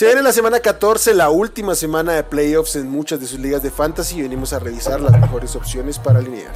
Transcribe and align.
Se 0.00 0.06
viene 0.06 0.22
la 0.22 0.32
semana 0.32 0.60
14, 0.60 1.12
la 1.12 1.28
última 1.28 1.74
semana 1.74 2.12
de 2.12 2.22
playoffs 2.22 2.74
en 2.74 2.88
muchas 2.88 3.20
de 3.20 3.26
sus 3.26 3.38
ligas 3.38 3.62
de 3.62 3.70
fantasy 3.70 4.18
y 4.18 4.22
venimos 4.22 4.54
a 4.54 4.58
revisar 4.58 4.98
las 4.98 5.12
mejores 5.20 5.54
opciones 5.54 5.98
para 5.98 6.20
alinear. 6.20 6.54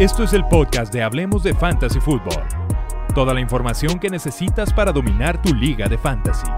Esto 0.00 0.24
es 0.24 0.32
el 0.32 0.44
podcast 0.48 0.92
de 0.92 1.04
Hablemos 1.04 1.44
de 1.44 1.54
Fantasy 1.54 2.00
Football. 2.00 2.42
Toda 3.14 3.32
la 3.32 3.40
información 3.40 4.00
que 4.00 4.10
necesitas 4.10 4.72
para 4.72 4.90
dominar 4.90 5.40
tu 5.40 5.54
liga 5.54 5.86
de 5.86 5.98
fantasy. 5.98 6.48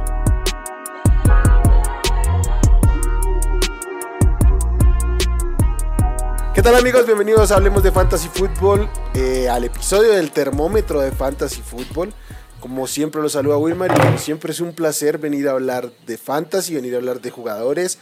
¿Qué 6.52 6.62
tal 6.62 6.74
amigos? 6.74 7.06
Bienvenidos 7.06 7.52
a 7.52 7.56
Hablemos 7.56 7.84
de 7.84 7.92
Fantasy 7.92 8.28
Football, 8.28 8.88
eh, 9.14 9.48
al 9.48 9.62
episodio 9.62 10.10
del 10.10 10.32
termómetro 10.32 11.00
de 11.00 11.12
Fantasy 11.12 11.62
Football. 11.62 12.12
Como 12.58 12.88
siempre 12.88 13.22
los 13.22 13.32
saluda 13.32 13.56
Wilmar 13.56 13.92
y 13.96 14.00
como 14.00 14.18
siempre 14.18 14.50
es 14.50 14.60
un 14.60 14.72
placer 14.72 15.18
venir 15.18 15.46
a 15.46 15.52
hablar 15.52 15.90
de 16.08 16.18
fantasy, 16.18 16.74
venir 16.74 16.94
a 16.94 16.96
hablar 16.96 17.20
de 17.20 17.30
jugadores. 17.30 18.00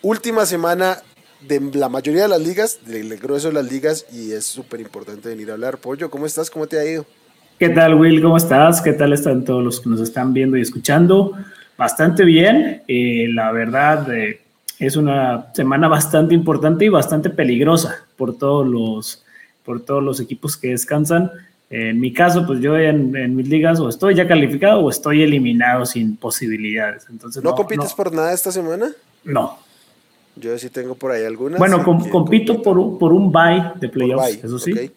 Última 0.00 0.46
semana 0.46 0.98
de 1.40 1.60
la 1.74 1.88
mayoría 1.88 2.22
de 2.22 2.28
las 2.28 2.40
ligas, 2.40 2.78
del 2.86 3.16
grueso 3.18 3.48
de 3.48 3.54
las 3.54 3.70
ligas 3.70 4.06
y 4.12 4.30
es 4.30 4.46
súper 4.46 4.80
importante 4.80 5.28
venir 5.28 5.50
a 5.50 5.54
hablar. 5.54 5.78
Pollo, 5.78 6.08
¿cómo 6.08 6.24
estás? 6.24 6.50
¿Cómo 6.50 6.68
te 6.68 6.78
ha 6.78 6.84
ido? 6.84 7.04
¿Qué 7.58 7.68
tal 7.68 7.94
Will? 7.94 8.22
¿Cómo 8.22 8.36
estás? 8.36 8.80
¿Qué 8.80 8.92
tal 8.92 9.12
están 9.12 9.44
todos 9.44 9.64
los 9.64 9.80
que 9.80 9.90
nos 9.90 10.00
están 10.00 10.32
viendo 10.32 10.56
y 10.56 10.60
escuchando? 10.60 11.32
Bastante 11.76 12.24
bien. 12.24 12.84
Eh, 12.86 13.26
la 13.34 13.50
verdad, 13.50 14.08
eh, 14.14 14.40
es 14.78 14.96
una 14.96 15.52
semana 15.54 15.88
bastante 15.88 16.34
importante 16.34 16.84
y 16.84 16.88
bastante 16.88 17.30
peligrosa 17.30 18.06
por 18.16 18.36
todos 18.36 18.66
los, 18.66 19.24
por 19.64 19.80
todos 19.80 20.02
los 20.02 20.20
equipos 20.20 20.56
que 20.56 20.68
descansan. 20.68 21.30
En 21.70 22.00
mi 22.00 22.12
caso, 22.12 22.46
pues 22.46 22.60
yo 22.60 22.76
en, 22.78 23.36
mis 23.36 23.48
ligas 23.48 23.80
o 23.80 23.88
estoy 23.88 24.14
ya 24.14 24.26
calificado 24.26 24.80
o 24.80 24.90
estoy 24.90 25.22
eliminado 25.22 25.84
sin 25.84 26.16
posibilidades. 26.16 27.06
Entonces, 27.10 27.42
¿No, 27.42 27.54
compites 27.54 27.92
por 27.92 28.12
nada 28.12 28.32
esta 28.32 28.52
semana? 28.52 28.90
No. 29.24 29.58
Yo 30.36 30.56
sí 30.56 30.70
tengo 30.70 30.94
por 30.94 31.10
ahí 31.10 31.24
algunas. 31.24 31.58
Bueno, 31.58 31.84
compito 31.84 32.62
por 32.62 32.78
un, 32.78 32.98
por 32.98 33.12
un 33.12 33.32
bye 33.32 33.72
de 33.80 33.88
playoffs, 33.88 34.44
eso 34.44 34.58
sí. 34.58 34.92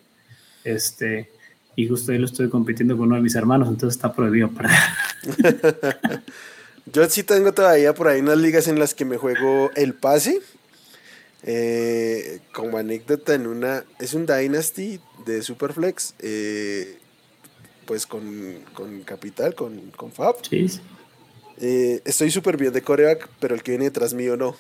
Este, 0.64 1.32
y 1.76 1.88
justo 1.88 2.12
ahí 2.12 2.20
lo 2.20 2.26
estoy 2.26 2.48
compitiendo 2.48 2.95
con 2.95 3.08
uno 3.08 3.16
de 3.16 3.22
mis 3.22 3.34
hermanos, 3.34 3.68
entonces 3.68 3.98
está 3.98 4.14
prohibido 4.14 4.50
perder. 4.50 4.78
Yo 6.86 7.08
sí 7.10 7.24
tengo 7.24 7.54
todavía 7.54 7.94
por 7.94 8.08
ahí 8.08 8.22
unas 8.22 8.38
ligas 8.38 8.68
en 8.68 8.80
las 8.80 8.94
que 8.94 9.06
me 9.06 9.18
juego 9.18 9.72
el 9.76 9.94
pase. 9.94 10.42
Eh, 11.44 12.40
como 12.54 12.78
anécdota, 12.78 13.34
en 13.34 13.48
una. 13.48 13.84
Es 14.00 14.14
un 14.14 14.26
Dynasty 14.26 15.00
de 15.26 15.42
Superflex. 15.42 16.16
Eh, 16.20 16.98
pues 17.86 18.06
con, 18.06 18.23
Capital, 19.06 19.56
con, 19.56 19.92
con 19.92 20.12
Fab. 20.12 20.36
Eh, 21.60 22.02
estoy 22.06 22.32
súper 22.32 22.58
bien 22.58 22.73
de 22.73 22.82
coreback, 22.82 23.28
pero 23.40 23.54
el 23.54 23.64
que 23.64 23.72
viene 23.72 23.86
detrás 23.86 24.14
mío 24.14 24.38
no. 24.38 24.56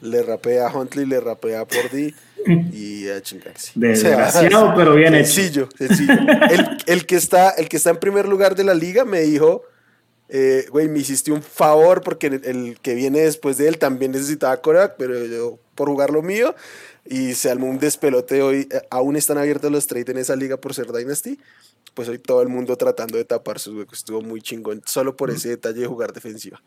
Le 0.00 0.22
rapea 0.22 0.66
a 0.66 0.74
Huntley, 0.74 1.06
le 1.06 1.20
rapea 1.20 1.60
a 1.60 1.66
Pordy 1.66 2.14
y 2.72 3.08
a 3.08 3.20
chingarse. 3.22 3.72
Desgraciado, 3.74 4.74
pero 4.74 4.94
bien 4.94 5.12
sencillo, 5.24 5.68
Sencillo, 5.76 6.14
el, 6.50 6.78
el, 6.86 7.06
que 7.06 7.16
está, 7.16 7.50
el 7.50 7.68
que 7.68 7.76
está 7.76 7.90
en 7.90 7.98
primer 7.98 8.26
lugar 8.26 8.54
de 8.54 8.64
la 8.64 8.74
liga 8.74 9.04
me 9.04 9.20
dijo 9.20 9.62
eh, 10.32 10.66
güey, 10.70 10.88
me 10.88 11.00
hiciste 11.00 11.32
un 11.32 11.42
favor 11.42 12.02
porque 12.02 12.28
el, 12.28 12.78
que 12.80 12.94
viene 12.94 13.20
después 13.20 13.56
de 13.58 13.66
él 13.66 13.78
también 13.78 14.12
necesitaba 14.12 14.60
coreback, 14.62 14.94
pero 14.96 15.26
yo 15.26 15.58
por 15.74 15.88
jugar 15.88 16.10
lo 16.10 16.22
mío 16.22 16.54
y 17.04 17.34
se 17.34 17.50
armó 17.50 17.68
un 17.68 17.80
despelote 17.80 18.40
hoy. 18.40 18.68
Eh, 18.70 18.80
aún 18.90 19.16
están 19.16 19.38
abiertos 19.38 19.72
los 19.72 19.88
trades 19.88 20.08
en 20.08 20.18
esa 20.18 20.36
liga 20.36 20.56
por 20.56 20.72
ser 20.72 20.92
Dynasty. 20.92 21.38
Pues 21.94 22.08
hoy 22.08 22.18
todo 22.18 22.42
el 22.42 22.48
mundo 22.48 22.76
tratando 22.76 23.18
de 23.18 23.24
tapar 23.24 23.58
sus 23.58 23.74
huecos. 23.74 23.98
Estuvo 23.98 24.22
muy 24.22 24.40
chingón 24.40 24.82
solo 24.86 25.16
por 25.16 25.30
ese 25.30 25.48
detalle 25.48 25.80
de 25.80 25.86
jugar 25.86 26.12
defensiva. 26.12 26.62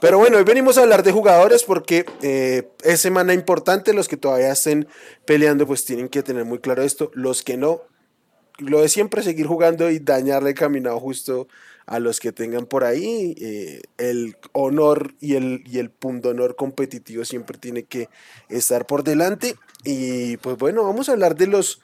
Pero 0.00 0.18
bueno, 0.18 0.38
hoy 0.38 0.44
venimos 0.44 0.76
a 0.76 0.82
hablar 0.82 1.04
de 1.04 1.12
jugadores 1.12 1.62
porque 1.62 2.04
eh, 2.22 2.68
es 2.82 3.00
semana 3.00 3.32
importante. 3.34 3.92
Los 3.92 4.08
que 4.08 4.16
todavía 4.16 4.50
estén 4.50 4.88
peleando, 5.24 5.64
pues 5.66 5.84
tienen 5.84 6.08
que 6.08 6.24
tener 6.24 6.44
muy 6.44 6.58
claro 6.58 6.82
esto. 6.82 7.12
Los 7.14 7.44
que 7.44 7.56
no, 7.56 7.82
lo 8.58 8.82
de 8.82 8.88
siempre 8.88 9.22
seguir 9.22 9.46
jugando 9.46 9.90
y 9.90 10.00
dañarle 10.00 10.50
el 10.50 10.56
caminado 10.56 10.98
justo 10.98 11.46
a 11.86 12.00
los 12.00 12.20
que 12.20 12.32
tengan 12.32 12.66
por 12.66 12.84
ahí. 12.84 13.34
Eh, 13.40 13.82
el 13.96 14.36
honor 14.52 15.14
y 15.20 15.34
el, 15.34 15.62
y 15.66 15.78
el 15.78 15.92
honor 16.02 16.56
competitivo 16.56 17.24
siempre 17.24 17.58
tiene 17.58 17.84
que 17.84 18.08
estar 18.48 18.86
por 18.86 19.04
delante. 19.04 19.56
Y 19.84 20.36
pues 20.38 20.56
bueno, 20.58 20.84
vamos 20.84 21.08
a 21.08 21.12
hablar 21.12 21.36
de 21.36 21.46
los 21.46 21.80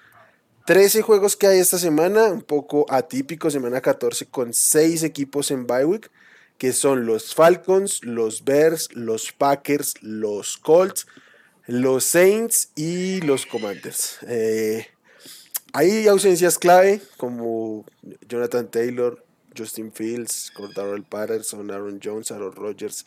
13 0.67 1.03
juegos 1.03 1.37
que 1.37 1.47
hay 1.47 1.59
esta 1.59 1.79
semana, 1.79 2.27
un 2.27 2.43
poco 2.43 2.87
atípico, 2.89 3.51
semana 3.51 3.81
14 3.81 4.27
con 4.27 4.53
6 4.53 5.03
equipos 5.03 5.51
en 5.51 5.67
bye 5.67 6.01
que 6.59 6.73
son 6.73 7.07
los 7.07 7.35
Falcons, 7.35 8.05
los 8.05 8.45
Bears, 8.45 8.89
los 8.93 9.33
Packers, 9.33 9.95
los 10.01 10.59
Colts, 10.59 11.09
los 11.67 12.05
Saints 12.05 12.71
y 12.77 13.21
los 13.23 13.47
Commanders. 13.47 14.19
Eh, 14.29 14.87
hay 15.73 16.07
ausencias 16.07 16.59
clave 16.59 17.01
como 17.17 17.85
Jonathan 18.29 18.71
Taylor, 18.71 19.25
Justin 19.57 19.93
Fields, 19.93 20.51
Cordaro 20.55 21.01
Patterson, 21.03 21.71
Aaron 21.71 22.01
Jones, 22.03 22.31
Aaron 22.31 22.53
Rodgers, 22.53 23.05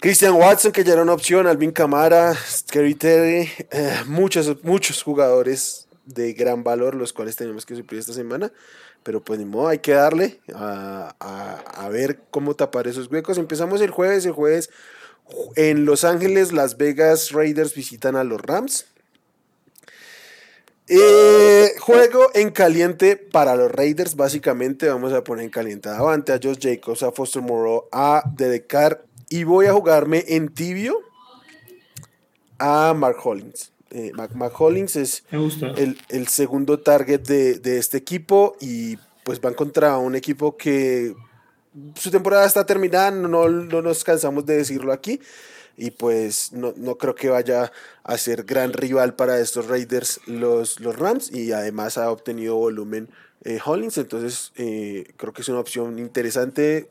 Christian 0.00 0.32
Watson, 0.32 0.72
que 0.72 0.82
ya 0.82 0.94
era 0.94 1.02
una 1.02 1.12
opción, 1.12 1.46
Alvin 1.46 1.72
Camara, 1.72 2.34
Scary 2.34 2.94
Terry, 2.94 3.50
eh, 3.70 4.00
muchos, 4.06 4.64
muchos 4.64 5.02
jugadores 5.02 5.88
de 6.06 6.32
gran 6.32 6.64
valor, 6.64 6.94
los 6.94 7.12
cuales 7.12 7.36
tenemos 7.36 7.66
que 7.66 7.76
suplir 7.76 8.00
esta 8.00 8.14
semana. 8.14 8.50
Pero 9.02 9.22
pues 9.22 9.38
ni 9.38 9.46
modo, 9.46 9.68
hay 9.68 9.78
que 9.78 9.92
darle 9.92 10.40
a, 10.54 11.14
a, 11.18 11.88
ver 11.88 12.20
cómo 12.30 12.54
tapar 12.54 12.86
esos 12.86 13.10
huecos. 13.10 13.38
Empezamos 13.38 13.80
el 13.80 13.90
jueves, 13.90 14.26
el 14.26 14.32
jueves 14.32 14.70
en 15.56 15.84
Los 15.84 16.04
Ángeles, 16.04 16.52
Las 16.52 16.76
Vegas 16.76 17.32
Raiders 17.32 17.74
visitan 17.74 18.16
a 18.16 18.24
los 18.24 18.40
Rams. 18.40 18.86
Eh, 20.92 21.76
juego 21.78 22.30
en 22.34 22.50
caliente 22.50 23.16
para 23.16 23.54
los 23.54 23.70
Raiders, 23.70 24.16
básicamente. 24.16 24.88
Vamos 24.88 25.12
a 25.12 25.22
poner 25.22 25.44
en 25.44 25.50
caliente 25.50 25.88
a 25.88 25.92
Davante, 25.92 26.32
a 26.32 26.40
Josh 26.42 26.58
Jacobs, 26.60 27.04
a 27.04 27.12
Foster 27.12 27.40
Moreau, 27.40 27.84
a 27.92 28.24
Dedecar 28.34 29.04
y 29.28 29.44
voy 29.44 29.66
a 29.66 29.72
jugarme 29.72 30.24
en 30.26 30.48
tibio 30.48 30.98
a 32.58 32.92
Mark 32.92 33.18
Hollins. 33.22 33.72
Eh, 33.92 34.10
Mark, 34.14 34.52
Hollins 34.60 34.96
es 34.96 35.22
el, 35.28 36.26
segundo 36.26 36.80
target 36.80 37.20
de, 37.20 37.78
este 37.78 37.96
equipo 37.96 38.56
y 38.60 38.96
pues 39.22 39.40
van 39.40 39.54
contra 39.54 39.96
un 39.96 40.16
equipo 40.16 40.56
que 40.56 41.14
su 41.94 42.10
temporada 42.10 42.46
está 42.46 42.66
terminada, 42.66 43.12
no, 43.12 43.48
no 43.48 43.80
nos 43.82 44.02
cansamos 44.02 44.44
de 44.44 44.56
decirlo 44.56 44.92
aquí. 44.92 45.20
Y 45.76 45.92
pues 45.92 46.52
no, 46.52 46.74
creo 46.96 47.14
que 47.14 47.30
vaya 47.30 47.72
a 48.10 48.18
ser 48.18 48.42
gran 48.42 48.72
rival 48.72 49.14
para 49.14 49.38
estos 49.38 49.68
Raiders 49.68 50.20
los, 50.26 50.80
los 50.80 50.98
Rams 50.98 51.30
y 51.30 51.52
además 51.52 51.96
ha 51.96 52.10
obtenido 52.10 52.56
volumen 52.56 53.08
eh, 53.44 53.60
Hollins, 53.64 53.98
entonces 53.98 54.50
eh, 54.56 55.12
creo 55.16 55.32
que 55.32 55.42
es 55.42 55.48
una 55.48 55.60
opción 55.60 55.96
interesante 56.00 56.90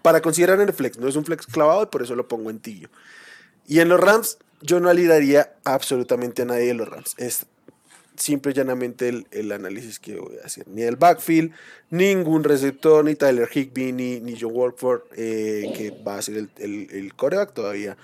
para 0.00 0.22
considerar 0.22 0.62
en 0.62 0.68
el 0.68 0.74
flex, 0.74 0.98
no 0.98 1.08
es 1.08 1.16
un 1.16 1.26
flex 1.26 1.46
clavado 1.46 1.82
y 1.82 1.86
por 1.86 2.02
eso 2.02 2.14
lo 2.14 2.26
pongo 2.26 2.48
en 2.48 2.58
tillo. 2.58 2.88
Y 3.66 3.80
en 3.80 3.90
los 3.90 4.00
Rams 4.00 4.38
yo 4.62 4.80
no 4.80 4.88
alidaría 4.88 5.52
absolutamente 5.62 6.40
a 6.40 6.46
nadie 6.46 6.68
de 6.68 6.74
los 6.74 6.88
Rams, 6.88 7.14
es 7.18 7.44
simple 8.16 8.52
y 8.52 8.54
llanamente 8.54 9.24
el, 9.30 9.52
análisis 9.52 9.98
que 9.98 10.16
voy 10.16 10.36
a 10.42 10.46
hacer. 10.46 10.66
Ni 10.68 10.82
el 10.82 10.96
backfield, 10.96 11.52
ningún 11.90 12.44
receptor, 12.44 13.04
ni 13.04 13.14
Tyler 13.14 13.48
Higby, 13.52 13.92
ni, 13.92 14.20
ni 14.20 14.38
Joe 14.38 14.52
Walford, 14.52 15.02
eh, 15.16 15.72
que 15.76 15.90
va 15.90 16.18
a 16.18 16.22
ser 16.22 16.48
el, 16.58 16.88
el, 16.90 17.14
coreback 17.14 17.52
todavía. 17.52 17.96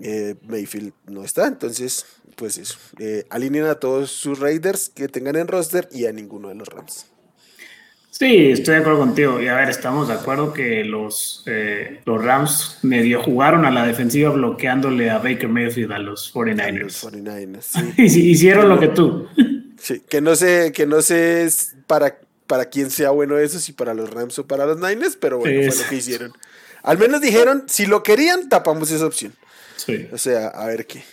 Eh, 0.00 0.36
Mayfield 0.46 0.92
no 1.06 1.24
está, 1.24 1.46
entonces, 1.46 2.06
pues 2.36 2.58
eso. 2.58 2.78
Eh, 2.98 3.24
alineen 3.30 3.64
a 3.64 3.76
todos 3.76 4.10
sus 4.10 4.38
Raiders 4.38 4.90
que 4.90 5.08
tengan 5.08 5.36
en 5.36 5.48
roster 5.48 5.88
y 5.92 6.06
a 6.06 6.12
ninguno 6.12 6.48
de 6.48 6.54
los 6.54 6.68
Rams. 6.68 7.06
Sí, 8.18 8.50
estoy 8.50 8.74
de 8.74 8.80
acuerdo 8.80 8.98
contigo. 8.98 9.40
Y 9.40 9.46
a 9.46 9.54
ver, 9.54 9.70
estamos 9.70 10.08
de 10.08 10.14
acuerdo 10.14 10.52
que 10.52 10.82
los, 10.82 11.44
eh, 11.46 12.00
los 12.04 12.24
Rams 12.24 12.78
medio 12.82 13.22
jugaron 13.22 13.64
a 13.64 13.70
la 13.70 13.86
defensiva 13.86 14.30
bloqueándole 14.30 15.08
a 15.08 15.18
Baker 15.18 15.48
Mayfield 15.48 15.92
a 15.92 16.00
los 16.00 16.34
49ers. 16.34 16.80
los 16.80 17.04
49ers, 17.04 17.62
sí. 17.96 18.02
Hicieron 18.30 18.68
lo 18.68 18.80
que 18.80 18.88
tú. 18.88 19.28
Sí, 19.80 20.02
que 20.08 20.20
no 20.20 20.34
sé, 20.34 20.72
que 20.74 20.86
no 20.86 21.00
sé 21.02 21.48
para, 21.86 22.18
para 22.48 22.64
quién 22.64 22.90
sea 22.90 23.10
bueno 23.10 23.38
eso, 23.38 23.60
si 23.60 23.72
para 23.72 23.94
los 23.94 24.10
Rams 24.10 24.36
o 24.40 24.44
para 24.44 24.66
los 24.66 24.76
Niners, 24.76 25.14
pero 25.14 25.38
bueno, 25.38 25.70
fue 25.70 25.84
lo 25.84 25.88
que 25.88 25.94
hicieron. 25.94 26.32
Al 26.82 26.98
menos 26.98 27.20
dijeron, 27.20 27.62
si 27.68 27.86
lo 27.86 28.02
querían, 28.02 28.48
tapamos 28.48 28.90
esa 28.90 29.06
opción. 29.06 29.32
Sí. 29.76 30.08
O 30.10 30.18
sea, 30.18 30.48
a 30.48 30.66
ver 30.66 30.84
qué. 30.84 31.04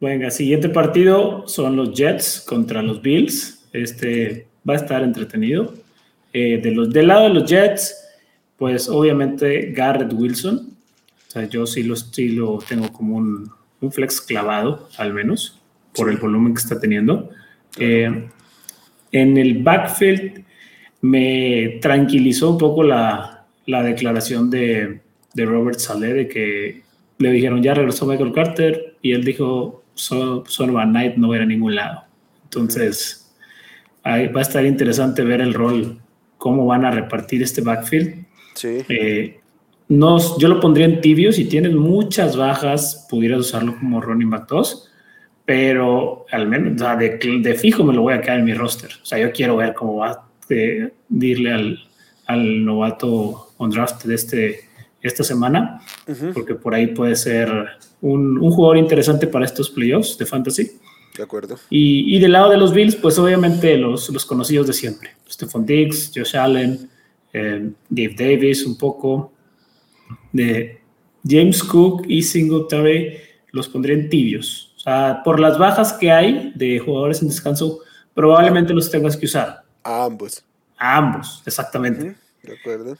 Venga, 0.00 0.30
siguiente 0.30 0.70
partido 0.70 1.46
son 1.46 1.76
los 1.76 1.92
Jets 1.92 2.42
contra 2.46 2.80
los 2.80 3.02
Bills. 3.02 3.58
Este 3.74 4.46
va 4.68 4.74
a 4.74 4.76
estar 4.76 5.02
entretenido. 5.02 5.74
Eh, 6.32 6.60
de 6.62 6.70
los, 6.70 6.90
del 6.90 7.08
lado 7.08 7.24
de 7.24 7.34
los 7.34 7.50
Jets, 7.50 7.96
pues 8.56 8.88
obviamente 8.88 9.72
Garrett 9.72 10.12
Wilson. 10.12 10.56
O 11.28 11.30
sea, 11.30 11.48
yo 11.48 11.66
sí 11.66 11.82
lo, 11.82 11.96
sí 11.96 12.30
lo 12.30 12.58
tengo 12.58 12.92
como 12.92 13.16
un, 13.16 13.50
un 13.80 13.92
flex 13.92 14.20
clavado, 14.20 14.88
al 14.98 15.12
menos. 15.12 15.60
por 15.94 16.10
el 16.10 16.18
volumen 16.18 16.54
que 16.54 16.60
está 16.60 16.78
teniendo. 16.78 17.30
Eh, 17.78 18.28
en 19.12 19.36
el 19.36 19.62
backfield 19.62 20.44
me 21.02 21.78
tranquilizó 21.80 22.50
un 22.50 22.58
poco 22.58 22.82
la, 22.82 23.46
la 23.66 23.82
declaración 23.82 24.50
de, 24.50 25.00
de, 25.34 25.44
Robert 25.44 25.78
Saleh 25.78 26.14
de 26.14 26.28
que 26.28 26.82
le 27.18 27.30
dijeron 27.32 27.62
ya 27.62 27.74
regresó 27.74 28.06
Michael 28.06 28.32
Carter 28.32 28.96
y 29.02 29.12
él 29.12 29.24
dijo 29.24 29.84
solo 29.94 30.44
Son 30.46 30.70
Knight 30.72 31.16
no 31.16 31.28
va 31.28 31.34
a 31.34 31.38
ir 31.38 31.42
a 31.42 31.46
ningún 31.46 31.74
lado. 31.74 32.04
Entonces 32.44 33.19
ahí 34.02 34.28
va 34.28 34.40
a 34.40 34.42
estar 34.42 34.64
interesante 34.64 35.22
ver 35.22 35.40
el 35.40 35.54
rol, 35.54 35.98
cómo 36.38 36.66
van 36.66 36.84
a 36.84 36.90
repartir 36.90 37.42
este 37.42 37.60
backfield. 37.60 38.26
Sí. 38.54 38.78
Eh, 38.88 39.40
no, 39.88 40.38
yo 40.38 40.48
lo 40.48 40.60
pondría 40.60 40.86
en 40.86 41.00
tibio. 41.00 41.32
Si 41.32 41.46
tienes 41.46 41.74
muchas 41.74 42.36
bajas, 42.36 43.06
pudieras 43.10 43.40
usarlo 43.40 43.76
como 43.76 44.00
running 44.00 44.30
back 44.30 44.48
2 44.48 44.90
pero 45.50 46.26
al 46.30 46.46
menos 46.46 46.80
de, 46.96 47.58
fijo 47.60 47.82
me 47.82 47.92
lo 47.92 48.02
voy 48.02 48.14
a 48.14 48.20
quedar 48.20 48.38
en 48.38 48.44
mi 48.44 48.54
roster. 48.54 48.90
O 49.02 49.04
sea, 49.04 49.18
yo 49.18 49.32
quiero 49.32 49.56
ver 49.56 49.74
cómo 49.74 49.96
va 49.96 50.10
a 50.10 50.24
dirle 51.08 51.52
al, 51.52 51.78
al, 52.26 52.64
novato 52.64 53.48
on 53.56 53.68
draft 53.68 54.04
de 54.04 54.14
este, 54.14 54.60
esta 55.02 55.24
semana, 55.24 55.80
porque 56.34 56.54
por 56.54 56.72
ahí 56.72 56.86
puede 56.86 57.16
ser 57.16 57.50
un, 58.00 58.38
un, 58.38 58.50
jugador 58.52 58.76
interesante 58.76 59.26
para 59.26 59.44
estos 59.44 59.70
playoffs 59.70 60.16
de 60.18 60.24
fantasy. 60.24 60.70
De 61.16 61.22
acuerdo. 61.22 61.58
Y, 61.70 62.16
y, 62.16 62.18
del 62.20 62.32
lado 62.32 62.50
de 62.50 62.56
los 62.56 62.72
Bills, 62.72 62.96
pues 62.96 63.18
obviamente 63.18 63.76
los, 63.76 64.08
los 64.10 64.24
conocidos 64.24 64.66
de 64.68 64.72
siempre. 64.72 65.10
Stephon 65.28 65.66
Diggs, 65.66 66.12
Josh 66.14 66.36
Allen, 66.36 66.88
eh, 67.32 67.70
Dave 67.88 68.14
Davis 68.16 68.64
un 68.64 68.78
poco. 68.78 69.32
De 70.32 70.80
James 71.26 71.62
Cook 71.62 72.04
y 72.08 72.22
Singletary 72.22 73.18
los 73.52 73.68
pondré 73.68 73.94
en 73.94 74.08
tibios 74.08 74.70
o 74.80 74.82
sea, 74.82 75.20
por 75.22 75.38
las 75.38 75.58
bajas 75.58 75.92
que 75.92 76.10
hay 76.10 76.52
de 76.54 76.78
jugadores 76.78 77.20
en 77.20 77.28
descanso, 77.28 77.80
probablemente 78.14 78.72
los 78.72 78.90
tengas 78.90 79.14
que 79.14 79.26
usar. 79.26 79.62
A 79.82 80.04
ambos. 80.04 80.42
A 80.78 80.96
ambos, 80.96 81.42
exactamente. 81.44 82.16
De 82.42 82.54
acuerdo. 82.58 82.96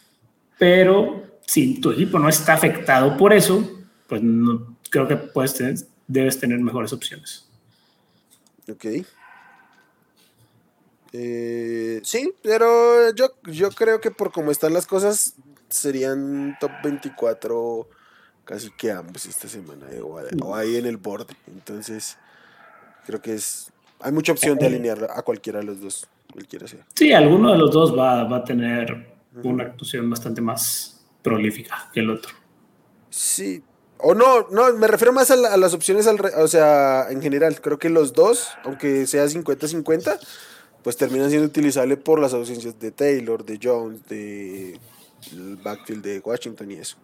Pero 0.59 1.23
si 1.47 1.81
tu 1.81 1.93
equipo 1.93 2.19
no 2.19 2.29
está 2.29 2.53
afectado 2.53 3.17
por 3.17 3.33
eso, 3.33 3.67
pues 4.07 4.23
no, 4.23 4.77
creo 4.91 5.09
que 5.09 5.17
puedes 5.17 5.55
tener, 5.55 5.77
debes 6.07 6.39
tener 6.39 6.59
mejores 6.59 6.93
opciones. 6.93 7.49
Ok. 8.71 8.87
Eh, 11.13 12.01
sí, 12.05 12.33
pero 12.43 13.13
yo, 13.15 13.33
yo 13.45 13.71
creo 13.71 14.01
que 14.01 14.11
por 14.11 14.31
cómo 14.31 14.51
están 14.51 14.73
las 14.73 14.87
cosas, 14.87 15.35
serían 15.69 16.57
top 16.61 16.71
24 16.85 17.89
casi 18.45 18.71
que 18.71 18.91
ambos 18.91 19.27
esta 19.27 19.49
semana, 19.49 19.87
eh, 19.91 20.01
o, 20.01 20.55
ahí 20.55 20.77
en 20.77 20.87
el 20.87 20.97
borde. 20.97 21.35
Entonces, 21.47 22.19
creo 23.07 23.21
que 23.21 23.35
es. 23.35 23.73
Hay 24.01 24.13
mucha 24.13 24.33
opción 24.33 24.59
de 24.59 24.67
alinear 24.67 25.09
a 25.15 25.23
cualquiera 25.23 25.59
de 25.59 25.67
los 25.67 25.81
dos, 25.81 26.07
cualquiera 26.33 26.67
sea. 26.67 26.87
Sí, 26.95 27.13
alguno 27.13 27.53
de 27.53 27.59
los 27.59 27.71
dos 27.71 27.97
va, 27.97 28.25
va 28.25 28.39
a 28.39 28.45
tener 28.45 29.15
una 29.43 29.65
actuación 29.65 30.09
bastante 30.09 30.41
más 30.41 31.05
prolífica 31.23 31.91
que 31.93 32.01
el 32.01 32.11
otro. 32.11 32.33
Sí, 33.11 33.63
o 34.03 34.15
no, 34.15 34.49
no, 34.51 34.73
me 34.75 34.87
refiero 34.87 35.13
más 35.13 35.31
a, 35.31 35.37
las 35.57 35.75
opciones, 35.75 36.07
al, 36.07 36.21
o 36.21 36.49
sea, 36.49 37.07
en 37.11 37.23
general, 37.23 37.61
creo 37.61 37.79
que 37.79 37.89
los 37.89 38.13
dos, 38.13 38.49
aunque 38.65 39.07
sea 39.07 39.27
50-50, 39.27 40.19
pues 40.83 40.97
terminan 40.97 41.31
siendo 41.31 41.47
utilizables 41.47 41.99
por 41.99 42.21
las 42.21 42.33
ausencias 42.33 42.79
de 42.79 42.91
Taylor, 42.91 43.45
de 43.45 43.59
Jones, 43.63 44.07
de 44.09 44.79
el 45.33 45.57
backfield 45.57 46.03
de 46.03 46.19
Washington 46.21 46.71
y 46.71 46.75
eso. 46.75 46.97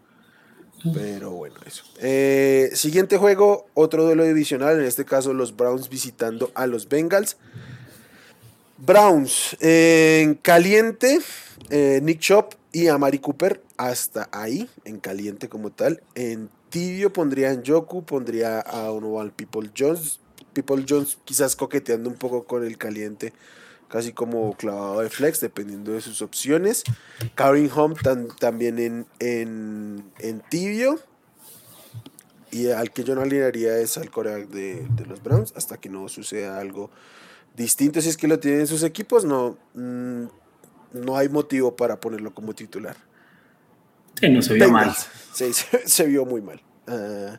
Pero 0.94 1.30
bueno, 1.32 1.56
eso. 1.66 1.84
Eh, 2.00 2.70
siguiente 2.74 3.16
juego, 3.16 3.66
otro 3.74 4.04
duelo 4.04 4.24
divisional, 4.24 4.78
en 4.78 4.84
este 4.84 5.04
caso 5.04 5.32
los 5.32 5.56
Browns 5.56 5.88
visitando 5.88 6.50
a 6.54 6.66
los 6.66 6.88
Bengals. 6.88 7.36
Browns 8.78 9.56
en 9.60 10.34
caliente, 10.34 11.18
eh, 11.70 12.00
Nick 12.02 12.20
Chop 12.20 12.54
y 12.72 12.88
Amari 12.88 13.18
Cooper 13.18 13.62
hasta 13.78 14.28
ahí, 14.32 14.68
en 14.84 15.00
caliente 15.00 15.48
como 15.48 15.70
tal. 15.70 16.02
En 16.14 16.50
tibio 16.70 17.12
pondría 17.12 17.52
en 17.52 17.64
Joku, 17.64 18.04
pondría 18.04 18.60
a 18.60 18.90
uno 18.92 19.20
al 19.20 19.32
People 19.32 19.70
Jones. 19.76 20.20
People 20.52 20.84
Jones 20.88 21.18
quizás 21.24 21.56
coqueteando 21.56 22.08
un 22.08 22.16
poco 22.16 22.44
con 22.44 22.64
el 22.64 22.78
caliente 22.78 23.32
casi 23.88 24.12
como 24.12 24.56
clavado 24.56 25.00
de 25.00 25.10
flex, 25.10 25.40
dependiendo 25.40 25.92
de 25.92 26.00
sus 26.00 26.22
opciones. 26.22 26.84
Karin 27.34 27.70
Home 27.74 27.94
también 28.38 28.78
en, 28.78 29.06
en, 30.18 30.42
tibio. 30.50 30.98
Y 32.50 32.68
al 32.70 32.90
que 32.90 33.04
yo 33.04 33.14
no 33.14 33.22
alinearía 33.22 33.78
es 33.78 33.98
al 33.98 34.10
coreback 34.10 34.48
de, 34.48 34.86
los 35.06 35.22
Browns, 35.22 35.52
hasta 35.56 35.78
que 35.78 35.88
no 35.88 36.08
suceda 36.08 36.58
algo 36.58 36.90
distinto. 37.54 38.00
Si 38.00 38.08
es 38.08 38.16
que 38.16 38.28
lo 38.28 38.38
tienen 38.38 38.66
sus 38.66 38.82
equipos, 38.82 39.24
no, 39.24 39.58
mm, 39.74 40.24
no 40.92 41.16
hay 41.16 41.28
motivo 41.28 41.76
para 41.76 42.00
ponerlo 42.00 42.32
como 42.34 42.54
titular. 42.54 42.96
Sí, 44.20 44.28
no 44.28 44.42
se 44.42 44.54
vio 44.54 44.70
mal. 44.70 44.94
Sí, 45.32 45.52
se, 45.84 46.06
vio 46.06 46.24
muy 46.24 46.40
mal. 46.40 46.60
Uh, 46.88 47.36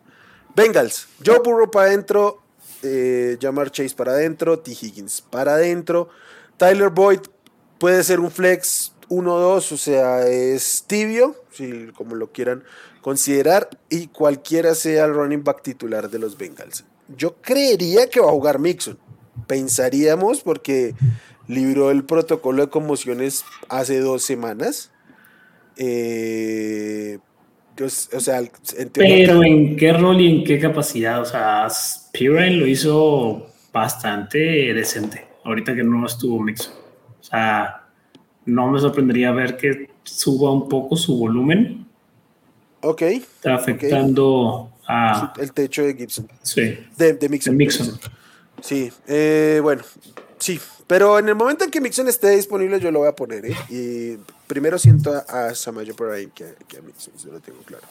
Bengals, 0.56 1.08
Joe 1.26 1.40
Burrow 1.40 1.70
para 1.70 1.88
adentro, 1.88 2.42
eh, 2.84 3.38
Jamar 3.42 3.72
Chase 3.72 3.96
para 3.96 4.12
adentro, 4.12 4.60
T. 4.60 4.72
Higgins 4.72 5.22
para 5.22 5.54
adentro. 5.54 6.10
Tyler 6.58 6.90
Boyd 6.90 7.20
puede 7.80 8.04
ser 8.04 8.20
un 8.20 8.32
flex 8.32 8.94
1-2, 9.10 9.72
o 9.72 9.78
sea, 9.78 10.28
es 10.28 10.84
tibio, 10.88 11.36
si 11.52 11.88
como 11.96 12.16
lo 12.16 12.32
quieran 12.32 12.64
considerar, 13.02 13.70
y 13.90 14.08
cualquiera 14.08 14.76
sea 14.76 15.06
el 15.06 15.14
running 15.14 15.44
back 15.44 15.62
titular 15.62 16.10
de 16.10 16.20
los 16.20 16.38
Bengals. 16.38 16.84
Yo 17.16 17.36
creería 17.42 18.10
que 18.10 18.20
va 18.20 18.28
a 18.28 18.32
jugar 18.32 18.60
Mixon. 18.60 18.98
Pensaríamos 19.48 20.42
porque 20.42 20.94
libró 21.48 21.92
el 21.92 22.04
protocolo 22.04 22.66
de 22.66 22.70
conmociones 22.70 23.46
hace 23.70 24.00
dos 24.00 24.24
semanas. 24.24 24.92
Eh, 25.78 27.18
o 27.80 27.90
sea, 27.90 28.42
Pero 28.94 29.44
en 29.44 29.76
qué 29.76 29.94
rol 29.94 30.20
y 30.22 30.40
en 30.40 30.44
qué 30.44 30.60
capacidad, 30.60 31.22
o 31.22 31.26
sea, 31.26 31.68
Pirine 32.12 32.52
lo 32.52 32.68
hizo 32.68 33.48
bastante 33.72 34.74
decente 34.74 35.28
ahorita 35.44 35.76
que 35.76 35.84
no 35.84 36.06
estuvo 36.06 36.42
Mixon. 36.42 36.74
O 37.20 37.24
sea, 37.24 37.84
no 38.46 38.72
me 38.72 38.80
sorprendería 38.80 39.32
ver 39.32 39.58
que 39.58 39.90
suba 40.04 40.52
un 40.52 40.68
poco 40.68 40.96
su 40.96 41.18
volumen. 41.18 41.86
Ok. 42.82 43.02
Está 43.02 43.56
afectando 43.56 44.72
a... 44.88 45.34
El 45.40 45.54
techo 45.54 45.84
de 45.84 45.96
Gibson. 45.96 46.28
Sí. 46.42 46.78
De, 46.98 47.30
Mixon. 47.30 48.00
Sí, 48.62 48.92
eh, 49.08 49.60
bueno, 49.62 49.84
sí. 50.40 50.60
Pero 50.88 51.20
en 51.20 51.28
el 51.28 51.36
momento 51.36 51.66
en 51.66 51.72
que 51.72 51.82
Mixon 51.82 52.08
esté 52.08 52.30
disponible, 52.32 52.80
yo 52.80 52.92
lo 52.92 53.00
voy 53.00 53.10
a 53.10 53.16
poner, 53.16 53.46
¿eh? 53.46 53.56
Y 53.70 54.18
primero 54.48 54.80
siento 54.80 55.14
a, 55.28 55.54
Samayo 55.54 55.96
por 55.96 56.12
ahí 56.12 56.28
que, 56.28 56.46
a 56.46 56.82
Mixon, 56.82 57.14
eso 57.16 57.30
lo 57.30 57.42
tengo 57.42 57.60
claro. 57.64 57.86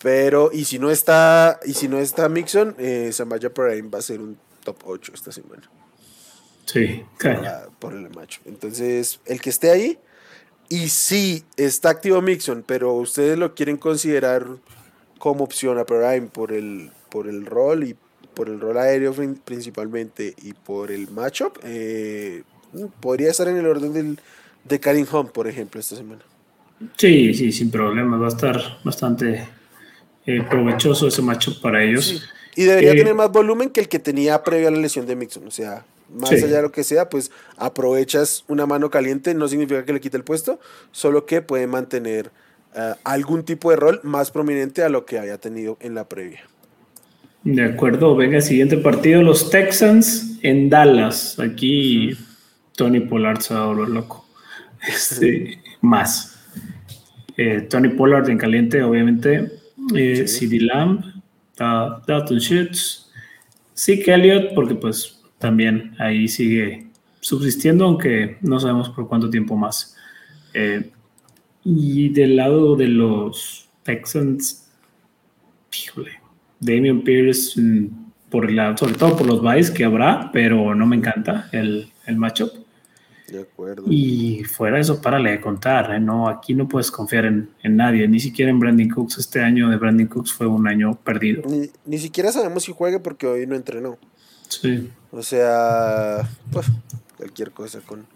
Pero, 0.00 0.50
y 0.52 0.64
si 0.64 0.78
no 0.78 0.90
está, 0.90 1.58
y 1.64 1.74
si 1.74 1.88
no 1.88 1.98
está 1.98 2.28
Mixon, 2.28 2.74
eh, 2.78 3.10
Samaya 3.12 3.52
Prime 3.52 3.88
va 3.88 3.98
a 3.98 4.02
ser 4.02 4.20
un 4.20 4.38
top 4.64 4.76
8 4.84 5.12
esta 5.14 5.32
semana. 5.32 5.62
Sí, 6.64 7.04
por 7.78 7.92
el 7.92 8.08
macho. 8.10 8.40
Entonces, 8.44 9.20
el 9.26 9.40
que 9.40 9.50
esté 9.50 9.70
ahí, 9.70 9.98
y 10.68 10.88
sí 10.88 11.44
está 11.56 11.90
activo 11.90 12.22
Mixon, 12.22 12.64
pero 12.66 12.94
ustedes 12.94 13.36
lo 13.36 13.54
quieren 13.54 13.76
considerar 13.76 14.46
como 15.18 15.44
opción 15.44 15.78
a 15.78 15.84
Prime 15.84 16.22
por 16.22 16.52
el, 16.52 16.90
por 17.10 17.28
el 17.28 17.46
rol 17.46 17.84
y 17.84 17.96
por 18.34 18.48
el 18.48 18.60
rol 18.60 18.78
aéreo 18.78 19.14
principalmente 19.44 20.34
y 20.42 20.52
por 20.52 20.90
el 20.90 21.10
matchup, 21.10 21.58
eh, 21.64 22.42
podría 23.00 23.30
estar 23.30 23.48
en 23.48 23.56
el 23.56 23.66
orden 23.66 23.92
del, 23.92 24.20
de 24.64 24.80
Karim 24.80 25.06
Hunt, 25.10 25.30
por 25.30 25.48
ejemplo, 25.48 25.80
esta 25.80 25.96
semana. 25.96 26.22
Sí, 26.96 27.32
sí, 27.34 27.52
sin 27.52 27.70
problema. 27.70 28.16
Va 28.16 28.26
a 28.26 28.30
estar 28.30 28.60
bastante 28.84 29.46
eh, 30.26 30.42
provechoso 30.48 31.06
ese 31.08 31.22
matchup 31.22 31.60
para 31.60 31.82
ellos. 31.82 32.28
Y 32.56 32.64
debería 32.64 32.92
eh, 32.92 32.96
tener 32.96 33.14
más 33.14 33.30
volumen 33.30 33.70
que 33.70 33.80
el 33.80 33.88
que 33.88 33.98
tenía 33.98 34.42
previo 34.42 34.68
a 34.68 34.70
la 34.70 34.78
lesión 34.78 35.06
de 35.06 35.16
Mixon. 35.16 35.46
O 35.46 35.50
sea, 35.50 35.84
más 36.12 36.32
allá 36.32 36.56
de 36.56 36.62
lo 36.62 36.72
que 36.72 36.84
sea, 36.84 37.08
pues 37.08 37.30
aprovechas 37.56 38.44
una 38.48 38.66
mano 38.66 38.90
caliente, 38.90 39.34
no 39.34 39.48
significa 39.48 39.84
que 39.84 39.92
le 39.92 40.00
quite 40.00 40.16
el 40.16 40.24
puesto, 40.24 40.58
solo 40.90 41.24
que 41.24 41.40
puede 41.40 41.66
mantener 41.66 42.30
algún 43.04 43.44
tipo 43.44 43.70
de 43.70 43.76
rol 43.76 44.00
más 44.02 44.30
prominente 44.30 44.82
a 44.82 44.88
lo 44.88 45.06
que 45.06 45.18
había 45.18 45.38
tenido 45.38 45.76
en 45.80 45.94
la 45.94 46.08
previa. 46.08 46.42
De 47.44 47.64
acuerdo, 47.64 48.14
venga, 48.14 48.40
siguiente 48.40 48.76
partido, 48.76 49.22
los 49.22 49.50
Texans 49.50 50.38
en 50.42 50.70
Dallas. 50.70 51.38
Aquí 51.40 52.16
Tony 52.76 53.00
Pollard 53.00 53.40
se 53.40 53.54
va 53.54 53.64
a 53.64 53.66
volver 53.66 53.88
loco. 53.88 54.26
Este, 54.88 55.60
más. 55.80 56.40
Eh, 57.36 57.62
Tony 57.70 57.90
Pollard 57.90 58.28
en 58.28 58.38
caliente, 58.38 58.82
obviamente. 58.82 59.52
Eh, 59.94 60.26
CD 60.26 60.60
Lamb, 60.60 61.04
Dalton 61.56 62.38
Schutz, 62.38 63.10
Zeke 63.76 64.12
Elliott, 64.12 64.54
porque 64.54 64.74
pues 64.74 65.20
también 65.38 65.94
ahí 65.98 66.28
sigue 66.28 66.86
subsistiendo, 67.20 67.84
aunque 67.84 68.38
no 68.40 68.60
sabemos 68.60 68.90
por 68.90 69.08
cuánto 69.08 69.30
tiempo 69.30 69.56
más. 69.56 69.96
Eh, 70.54 70.90
y 71.64 72.08
del 72.10 72.36
lado 72.36 72.76
de 72.76 72.88
los 72.88 73.68
Texans, 73.82 74.68
híjole, 75.84 76.21
Damian 76.62 77.02
Pierce, 77.02 77.60
mm, 77.60 77.88
por 78.30 78.50
la, 78.50 78.76
sobre 78.76 78.94
todo 78.94 79.16
por 79.16 79.26
los 79.26 79.42
buys 79.42 79.70
que 79.70 79.84
habrá, 79.84 80.30
pero 80.32 80.74
no 80.74 80.86
me 80.86 80.96
encanta 80.96 81.48
el, 81.52 81.92
el 82.06 82.16
matchup. 82.16 82.50
De 83.28 83.42
acuerdo. 83.42 83.84
Y 83.88 84.44
fuera 84.44 84.78
eso, 84.78 85.00
párale 85.00 85.32
de 85.32 85.40
contar, 85.40 85.94
¿eh? 85.94 86.00
no, 86.00 86.28
aquí 86.28 86.54
no 86.54 86.68
puedes 86.68 86.90
confiar 86.90 87.24
en, 87.24 87.50
en, 87.62 87.76
nadie, 87.76 88.06
ni 88.06 88.20
siquiera 88.20 88.50
en 88.50 88.58
Brandon 88.58 88.88
Cooks. 88.88 89.18
Este 89.18 89.40
año 89.40 89.70
de 89.70 89.76
Brandon 89.76 90.06
Cooks 90.06 90.32
fue 90.32 90.46
un 90.46 90.66
año 90.68 90.94
perdido. 90.94 91.42
Ni, 91.48 91.70
ni 91.84 91.98
siquiera 91.98 92.30
sabemos 92.30 92.64
si 92.64 92.72
juegue 92.72 93.00
porque 93.00 93.26
hoy 93.26 93.46
no 93.46 93.56
entrenó. 93.56 93.98
Sí. 94.48 94.90
O 95.10 95.22
sea, 95.22 96.28
pues 96.52 96.66
cualquier 97.16 97.52
cosa 97.52 97.80
con, 97.80 98.06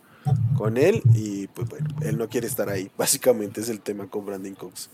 con 0.56 0.76
él 0.76 1.02
y 1.14 1.46
pues 1.48 1.68
bueno, 1.68 1.88
él 2.02 2.18
no 2.18 2.28
quiere 2.28 2.46
estar 2.46 2.68
ahí. 2.68 2.90
Básicamente 2.98 3.60
es 3.60 3.68
el 3.68 3.80
tema 3.80 4.06
con 4.08 4.26
Brandon 4.26 4.54
Cooks. 4.54 4.90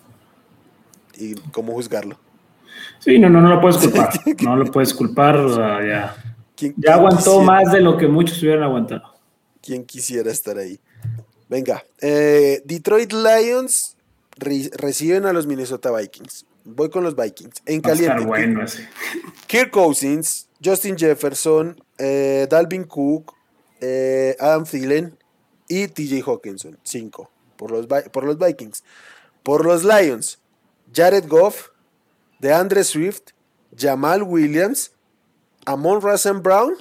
Y 1.18 1.34
cómo 1.50 1.72
juzgarlo. 1.72 2.18
Sí, 2.98 3.18
no, 3.18 3.28
no, 3.28 3.40
no 3.40 3.48
lo 3.48 3.60
puedes 3.60 3.78
culpar. 3.78 4.10
No 4.42 4.56
lo 4.56 4.64
puedes 4.70 4.94
culpar. 4.94 5.36
O 5.36 5.54
sea, 5.54 5.84
ya, 5.86 6.16
¿Quién- 6.56 6.74
ya 6.76 6.94
aguantó 6.94 7.16
quisiera- 7.40 7.44
más 7.44 7.72
de 7.72 7.80
lo 7.80 7.96
que 7.96 8.06
muchos 8.08 8.40
hubieran 8.42 8.62
aguantado. 8.64 9.02
¿Quién 9.60 9.84
quisiera 9.84 10.30
estar 10.30 10.58
ahí? 10.58 10.78
Venga, 11.48 11.84
eh, 12.00 12.62
Detroit 12.64 13.12
Lions 13.12 13.96
re- 14.36 14.70
reciben 14.76 15.26
a 15.26 15.32
los 15.32 15.46
Minnesota 15.46 15.90
Vikings. 15.96 16.46
Voy 16.64 16.90
con 16.90 17.02
los 17.04 17.14
Vikings. 17.16 17.62
En 17.66 17.80
caliente. 17.80 18.24
bueno. 18.24 18.64
Kirk 19.46 19.70
Cousins, 19.70 20.48
Justin 20.64 20.96
Jefferson, 20.96 21.76
eh, 21.98 22.46
Dalvin 22.48 22.84
Cook, 22.84 23.34
eh, 23.80 24.36
Adam 24.38 24.64
Thielen 24.64 25.18
y 25.68 25.88
TJ 25.88 26.22
Hawkinson. 26.24 26.78
Cinco 26.84 27.30
por 27.56 27.70
los, 27.72 27.86
por 27.86 28.24
los 28.24 28.38
Vikings. 28.38 28.82
Por 29.42 29.64
los 29.66 29.84
Lions, 29.84 30.38
Jared 30.94 31.26
Goff, 31.28 31.68
DeAndre 32.42 32.82
Swift, 32.82 33.30
Jamal 33.74 34.22
Williams, 34.22 34.90
Amon 35.64 36.02
Russell 36.02 36.38
Brown. 36.38 36.74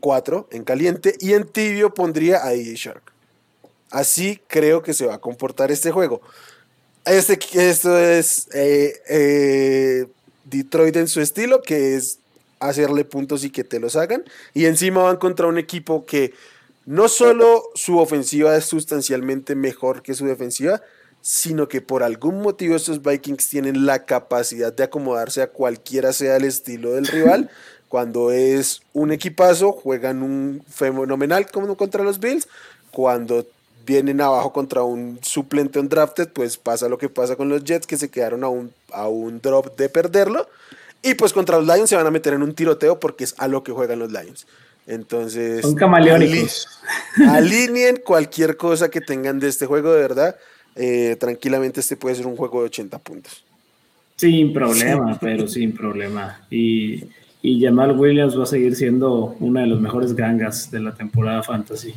Cuatro 0.00 0.48
en 0.50 0.64
caliente. 0.64 1.14
Y 1.20 1.32
en 1.32 1.46
tibio 1.46 1.94
pondría 1.94 2.44
a 2.44 2.50
DJ 2.50 2.74
Shark. 2.74 3.12
Así 3.90 4.40
creo 4.48 4.82
que 4.82 4.92
se 4.92 5.06
va 5.06 5.14
a 5.14 5.20
comportar 5.20 5.70
este 5.70 5.92
juego. 5.92 6.20
Este, 7.06 7.38
esto 7.52 7.96
es 7.96 8.48
eh, 8.52 9.00
eh, 9.08 10.06
Detroit 10.44 10.96
en 10.96 11.06
su 11.06 11.20
estilo, 11.20 11.62
que 11.62 11.94
es 11.94 12.18
hacerle 12.58 13.04
puntos 13.04 13.44
y 13.44 13.50
que 13.50 13.62
te 13.62 13.78
los 13.78 13.94
hagan. 13.94 14.24
Y 14.52 14.66
encima 14.66 15.04
van 15.04 15.16
contra 15.16 15.46
un 15.46 15.58
equipo 15.58 16.04
que 16.04 16.34
no 16.86 17.08
solo 17.08 17.62
su 17.76 17.98
ofensiva 17.98 18.56
es 18.56 18.64
sustancialmente 18.64 19.54
mejor 19.54 20.02
que 20.02 20.14
su 20.14 20.26
defensiva, 20.26 20.82
sino 21.26 21.68
que 21.68 21.80
por 21.80 22.02
algún 22.02 22.42
motivo 22.42 22.76
estos 22.76 23.00
Vikings 23.00 23.48
tienen 23.48 23.86
la 23.86 24.04
capacidad 24.04 24.74
de 24.74 24.82
acomodarse 24.84 25.40
a 25.40 25.46
cualquiera 25.46 26.12
sea 26.12 26.36
el 26.36 26.44
estilo 26.44 26.92
del 26.92 27.06
rival. 27.06 27.48
Cuando 27.88 28.30
es 28.30 28.82
un 28.92 29.10
equipazo, 29.10 29.72
juegan 29.72 30.22
un 30.22 30.62
fenomenal 30.68 31.50
como 31.50 31.78
contra 31.78 32.04
los 32.04 32.20
Bills. 32.20 32.46
Cuando 32.90 33.46
vienen 33.86 34.20
abajo 34.20 34.52
contra 34.52 34.82
un 34.82 35.18
suplente 35.22 35.78
undrafted, 35.78 36.28
pues 36.28 36.58
pasa 36.58 36.90
lo 36.90 36.98
que 36.98 37.08
pasa 37.08 37.36
con 37.36 37.48
los 37.48 37.64
Jets, 37.64 37.86
que 37.86 37.96
se 37.96 38.10
quedaron 38.10 38.44
a 38.44 38.48
un, 38.48 38.74
a 38.92 39.08
un 39.08 39.40
drop 39.40 39.78
de 39.78 39.88
perderlo. 39.88 40.46
Y 41.00 41.14
pues 41.14 41.32
contra 41.32 41.56
los 41.58 41.66
Lions 41.66 41.88
se 41.88 41.96
van 41.96 42.06
a 42.06 42.10
meter 42.10 42.34
en 42.34 42.42
un 42.42 42.54
tiroteo 42.54 43.00
porque 43.00 43.24
es 43.24 43.34
a 43.38 43.48
lo 43.48 43.62
que 43.64 43.72
juegan 43.72 43.98
los 43.98 44.12
Lions. 44.12 44.46
Entonces, 44.86 45.62
Son 45.62 45.74
camaleónicos. 45.74 46.68
ali- 47.16 47.54
alineen 47.54 48.02
cualquier 48.04 48.58
cosa 48.58 48.90
que 48.90 49.00
tengan 49.00 49.40
de 49.40 49.48
este 49.48 49.64
juego, 49.64 49.90
de 49.94 50.00
verdad. 50.02 50.36
Eh, 50.76 51.16
tranquilamente 51.18 51.80
este 51.80 51.96
puede 51.96 52.14
ser 52.16 52.26
un 52.26 52.36
juego 52.36 52.60
de 52.60 52.66
80 52.66 52.98
puntos. 52.98 53.44
Sin 54.16 54.52
problema, 54.52 55.18
pero 55.20 55.46
sin 55.48 55.72
problema. 55.72 56.40
Y, 56.50 57.04
y 57.42 57.60
Jamal 57.62 57.98
Williams 57.98 58.38
va 58.38 58.44
a 58.44 58.46
seguir 58.46 58.74
siendo 58.76 59.36
una 59.40 59.62
de 59.62 59.66
los 59.66 59.80
mejores 59.80 60.14
gangas 60.14 60.70
de 60.70 60.80
la 60.80 60.94
temporada 60.94 61.42
fantasy. 61.42 61.94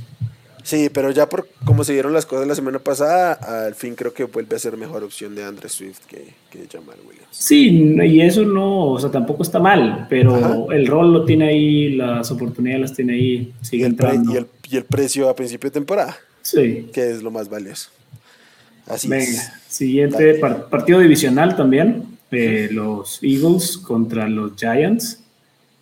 Sí, 0.63 0.89
pero 0.93 1.12
ya 1.12 1.29
por 1.29 1.48
cómo 1.63 1.86
se 1.86 1.93
dieron 1.93 2.12
las 2.12 2.25
cosas 2.25 2.46
la 2.46 2.53
semana 2.55 2.79
pasada, 2.79 3.34
al 3.67 3.74
fin 3.74 3.96
creo 3.96 4.13
que 4.13 4.25
vuelve 4.25 4.57
a 4.57 4.60
ser 4.60 4.75
mejor 4.75 5.01
opción 5.01 5.34
de 5.34 5.46
Andre 5.46 5.69
Swift 5.69 6.00
que, 6.10 6.34
que 6.51 6.67
Jamal 6.69 6.98
Williams. 7.07 7.27
Sí, 7.31 7.96
y 8.03 8.19
eso 8.22 8.43
no, 8.43 8.88
o 8.89 9.00
sea, 9.00 9.10
tampoco 9.10 9.43
está 9.43 9.60
mal, 9.60 10.07
pero 10.10 10.36
Ajá. 10.36 10.57
el 10.75 10.86
rol 10.88 11.13
lo 11.13 11.24
tiene 11.24 11.48
ahí, 11.48 11.96
las 11.96 12.29
oportunidades 12.31 12.81
las 12.81 12.93
tiene 12.93 13.13
ahí, 13.13 13.53
Y 13.62 13.65
sigue 13.65 13.86
el, 13.86 13.96
pre- 13.96 14.07
entrando. 14.10 14.34
y, 14.34 14.38
el, 14.38 14.48
y 14.69 14.75
el 14.75 14.84
precio 14.84 15.29
a 15.29 15.36
principio 15.38 15.69
de 15.69 15.74
temporada, 15.75 16.17
Sí. 16.41 16.89
que 16.91 17.12
es 17.12 17.24
lo 17.24 17.31
más 17.31 17.48
valioso. 17.48 17.89
Así 18.89 19.08
Venga, 19.08 19.24
es. 19.24 19.51
siguiente 19.67 20.36
par- 20.36 20.70
partido 20.70 21.00
divisional 21.00 21.56
también, 21.56 22.03
eh, 22.32 22.70
los 22.72 23.20
Eagles 23.22 23.77
contra 23.77 24.27
los 24.27 24.53
Giants. 24.56 25.24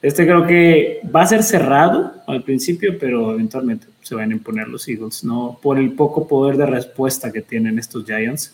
Este 0.01 0.25
creo 0.25 0.45
que 0.45 1.01
va 1.15 1.21
a 1.23 1.27
ser 1.27 1.41
cerrado 1.43 2.13
al 2.27 2.43
principio, 2.43 2.97
pero 2.99 3.33
eventualmente 3.33 3.87
se 4.01 4.13
van 4.15 4.29
a 4.31 4.33
imponer 4.33 4.67
los 4.67 4.87
Eagles, 4.87 5.23
¿no? 5.23 5.57
Por 5.61 5.79
el 5.79 5.91
poco 5.93 6.27
poder 6.27 6.57
de 6.57 6.65
respuesta 6.67 7.31
que 7.31 7.41
tienen 7.41 7.79
estos 7.79 8.05
Giants. 8.05 8.53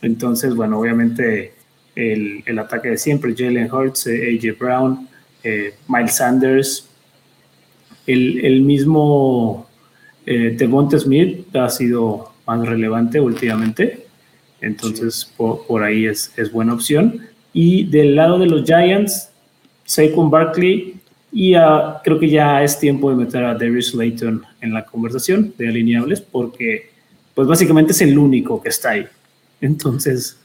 Entonces, 0.00 0.54
bueno, 0.54 0.78
obviamente 0.78 1.52
el, 1.96 2.42
el 2.46 2.58
ataque 2.60 2.90
de 2.90 2.98
siempre, 2.98 3.34
Jalen 3.36 3.72
Hurts, 3.72 4.06
eh, 4.06 4.38
AJ 4.38 4.58
Brown, 4.58 5.08
eh, 5.42 5.74
Miles 5.88 6.14
Sanders, 6.14 6.86
el, 8.06 8.44
el 8.44 8.60
mismo 8.62 9.66
eh, 10.26 10.54
Devonta 10.56 10.98
Smith 11.00 11.54
ha 11.56 11.68
sido 11.68 12.29
más 12.50 12.66
relevante 12.66 13.20
últimamente, 13.20 14.06
entonces 14.60 15.24
por, 15.36 15.66
por 15.66 15.82
ahí 15.82 16.06
es, 16.06 16.32
es 16.36 16.50
buena 16.50 16.74
opción. 16.74 17.20
Y 17.52 17.84
del 17.84 18.16
lado 18.16 18.38
de 18.38 18.46
los 18.46 18.64
Giants, 18.64 19.30
Saquon 19.84 20.30
Barkley, 20.30 20.96
y 21.32 21.54
ah, 21.54 22.00
creo 22.02 22.18
que 22.18 22.28
ya 22.28 22.62
es 22.62 22.78
tiempo 22.78 23.10
de 23.10 23.16
meter 23.16 23.44
a 23.44 23.54
Darius 23.54 23.88
Slayton 23.88 24.42
en 24.60 24.74
la 24.74 24.84
conversación 24.84 25.54
de 25.56 25.68
alineables, 25.68 26.20
porque 26.20 26.90
pues 27.34 27.46
básicamente 27.46 27.92
es 27.92 28.00
el 28.00 28.18
único 28.18 28.60
que 28.60 28.70
está 28.70 28.90
ahí. 28.90 29.06
Entonces, 29.60 30.38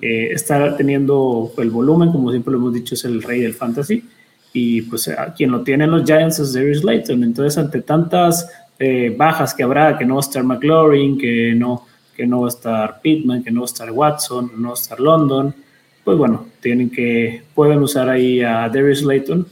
eh, 0.00 0.28
está 0.32 0.76
teniendo 0.76 1.52
el 1.58 1.70
volumen, 1.70 2.12
como 2.12 2.30
siempre 2.30 2.52
lo 2.52 2.58
hemos 2.58 2.74
dicho, 2.74 2.94
es 2.94 3.04
el 3.04 3.22
rey 3.22 3.40
del 3.40 3.54
fantasy. 3.54 4.04
Y 4.54 4.82
pues 4.82 5.08
a 5.08 5.32
quien 5.34 5.50
lo 5.50 5.62
tiene 5.62 5.84
en 5.84 5.90
los 5.90 6.04
Giants 6.04 6.38
es 6.38 6.52
Darius 6.52 6.84
Layton. 6.84 7.22
Entonces, 7.24 7.58
ante 7.58 7.82
tantas 7.82 8.48
eh, 8.84 9.14
bajas 9.16 9.54
que 9.54 9.62
habrá, 9.62 9.96
que 9.96 10.04
no 10.04 10.16
va 10.16 10.20
a 10.20 10.26
estar 10.26 10.42
McLaurin, 10.42 11.16
que 11.16 11.54
no, 11.54 11.86
que 12.16 12.26
no 12.26 12.40
va 12.40 12.46
a 12.46 12.48
estar 12.48 13.00
Pittman, 13.00 13.44
que 13.44 13.52
no 13.52 13.60
va 13.60 13.66
a 13.66 13.72
estar 13.72 13.90
Watson, 13.92 14.50
no 14.56 14.70
va 14.70 14.74
a 14.74 14.80
estar 14.80 14.98
London, 14.98 15.54
pues 16.02 16.18
bueno, 16.18 16.48
tienen 16.60 16.90
que, 16.90 17.44
pueden 17.54 17.78
usar 17.80 18.08
ahí 18.08 18.42
a 18.42 18.68
Darius 18.68 19.02
Layton. 19.02 19.46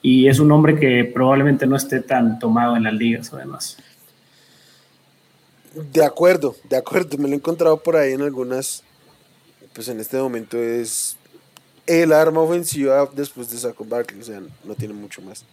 Y 0.00 0.28
es 0.28 0.38
un 0.38 0.52
hombre 0.52 0.78
que 0.78 1.10
probablemente 1.12 1.66
no 1.66 1.74
esté 1.74 2.00
tan 2.00 2.38
tomado 2.38 2.76
en 2.76 2.84
las 2.84 2.94
ligas, 2.94 3.32
además. 3.32 3.78
De 5.92 6.04
acuerdo, 6.04 6.54
de 6.68 6.76
acuerdo. 6.76 7.18
Me 7.18 7.26
lo 7.26 7.34
he 7.34 7.38
encontrado 7.38 7.76
por 7.82 7.96
ahí 7.96 8.12
en 8.12 8.22
algunas. 8.22 8.84
Pues 9.72 9.88
en 9.88 9.98
este 9.98 10.18
momento 10.18 10.56
es 10.56 11.16
el 11.84 12.12
arma 12.12 12.42
ofensiva 12.42 13.10
después 13.12 13.50
de 13.50 13.58
Saquon 13.58 13.88
Barkley. 13.88 14.20
O 14.20 14.24
sea, 14.24 14.40
no 14.62 14.74
tiene 14.76 14.94
mucho 14.94 15.20
más. 15.20 15.44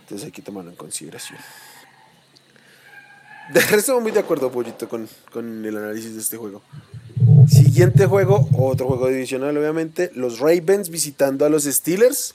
Entonces 0.00 0.24
hay 0.24 0.32
que 0.32 0.40
tomarlo 0.40 0.70
en 0.70 0.76
consideración. 0.76 1.38
De 3.52 3.60
resto, 3.60 4.00
muy 4.00 4.10
de 4.10 4.20
acuerdo, 4.20 4.50
Pollito, 4.50 4.88
con, 4.88 5.08
con 5.30 5.64
el 5.64 5.76
análisis 5.76 6.14
de 6.14 6.20
este 6.20 6.36
juego. 6.36 6.62
Siguiente 7.46 8.06
juego, 8.06 8.48
otro 8.56 8.86
juego 8.86 9.08
divisional, 9.08 9.56
obviamente. 9.56 10.10
Los 10.14 10.38
Ravens 10.38 10.88
visitando 10.88 11.44
a 11.44 11.50
los 11.50 11.64
Steelers. 11.64 12.34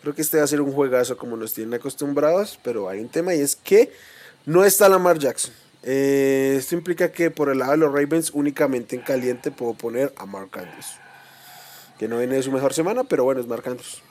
Creo 0.00 0.14
que 0.14 0.22
este 0.22 0.38
va 0.38 0.44
a 0.44 0.46
ser 0.46 0.60
un 0.60 0.72
juegazo 0.72 1.16
como 1.16 1.36
nos 1.36 1.52
tienen 1.52 1.74
acostumbrados, 1.74 2.58
pero 2.62 2.88
hay 2.88 3.00
un 3.00 3.08
tema 3.08 3.34
y 3.34 3.40
es 3.40 3.56
que 3.56 3.92
no 4.46 4.64
está 4.64 4.88
Lamar 4.88 5.18
Jackson. 5.18 5.52
Eh, 5.82 6.56
esto 6.58 6.74
implica 6.74 7.12
que 7.12 7.30
por 7.30 7.50
el 7.50 7.58
lado 7.58 7.72
de 7.72 7.78
los 7.78 7.92
Ravens 7.92 8.30
únicamente 8.32 8.96
en 8.96 9.02
caliente 9.02 9.50
puedo 9.50 9.74
poner 9.74 10.14
a 10.16 10.24
Mark 10.24 10.50
Andrews. 10.52 10.94
Que 11.98 12.08
no 12.08 12.18
viene 12.18 12.36
de 12.36 12.42
su 12.42 12.52
mejor 12.52 12.72
semana, 12.72 13.04
pero 13.04 13.24
bueno, 13.24 13.40
es 13.40 13.46
Mark 13.46 13.64
Andrews. 13.66 14.02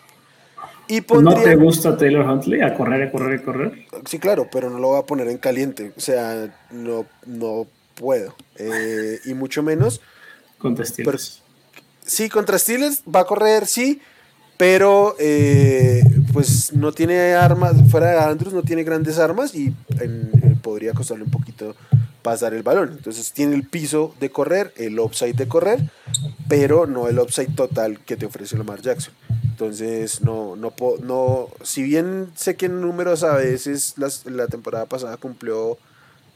Y 0.88 1.02
¿No 1.22 1.34
te 1.34 1.56
gusta 1.56 1.98
Taylor 1.98 2.26
Huntley 2.30 2.62
a 2.62 2.74
correr, 2.76 3.04
a 3.08 3.12
correr, 3.12 3.40
a 3.40 3.44
correr? 3.44 3.86
Sí, 4.08 4.20
claro, 4.20 4.48
pero 4.52 4.70
no 4.70 4.80
lo 4.80 4.90
voy 4.90 5.00
a 5.00 5.06
poner 5.06 5.28
en 5.30 5.38
caliente. 5.38 5.92
O 5.98 6.00
sea, 6.00 6.54
no, 6.72 7.06
no 7.26 7.66
puedo. 7.96 8.36
Eh, 8.58 9.20
y 9.26 9.34
mucho 9.34 9.64
menos. 9.64 10.02
Con 10.58 10.78
Steelers. 10.86 11.42
Sí, 12.06 12.30
contra 12.30 12.58
Steelers 12.60 13.02
va 13.14 13.22
a 13.22 13.26
correr, 13.26 13.66
sí. 13.66 14.02
Pero 14.58 15.16
eh, 15.20 16.02
pues 16.32 16.72
no 16.72 16.94
tiene 16.94 17.34
armas, 17.34 17.74
fuera 17.90 18.12
de 18.12 18.20
Andrews 18.20 18.54
no 18.54 18.62
tiene 18.62 18.84
grandes 18.86 19.20
armas 19.20 19.54
y 19.54 19.74
en- 20.00 20.30
eh, 20.42 20.56
podría 20.62 20.94
costarle 20.94 21.26
un 21.26 21.32
poquito 21.32 21.76
pasar 22.22 22.54
el 22.54 22.64
balón. 22.64 22.94
Entonces 22.96 23.34
tiene 23.34 23.54
el 23.56 23.68
piso 23.68 24.16
de 24.20 24.30
correr, 24.30 24.72
el 24.78 24.98
upside 25.00 25.36
de 25.36 25.48
correr, 25.50 25.80
pero 26.48 26.86
no 26.88 27.10
el 27.10 27.20
upside 27.20 27.54
total 27.54 28.00
que 28.00 28.16
te 28.16 28.26
ofrece 28.26 28.58
Lamar 28.58 28.82
Jackson. 28.82 29.14
Entonces 29.56 30.20
no, 30.22 30.58
no, 30.58 30.74
no 31.02 31.48
si 31.64 31.82
bien 31.82 32.28
sé 32.36 32.58
que 32.58 32.66
en 32.66 32.82
números 32.82 33.24
a 33.24 33.36
veces 33.38 33.94
las- 33.96 34.26
la 34.26 34.48
temporada 34.48 34.86
pasada 34.86 35.16
cumplió 35.16 35.78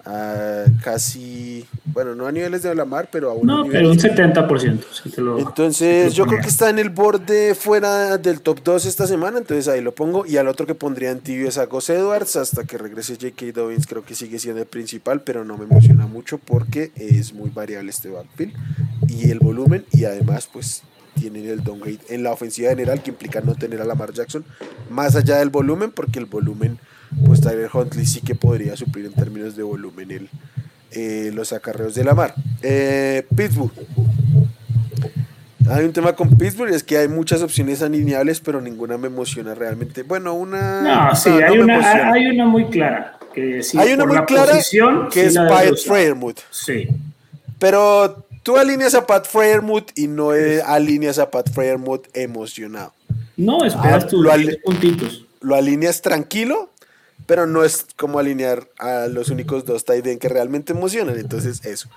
a 0.05 0.63
casi, 0.81 1.65
bueno, 1.83 2.15
no 2.15 2.27
a 2.27 2.31
niveles 2.31 2.63
de 2.63 2.73
Lamar, 2.73 3.09
pero 3.11 3.29
a 3.29 3.33
un 3.33 3.45
No, 3.45 3.65
pero 3.69 3.91
un 3.91 3.99
70%. 3.99 4.85
Si 5.03 5.09
te 5.09 5.19
lo, 5.19 5.37
entonces, 5.37 6.13
yo 6.13 6.25
creo 6.25 6.39
que 6.39 6.47
está 6.47 6.69
en 6.69 6.79
el 6.79 6.89
borde 6.89 7.53
fuera 7.55 8.17
del 8.17 8.39
top 8.39 8.61
2 8.63 8.85
esta 8.85 9.05
semana, 9.05 9.39
entonces 9.39 9.67
ahí 9.67 9.81
lo 9.81 9.93
pongo. 9.93 10.25
Y 10.25 10.37
al 10.37 10.47
otro 10.47 10.65
que 10.65 10.73
pondría 10.73 11.11
en 11.11 11.19
tibio 11.19 11.49
es 11.49 11.57
a 11.57 11.65
Gus 11.65 11.89
Edwards 11.89 12.37
hasta 12.37 12.63
que 12.63 12.77
regrese 12.77 13.15
J.K. 13.15 13.47
Dobbins. 13.53 13.85
Creo 13.85 14.05
que 14.05 14.15
sigue 14.15 14.39
siendo 14.39 14.61
el 14.61 14.67
principal, 14.67 15.21
pero 15.21 15.43
no 15.43 15.57
me 15.57 15.65
emociona 15.65 16.07
mucho 16.07 16.37
porque 16.37 16.93
es 16.95 17.33
muy 17.33 17.49
variable 17.49 17.89
este 17.91 18.07
backfield 18.09 18.53
y 19.09 19.29
el 19.29 19.39
volumen. 19.39 19.85
Y 19.91 20.05
además, 20.05 20.47
pues 20.51 20.81
tienen 21.19 21.47
el 21.47 21.63
downgrade 21.63 21.99
en 22.09 22.23
la 22.23 22.31
ofensiva 22.31 22.69
general 22.69 23.01
que 23.03 23.11
implica 23.11 23.41
no 23.41 23.55
tener 23.55 23.81
a 23.81 23.85
Lamar 23.85 24.13
Jackson 24.13 24.45
más 24.89 25.15
allá 25.15 25.37
del 25.37 25.49
volumen, 25.49 25.91
porque 25.91 26.19
el 26.19 26.25
volumen 26.25 26.79
pues 27.25 27.41
Tyler 27.41 27.69
Huntley 27.73 28.05
sí 28.05 28.21
que 28.21 28.35
podría 28.35 28.75
suplir 28.75 29.05
en 29.05 29.13
términos 29.13 29.55
de 29.55 29.63
volumen 29.63 30.11
el, 30.11 30.29
eh, 30.91 31.31
los 31.33 31.53
acarreos 31.53 31.95
de 31.95 32.03
la 32.03 32.13
mar. 32.13 32.33
Eh, 32.61 33.25
Pittsburgh. 33.35 33.71
Hay 35.69 35.85
un 35.85 35.93
tema 35.93 36.13
con 36.13 36.35
Pittsburgh, 36.35 36.73
es 36.73 36.83
que 36.83 36.97
hay 36.97 37.07
muchas 37.07 37.43
opciones 37.43 37.83
alineables, 37.83 38.39
pero 38.39 38.59
ninguna 38.59 38.97
me 38.97 39.07
emociona 39.07 39.53
realmente. 39.53 40.01
Bueno, 40.01 40.33
una. 40.33 40.81
No, 40.81 41.15
sí, 41.15 41.29
hay, 41.29 41.59
una, 41.59 42.11
hay, 42.11 42.27
una, 42.27 42.45
muy 42.45 42.65
clara. 42.65 43.17
Que 43.33 43.61
sí, 43.61 43.77
hay 43.77 43.93
una 43.93 44.05
muy 44.05 44.17
clara 44.25 44.53
que 45.11 45.25
es 45.25 45.35
Pat 45.35 45.75
Freyermuth. 45.85 46.39
Sí. 46.49 46.87
Pero 47.59 48.25
tú 48.49 48.57
alineas 48.57 48.95
a 48.95 49.05
Pat 49.05 49.27
Freyermuth 49.27 49.91
y 49.93 50.07
no 50.07 50.31
alineas 50.65 51.19
a 51.19 51.29
Pat 51.29 51.51
Freyermuth 51.53 52.07
emocionado. 52.15 52.93
No, 53.37 53.63
esperas 53.63 54.05
ah, 54.05 54.07
tus 54.07 54.27
puntitos. 54.63 55.27
Lo 55.39 55.53
alineas 55.53 56.01
tranquilo 56.01 56.71
pero 57.29 57.45
no 57.45 57.63
es 57.63 57.85
como 57.95 58.17
alinear 58.17 58.67
a 58.79 59.05
los 59.05 59.29
únicos 59.29 59.63
dos 59.63 59.85
tight 59.85 60.07
end 60.07 60.19
que 60.19 60.29
realmente 60.29 60.73
emocionan. 60.73 61.19
Entonces, 61.19 61.63
eso. 61.63 61.87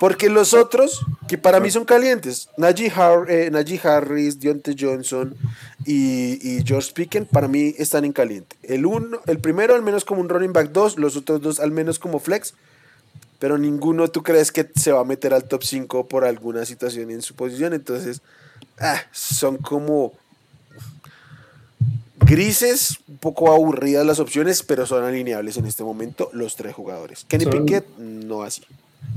Porque 0.00 0.30
los 0.30 0.54
otros, 0.54 1.04
que 1.28 1.36
para 1.36 1.60
mí 1.60 1.70
son 1.70 1.84
calientes, 1.84 2.48
Najee, 2.56 2.90
eh, 3.28 3.80
Harris, 3.82 4.40
Deontay 4.40 4.74
Johnson 4.80 5.36
y, 5.84 6.62
George 6.64 6.92
Pickens, 6.94 7.28
para 7.28 7.46
mí 7.46 7.74
están 7.76 8.06
en 8.06 8.12
caliente. 8.14 8.56
El, 8.62 8.86
uno, 8.86 9.20
el 9.26 9.38
primero 9.38 9.74
al 9.74 9.82
menos 9.82 10.06
como 10.06 10.22
un 10.22 10.30
running 10.30 10.54
back 10.54 10.72
2, 10.72 10.98
los 10.98 11.14
otros 11.14 11.42
dos 11.42 11.60
al 11.60 11.72
menos 11.72 11.98
como 11.98 12.18
flex, 12.18 12.54
pero 13.40 13.56
ninguno 13.56 14.06
tú 14.08 14.22
crees 14.22 14.52
que 14.52 14.70
se 14.76 14.92
va 14.92 15.00
a 15.00 15.04
meter 15.04 15.32
al 15.32 15.44
top 15.44 15.64
5 15.64 16.06
por 16.06 16.24
alguna 16.24 16.66
situación 16.66 17.10
en 17.10 17.22
su 17.22 17.34
posición. 17.34 17.72
Entonces, 17.72 18.20
ah, 18.78 19.00
son 19.12 19.56
como 19.56 20.12
grises, 22.18 22.98
un 23.08 23.16
poco 23.16 23.50
aburridas 23.50 24.04
las 24.04 24.20
opciones, 24.20 24.62
pero 24.62 24.84
son 24.84 25.04
alineables 25.04 25.56
en 25.56 25.64
este 25.64 25.82
momento 25.82 26.28
los 26.34 26.54
tres 26.54 26.74
jugadores. 26.74 27.24
Kenny 27.24 27.46
Pickett, 27.46 27.88
no 27.96 28.42
así. 28.42 28.62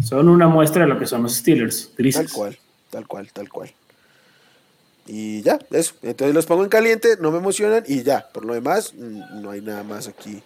Son 0.02 0.30
una 0.30 0.48
muestra 0.48 0.84
de 0.84 0.88
lo 0.88 0.98
que 0.98 1.06
son 1.06 1.22
los 1.22 1.36
Steelers, 1.36 1.92
grises. 1.98 2.28
Tal 2.28 2.34
cual, 2.34 2.58
tal 2.90 3.08
cual, 3.08 3.30
tal 3.34 3.50
cual. 3.50 3.74
Y 5.06 5.42
ya, 5.42 5.60
eso. 5.72 5.96
Entonces 6.02 6.34
los 6.34 6.46
pongo 6.46 6.64
en 6.64 6.70
caliente, 6.70 7.18
no 7.20 7.30
me 7.30 7.40
emocionan 7.40 7.84
y 7.86 8.04
ya. 8.04 8.30
Por 8.32 8.46
lo 8.46 8.54
demás, 8.54 8.94
no 8.94 9.52
hay 9.52 9.60
nada 9.60 9.84
más 9.84 10.08
aquí. 10.08 10.42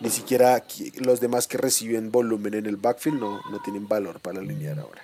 Ni 0.00 0.10
siquiera 0.10 0.62
los 1.00 1.20
demás 1.20 1.46
que 1.48 1.56
reciben 1.56 2.12
volumen 2.12 2.54
en 2.54 2.66
el 2.66 2.76
backfield 2.76 3.18
no, 3.18 3.40
no 3.50 3.60
tienen 3.62 3.88
valor 3.88 4.20
para 4.20 4.40
alinear 4.40 4.78
ahora. 4.78 5.02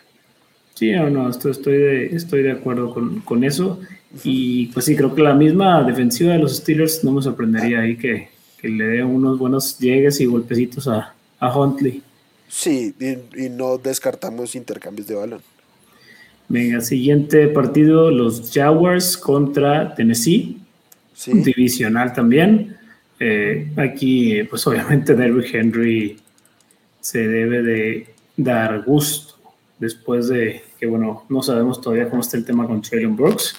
Sí, 0.75 0.91
no, 0.93 1.11
no, 1.11 1.31
estoy, 1.31 1.77
de, 1.77 2.07
estoy 2.07 2.43
de 2.43 2.53
acuerdo 2.53 2.93
con, 2.93 3.21
con 3.21 3.45
eso. 3.45 3.81
Y 4.25 4.67
pues 4.67 4.85
sí, 4.85 4.97
creo 4.97 5.15
que 5.15 5.23
la 5.23 5.35
misma 5.35 5.83
defensiva 5.85 6.33
de 6.33 6.39
los 6.39 6.57
Steelers 6.57 7.03
no 7.05 7.13
me 7.13 7.23
sorprendería 7.23 7.81
ahí 7.81 7.97
que, 7.97 8.31
le 8.63 8.85
dé 8.85 9.03
unos 9.03 9.39
buenos 9.39 9.79
llegues 9.79 10.21
y 10.21 10.27
golpecitos 10.27 10.87
a, 10.87 11.15
Huntley. 11.41 12.01
Sí, 12.49 12.95
y, 13.01 13.49
no 13.49 13.79
descartamos 13.79 14.55
intercambios 14.55 15.09
de 15.09 15.17
balón. 15.17 15.41
Venga, 16.49 16.81
siguiente 16.81 17.49
partido, 17.49 18.11
los 18.11 18.53
Jaguars 18.53 19.17
contra 19.17 19.95
Tennessee. 19.95 20.59
Divisional 21.27 22.13
también. 22.13 22.77
Eh, 23.25 23.69
aquí, 23.77 24.43
pues 24.51 24.67
obviamente 24.67 25.15
Derrick 25.15 25.55
Henry 25.55 26.19
se 27.01 27.29
debe 27.29 27.63
de 27.63 28.07
dar 28.37 28.83
gusto 28.83 29.35
después 29.79 30.27
de 30.27 30.65
que, 30.77 30.87
bueno, 30.87 31.23
no 31.29 31.41
sabemos 31.41 31.81
todavía 31.81 32.11
cómo 32.11 32.21
está 32.21 32.37
el 32.37 32.45
tema 32.45 32.67
con 32.67 32.83
Traylon 32.83 33.15
Brooks. 33.15 33.55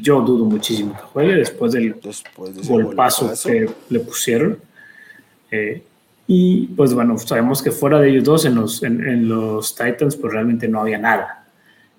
Yo 0.00 0.22
dudo 0.22 0.46
muchísimo 0.46 0.94
que 0.94 1.02
juegue 1.02 1.34
después 1.34 1.72
del 1.72 1.96
golpazo 2.66 3.34
que 3.44 3.68
le 3.90 4.00
pusieron. 4.00 4.56
Eh, 5.50 5.82
y 6.26 6.68
pues 6.68 6.94
bueno, 6.94 7.18
sabemos 7.18 7.62
que 7.62 7.72
fuera 7.72 8.00
de 8.00 8.08
ellos 8.08 8.24
dos 8.24 8.46
en 8.46 8.54
los, 8.54 8.82
en, 8.82 9.28
los 9.28 9.74
Titans, 9.74 10.16
pues 10.16 10.32
realmente 10.32 10.66
no 10.66 10.80
había 10.80 10.96
nada. 10.96 11.46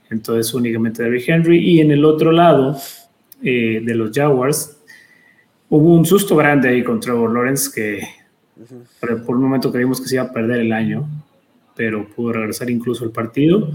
Entonces 0.10 0.52
únicamente 0.56 1.04
Derrick 1.04 1.30
Henry. 1.30 1.60
Y 1.60 1.82
en 1.82 1.92
el 1.92 2.04
otro 2.04 2.32
lado 2.32 2.76
eh, 3.44 3.80
de 3.86 3.94
los 3.94 4.10
Jaguars, 4.12 4.78
hubo 5.74 5.96
un 5.96 6.06
susto 6.06 6.36
grande 6.36 6.70
ahí 6.70 6.84
con 6.84 7.00
Trevor 7.00 7.34
Lawrence 7.34 7.72
que 7.74 8.08
por 9.26 9.36
un 9.36 9.42
momento 9.42 9.72
creímos 9.72 10.00
que 10.00 10.08
se 10.08 10.16
iba 10.16 10.26
a 10.26 10.32
perder 10.32 10.60
el 10.60 10.72
año, 10.72 11.10
pero 11.76 12.08
pudo 12.08 12.34
regresar 12.34 12.70
incluso 12.70 13.04
el 13.04 13.10
partido. 13.10 13.72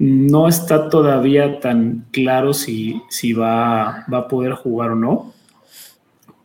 No 0.00 0.48
está 0.48 0.90
todavía 0.90 1.60
tan 1.60 2.06
claro 2.10 2.52
si, 2.52 3.00
si 3.08 3.32
va, 3.32 3.98
a 4.00 4.28
poder 4.28 4.54
jugar 4.54 4.90
o 4.90 4.96
no. 4.96 5.32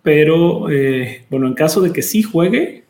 Pero 0.04 0.70
eh, 0.70 1.26
bueno, 1.32 1.48
en 1.48 1.56
caso 1.56 1.82
de 1.82 1.92
que 1.92 2.04
sí 2.04 2.22
juegue, 2.22 2.84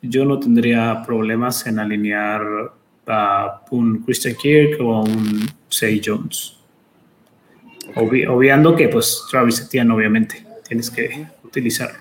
yo 0.00 0.24
no 0.24 0.38
tendría 0.38 1.02
problemas 1.04 1.66
en 1.66 1.80
alinear 1.80 2.40
a 3.08 3.64
un 3.72 3.98
Christian 4.04 4.36
Kirk 4.36 4.80
o 4.80 4.94
a 4.94 5.00
un 5.00 5.40
Say 5.68 6.00
Jones. 6.02 6.56
obviando 7.96 8.76
que 8.76 8.88
pues 8.88 9.24
Travis 9.28 9.60
Etienne 9.60 9.90
obviamente 9.90 10.53
tienes 10.66 10.90
que 10.90 11.28
utilizarlo. 11.42 11.98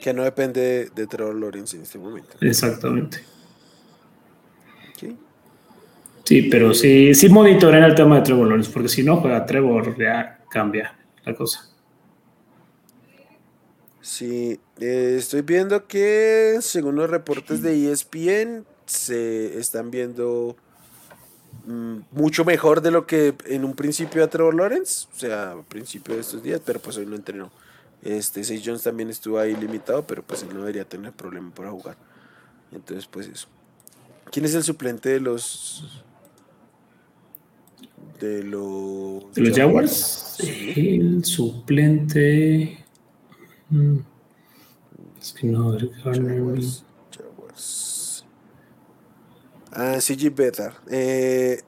Que 0.00 0.14
no 0.14 0.22
depende 0.22 0.90
de 0.94 1.06
Trevor 1.06 1.34
Lawrence 1.34 1.76
en 1.76 1.82
este 1.82 1.98
momento. 1.98 2.36
Exactamente. 2.40 3.18
Sí, 6.30 6.42
pero 6.42 6.72
sí, 6.74 7.12
sí 7.12 7.28
monitoren 7.28 7.82
el 7.82 7.94
tema 7.96 8.14
de 8.14 8.22
Trevor 8.22 8.46
Lawrence, 8.46 8.70
porque 8.72 8.88
si 8.88 9.02
no 9.02 9.16
juega 9.16 9.44
Trevor, 9.44 9.98
ya 9.98 10.38
cambia 10.48 10.96
la 11.24 11.34
cosa. 11.34 11.68
Sí, 14.00 14.60
eh, 14.78 15.16
estoy 15.18 15.42
viendo 15.42 15.88
que 15.88 16.58
según 16.60 16.94
los 16.94 17.10
reportes 17.10 17.62
de 17.62 17.90
ESPN 17.90 18.64
se 18.86 19.58
están 19.58 19.90
viendo 19.90 20.56
mucho 22.10 22.44
mejor 22.44 22.80
de 22.80 22.90
lo 22.90 23.06
que 23.06 23.34
en 23.46 23.64
un 23.64 23.74
principio 23.74 24.24
a 24.24 24.28
Trevor 24.28 24.54
Lawrence, 24.54 25.06
o 25.14 25.18
sea, 25.18 25.52
a 25.52 25.62
principio 25.62 26.14
de 26.14 26.20
estos 26.20 26.42
días, 26.42 26.60
pero 26.64 26.80
pues 26.80 26.96
hoy 26.96 27.06
no 27.06 27.16
entrenó. 27.16 27.50
Este, 28.02 28.42
Say 28.44 28.62
Jones 28.64 28.82
también 28.82 29.10
estuvo 29.10 29.38
ahí 29.38 29.54
limitado, 29.54 30.06
pero 30.06 30.22
pues 30.22 30.42
él 30.42 30.48
no 30.54 30.60
debería 30.60 30.84
tener 30.84 31.12
problema 31.12 31.50
para 31.54 31.70
jugar. 31.70 31.96
Entonces, 32.72 33.06
pues 33.06 33.28
eso. 33.28 33.46
¿Quién 34.30 34.46
es 34.46 34.54
el 34.54 34.62
suplente 34.62 35.10
de 35.10 35.20
los 35.20 36.04
de 38.20 38.44
los, 38.44 39.34
¿De 39.34 39.42
los 39.42 39.56
Jaguars. 39.56 40.36
El 40.40 41.24
suplente. 41.24 42.84
Mm. 43.70 43.98
Es 45.20 45.32
que 45.32 45.46
no, 45.46 45.76
Jaguars, 46.02 46.84
Jaguars. 47.10 47.89
Ah, 49.72 50.00
CG 50.00 50.34
Beta. 50.34 50.74
Eh, 50.90 51.60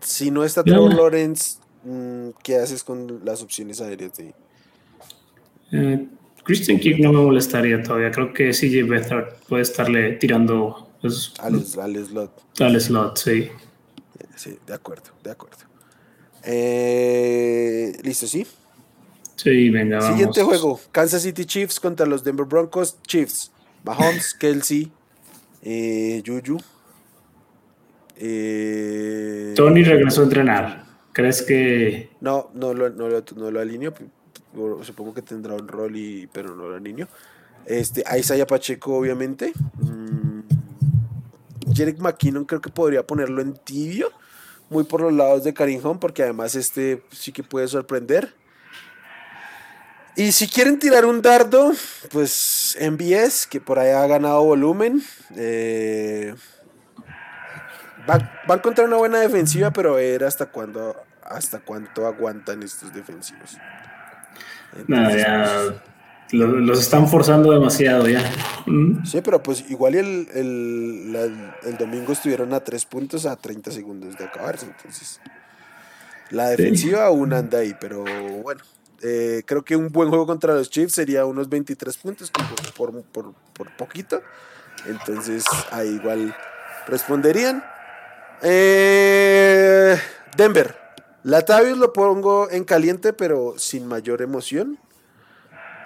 si 0.00 0.30
no 0.30 0.44
está 0.44 0.62
Trevor 0.62 0.94
Lawrence, 0.94 1.58
mm, 1.84 2.30
¿qué 2.42 2.56
haces 2.56 2.82
con 2.84 3.24
las 3.24 3.42
opciones 3.42 3.80
aéreas 3.80 4.14
de 4.14 4.34
eh, 5.72 6.06
Christian 6.44 6.78
Kirk 6.78 7.00
no 7.00 7.12
me 7.12 7.20
molestaría 7.20 7.82
todavía. 7.82 8.10
Creo 8.10 8.32
que 8.32 8.50
CJ 8.52 8.88
Beathard 8.88 9.34
puede 9.48 9.62
estarle 9.62 10.12
tirando 10.12 10.88
pues, 11.00 11.32
al, 11.38 11.64
slot. 11.64 12.42
Al 12.60 12.80
slot, 12.80 13.16
sí. 13.16 13.48
Sí, 14.36 14.58
de 14.66 14.74
acuerdo, 14.74 15.10
de 15.22 15.30
acuerdo. 15.30 15.58
Eh, 16.44 17.98
Listo, 18.02 18.26
¿sí? 18.26 18.46
Sí, 19.36 19.70
venga, 19.70 19.98
vamos. 19.98 20.12
Siguiente 20.12 20.42
juego. 20.42 20.80
Kansas 20.92 21.22
City 21.22 21.44
Chiefs 21.44 21.80
contra 21.80 22.06
los 22.06 22.22
Denver 22.22 22.46
Broncos. 22.46 22.98
Chiefs. 23.06 23.50
Mahomes, 23.82 24.34
Kelsey, 24.38 24.92
eh, 25.62 26.22
Juju. 26.24 26.58
Eh, 28.16 29.54
Tony 29.56 29.82
regresó 29.82 30.22
a 30.22 30.24
entrenar. 30.24 30.84
¿Crees 31.12 31.42
que...? 31.42 32.10
No, 32.20 32.50
no 32.54 32.74
lo, 32.74 32.90
no 32.90 33.08
lo, 33.08 33.24
no 33.36 33.50
lo 33.50 33.60
alineo. 33.60 33.94
Supongo 34.82 35.14
que 35.14 35.22
tendrá 35.22 35.54
un 35.54 35.68
rol, 35.68 35.96
y, 35.96 36.28
pero 36.32 36.54
no 36.54 36.68
lo 36.68 36.76
alineo. 36.76 37.08
Este, 37.66 38.02
a 38.06 38.18
Isaiah 38.18 38.46
Pacheco, 38.46 38.96
obviamente. 38.96 39.52
Mm, 39.78 40.40
Jerick 41.72 41.98
McKinnon 41.98 42.44
creo 42.44 42.60
que 42.60 42.70
podría 42.70 43.06
ponerlo 43.06 43.40
en 43.42 43.54
tibio 43.54 44.10
muy 44.70 44.84
por 44.84 45.00
los 45.00 45.12
lados 45.12 45.44
de 45.44 45.54
Karim 45.54 45.80
porque 46.00 46.22
además 46.22 46.54
este 46.54 47.02
sí 47.12 47.32
que 47.32 47.42
puede 47.42 47.68
sorprender. 47.68 48.34
Y 50.16 50.30
si 50.30 50.46
quieren 50.46 50.78
tirar 50.78 51.04
un 51.06 51.22
dardo, 51.22 51.72
pues 52.10 52.78
MBS, 52.80 53.48
que 53.48 53.60
por 53.60 53.78
ahí 53.80 53.90
ha 53.90 54.06
ganado 54.06 54.44
volumen. 54.44 55.02
Eh, 55.36 56.34
va, 58.08 58.14
a 58.48 58.54
encontrar 58.54 58.86
una 58.86 58.96
buena 58.96 59.18
defensiva, 59.18 59.70
pero 59.70 59.94
ver 59.94 60.24
hasta 60.24 60.46
cuándo, 60.46 60.96
hasta 61.22 61.60
cuánto 61.60 62.06
aguantan 62.06 62.62
estos 62.62 62.92
defensivos. 62.92 63.56
ya 64.88 65.74
los, 66.32 66.80
están 66.80 67.08
forzando 67.08 67.52
demasiado 67.52 68.08
ya. 68.08 68.22
Mm. 68.66 69.04
Sí, 69.04 69.20
pero 69.22 69.42
pues 69.42 69.64
igual 69.70 69.94
el, 69.94 70.28
el, 70.34 71.76
domingo 71.78 72.12
estuvieron 72.12 72.52
a 72.54 72.60
tres 72.60 72.84
puntos 72.84 73.26
a 73.26 73.36
30 73.36 73.70
segundos 73.70 74.16
de 74.16 74.24
acabarse, 74.24 74.66
entonces 74.66 75.20
la 76.30 76.48
defensiva 76.48 77.06
aún 77.06 77.32
anda 77.32 77.58
ahí, 77.58 77.74
pero 77.78 78.04
bueno. 78.42 78.62
Eh, 79.06 79.42
creo 79.44 79.62
que 79.62 79.76
un 79.76 79.88
buen 79.88 80.08
juego 80.08 80.26
contra 80.26 80.54
los 80.54 80.70
Chiefs 80.70 80.94
sería 80.94 81.26
unos 81.26 81.50
23 81.50 81.94
puntos 81.98 82.30
por, 82.74 83.02
por, 83.04 83.76
poquito. 83.76 84.22
Entonces 84.86 85.44
ahí 85.70 85.88
igual 85.88 86.34
responderían. 86.86 87.62
Eh, 88.42 89.98
Denver. 90.36 90.76
Latavius 91.22 91.78
lo 91.78 91.92
pongo 91.92 92.50
en 92.50 92.64
caliente, 92.64 93.12
pero 93.12 93.54
sin 93.56 93.86
mayor 93.86 94.20
emoción. 94.20 94.78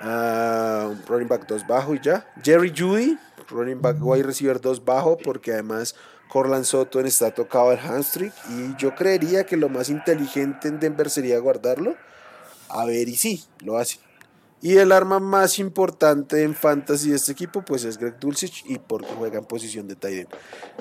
Uh, 0.01 0.95
running 1.07 1.29
back 1.29 1.47
2 1.47 1.67
bajo 1.67 1.95
y 1.95 2.01
ya. 2.01 2.27
Jerry 2.43 2.73
Judy, 2.77 3.19
running 3.49 3.81
back 3.81 3.97
wide 4.01 4.25
receiver 4.25 4.61
2 4.61 4.85
bajo, 4.85 5.17
porque 5.17 5.53
además 5.53 5.95
Corland 6.29 6.65
Soto 6.65 7.01
está 7.01 7.33
tocado 7.33 7.73
el 7.73 7.79
hamstring. 7.79 8.33
Y 8.51 8.77
yo 8.77 8.95
creería 8.95 9.47
que 9.47 9.57
lo 9.57 9.69
más 9.69 9.89
inteligente 9.89 10.69
en 10.69 10.81
Denver 10.81 11.09
sería 11.09 11.39
guardarlo 11.39 11.97
a 12.69 12.85
ver, 12.85 13.09
y 13.09 13.17
sí, 13.17 13.45
lo 13.61 13.79
hace. 13.79 13.99
Y 14.61 14.77
el 14.77 14.91
arma 14.91 15.21
más 15.21 15.59
importante 15.59 16.43
en 16.43 16.55
fantasy 16.55 17.11
de 17.11 17.17
este 17.17 17.33
equipo, 17.33 17.63
pues 17.63 17.85
es 17.85 17.97
Greg 17.97 18.19
Dulcich 18.19 18.65
y 18.67 18.79
porque 18.79 19.09
juega 19.17 19.39
en 19.39 19.45
posición 19.45 19.87
de 19.87 19.95
tight 19.95 20.29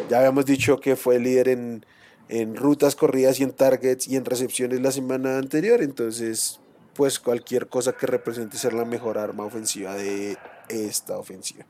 Ya 0.09 0.17
habíamos 0.17 0.45
dicho 0.45 0.79
que 0.79 0.95
fue 0.95 1.19
líder 1.19 1.49
en, 1.49 1.85
en 2.27 2.55
rutas 2.55 2.95
corridas 2.95 3.39
y 3.39 3.43
en 3.43 3.51
targets 3.51 4.07
y 4.07 4.15
en 4.15 4.25
recepciones 4.25 4.81
la 4.81 4.91
semana 4.91 5.37
anterior. 5.37 5.81
Entonces, 5.83 6.59
pues 6.95 7.19
cualquier 7.19 7.67
cosa 7.67 7.93
que 7.93 8.07
represente 8.07 8.57
ser 8.57 8.73
la 8.73 8.85
mejor 8.85 9.19
arma 9.19 9.45
ofensiva 9.45 9.93
de 9.93 10.37
esta 10.69 11.17
ofensiva. 11.17 11.65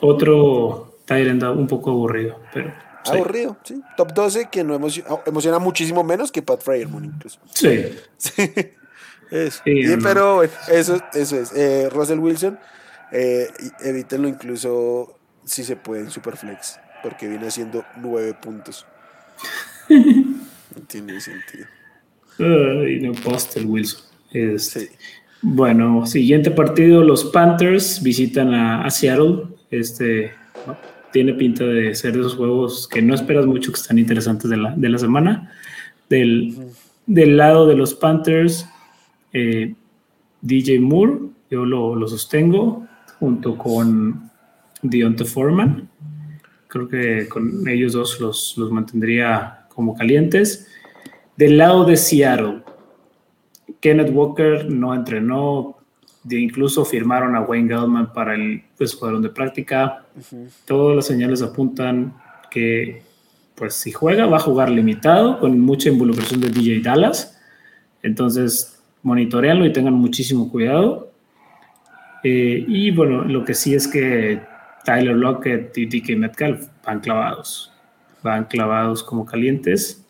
Otro 0.00 0.96
Tyrant 1.04 1.42
un 1.42 1.66
poco 1.66 1.90
aburrido, 1.90 2.40
pero 2.52 2.72
Aburrido, 3.06 3.58
sí. 3.64 3.82
Top 3.96 4.12
12 4.12 4.48
que 4.50 4.64
no 4.64 4.74
emociona, 4.74 5.10
emociona 5.26 5.58
muchísimo 5.58 6.02
menos 6.02 6.32
que 6.32 6.42
Pat 6.42 6.62
Fryerman 6.62 7.04
incluso. 7.04 7.38
Sí. 7.52 7.90
pero 10.02 10.36
bueno, 10.36 10.52
eso, 10.70 11.00
eso 11.12 11.40
es. 11.40 11.52
Eh, 11.56 11.88
Russell 11.90 12.18
Wilson, 12.18 12.58
eh, 13.12 13.48
evítenlo 13.80 14.28
incluso 14.28 15.18
si 15.44 15.64
se 15.64 15.76
puede 15.76 16.02
en 16.02 16.10
Superflex, 16.10 16.78
porque 17.02 17.28
viene 17.28 17.46
haciendo 17.46 17.84
9 18.00 18.34
puntos. 18.40 18.86
no 19.88 20.82
tiene 20.86 21.20
sentido. 21.20 21.66
y 22.38 23.00
no 23.00 23.12
post 23.22 23.56
el 23.56 23.66
Wilson. 23.66 24.00
Este, 24.32 24.90
bueno, 25.42 26.06
siguiente 26.06 26.50
partido, 26.50 27.02
los 27.04 27.24
Panthers 27.26 28.02
visitan 28.02 28.54
a, 28.54 28.84
a 28.84 28.90
Seattle. 28.90 29.42
Este, 29.70 30.32
tiene 31.12 31.34
pinta 31.34 31.64
de 31.64 31.94
ser 31.94 32.14
de 32.14 32.20
esos 32.20 32.34
juegos 32.34 32.88
que 32.88 33.00
no 33.00 33.14
esperas 33.14 33.46
mucho, 33.46 33.70
que 33.70 33.80
están 33.80 33.98
interesantes 33.98 34.50
de 34.50 34.56
la, 34.56 34.74
de 34.74 34.88
la 34.88 34.98
semana. 34.98 35.52
Del, 36.08 36.56
del, 37.06 37.36
lado 37.36 37.66
de 37.68 37.76
los 37.76 37.94
Panthers, 37.94 38.66
eh, 39.34 39.74
DJ 40.40 40.80
Moore, 40.80 41.18
yo 41.50 41.66
lo, 41.66 41.94
lo, 41.94 42.08
sostengo, 42.08 42.86
junto 43.18 43.58
con 43.58 44.30
Deontay 44.82 45.26
Foreman. 45.26 45.88
Creo 46.68 46.88
que 46.88 47.28
con 47.28 47.68
ellos 47.68 47.92
dos 47.92 48.20
los, 48.20 48.54
los 48.56 48.70
mantendría 48.70 49.66
como 49.68 49.94
calientes. 49.94 50.68
Del 51.36 51.58
lado 51.58 51.84
de 51.84 51.96
Seattle, 51.96 52.62
Kenneth 53.80 54.10
Walker 54.12 54.70
no 54.70 54.94
entrenó, 54.94 55.78
incluso 56.30 56.84
firmaron 56.84 57.34
a 57.34 57.40
Wayne 57.40 57.74
Gellman 57.74 58.12
para 58.12 58.34
el 58.34 58.62
escuadrón 58.78 59.22
de 59.22 59.30
práctica. 59.30 60.06
Todas 60.64 60.96
las 60.96 61.06
señales 61.06 61.42
apuntan 61.42 62.14
que, 62.50 63.02
pues, 63.56 63.74
si 63.74 63.90
juega, 63.90 64.26
va 64.26 64.36
a 64.36 64.40
jugar 64.40 64.70
limitado, 64.70 65.40
con 65.40 65.58
mucha 65.60 65.88
involucración 65.88 66.40
de 66.40 66.50
DJ 66.50 66.80
Dallas. 66.80 67.40
Entonces, 68.02 68.73
monitoreanlo 69.04 69.64
y 69.64 69.72
tengan 69.72 69.94
muchísimo 69.94 70.50
cuidado. 70.50 71.12
Eh, 72.24 72.64
y 72.66 72.90
bueno, 72.90 73.22
lo 73.22 73.44
que 73.44 73.54
sí 73.54 73.74
es 73.74 73.86
que 73.86 74.40
Tyler 74.84 75.14
Lockett 75.14 75.78
y 75.78 75.86
DK 75.86 76.16
Metcalf 76.16 76.66
van 76.84 76.98
clavados. 76.98 77.72
Van 78.22 78.46
clavados 78.46 79.04
como 79.04 79.24
calientes. 79.24 80.04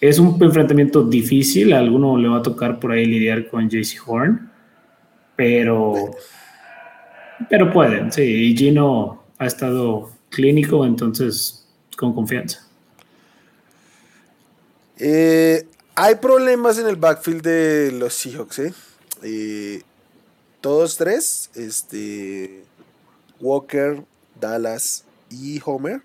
Es 0.00 0.20
un 0.20 0.40
enfrentamiento 0.40 1.02
difícil. 1.02 1.72
A 1.72 1.78
alguno 1.78 2.16
le 2.16 2.28
va 2.28 2.38
a 2.38 2.42
tocar 2.42 2.78
por 2.78 2.92
ahí 2.92 3.04
lidiar 3.06 3.48
con 3.48 3.68
JC 3.68 3.98
Horn 4.06 4.50
pero, 5.36 6.16
pero 7.48 7.72
pueden, 7.72 8.10
sí. 8.10 8.22
Y 8.22 8.56
Gino 8.56 9.24
ha 9.38 9.46
estado 9.46 10.10
clínico, 10.30 10.84
entonces 10.84 11.68
con 11.96 12.14
confianza. 12.14 12.66
Eh, 14.98 15.66
hay 15.96 16.16
problemas 16.16 16.78
en 16.78 16.86
el 16.86 16.96
backfield 16.96 17.42
de 17.42 17.92
los 17.92 18.14
Seahawks, 18.14 18.58
¿eh? 18.60 18.74
eh 19.22 19.82
todos 20.60 20.96
tres, 20.96 21.50
este, 21.54 22.64
Walker, 23.40 24.02
Dallas 24.38 25.04
y 25.30 25.60
Homer, 25.64 26.02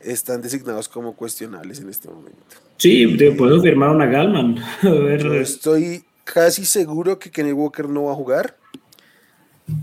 están 0.00 0.42
designados 0.42 0.88
como 0.88 1.14
cuestionables 1.14 1.78
en 1.80 1.88
este 1.88 2.08
momento. 2.08 2.38
Sí, 2.78 3.16
te 3.16 3.32
puedo 3.32 3.60
firmar 3.62 3.90
una 3.90 4.06
Galman. 4.06 4.56
estoy 5.40 6.04
casi 6.24 6.64
seguro 6.64 7.18
que 7.18 7.30
Kenny 7.30 7.52
Walker 7.52 7.88
no 7.88 8.04
va 8.04 8.12
a 8.12 8.16
jugar. 8.16 8.56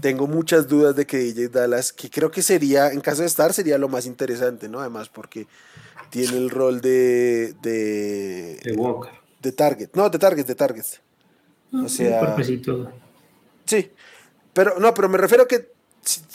Tengo 0.02 0.28
muchas 0.28 0.68
dudas 0.68 0.96
de 0.96 1.06
que 1.06 1.18
DJ 1.18 1.48
Dallas, 1.48 1.94
que 1.94 2.10
creo 2.10 2.30
que 2.30 2.42
sería, 2.42 2.92
en 2.92 3.00
caso 3.00 3.22
de 3.22 3.28
estar, 3.28 3.54
sería 3.54 3.78
lo 3.78 3.88
más 3.88 4.06
interesante, 4.06 4.68
¿no? 4.68 4.80
Además, 4.82 5.08
porque 5.08 5.48
tiene 6.10 6.38
el 6.38 6.50
rol 6.50 6.82
de. 6.82 7.54
De, 7.62 8.60
de 8.64 8.74
Walker. 8.74 9.12
De 9.42 9.52
Target. 9.52 9.90
No, 9.94 10.10
de 10.10 10.20
Target, 10.20 10.46
de 10.46 10.56
Target. 10.56 10.86
Ah, 11.74 11.84
o 11.86 11.90
sea. 11.90 12.36
Sí. 13.66 13.92
Pero, 14.54 14.80
no, 14.80 14.94
pero 14.94 15.10
me 15.10 15.18
refiero 15.18 15.44
a 15.44 15.48
que 15.48 15.72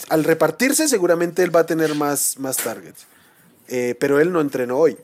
al 0.09 0.23
repartirse, 0.23 0.87
seguramente 0.87 1.43
él 1.43 1.55
va 1.55 1.61
a 1.61 1.65
tener 1.65 1.95
más, 1.95 2.37
más 2.39 2.57
targets. 2.57 3.05
Eh, 3.67 3.95
pero 3.99 4.19
él 4.19 4.31
no 4.31 4.39
entrenó 4.39 4.77
hoy. 4.77 4.97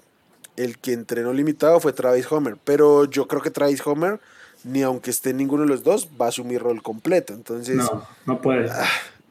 El 0.56 0.78
que 0.78 0.94
entrenó 0.94 1.34
limitado 1.34 1.80
fue 1.80 1.94
Travis 1.94 2.32
Homer. 2.32 2.58
Pero 2.64 3.06
yo 3.06 3.28
creo 3.28 3.42
que 3.42 3.50
Travis 3.50 3.86
Homer 3.86 4.20
ni 4.64 4.82
aunque 4.82 5.12
esté 5.12 5.34
ninguno 5.34 5.64
de 5.64 5.70
los 5.70 5.84
dos, 5.84 6.10
va 6.20 6.26
a 6.26 6.30
asumir 6.30 6.62
rol 6.62 6.82
completo. 6.82 7.34
Entonces. 7.34 7.76
No, 7.76 8.06
no 8.26 8.42
puede. 8.42 8.70
Ah, 8.70 8.88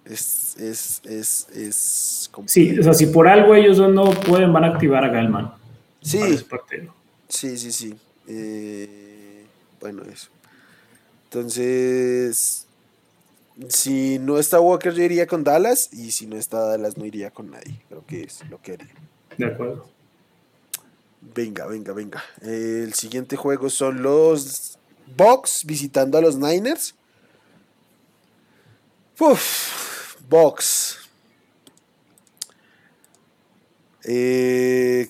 es, 0.08 0.56
es, 0.58 1.00
es, 1.04 1.46
es 1.54 2.30
Sí, 2.46 2.78
o 2.78 2.82
sea, 2.82 2.94
si 2.94 3.06
por 3.06 3.28
algo 3.28 3.54
ellos 3.54 3.78
no 3.78 4.10
pueden, 4.10 4.52
van 4.52 4.64
a 4.64 4.68
activar 4.68 5.04
a 5.04 5.08
Galman. 5.08 5.52
Sí. 6.00 6.20
Sí, 7.28 7.58
sí, 7.58 7.72
sí. 7.72 7.94
Eh, 8.26 9.44
bueno, 9.80 10.02
eso. 10.10 10.28
Entonces. 11.24 12.64
Si 13.68 14.20
no 14.20 14.38
está 14.38 14.60
Walker, 14.60 14.94
yo 14.94 15.02
iría 15.02 15.26
con 15.26 15.42
Dallas. 15.42 15.92
Y 15.92 16.12
si 16.12 16.26
no 16.26 16.36
está 16.36 16.60
Dallas, 16.60 16.96
no 16.96 17.04
iría 17.04 17.30
con 17.30 17.50
nadie. 17.50 17.80
Creo 17.88 18.06
que 18.06 18.22
es 18.22 18.48
lo 18.48 18.62
que 18.62 18.74
haría. 18.74 18.94
De 19.36 19.46
acuerdo. 19.46 19.88
Venga, 21.34 21.66
venga, 21.66 21.92
venga. 21.92 22.22
el 22.42 22.94
siguiente 22.94 23.36
juego 23.36 23.68
son 23.68 24.02
los 24.02 24.78
Box 25.16 25.64
visitando 25.64 26.16
a 26.18 26.20
los 26.20 26.36
Niners. 26.36 26.94
Uf, 29.18 29.87
Box. 30.28 30.98
Eh, 34.04 35.08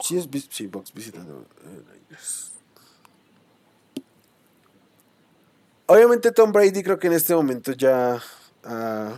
sí, 0.00 0.18
es, 0.18 0.28
sí, 0.50 0.66
Box 0.66 0.92
visitando 0.92 1.46
Niners. 1.64 2.52
Obviamente 5.86 6.32
Tom 6.32 6.52
Brady 6.52 6.82
creo 6.82 6.98
que 6.98 7.06
en 7.06 7.14
este 7.14 7.34
momento 7.34 7.72
ya 7.72 8.22
ha 8.64 9.14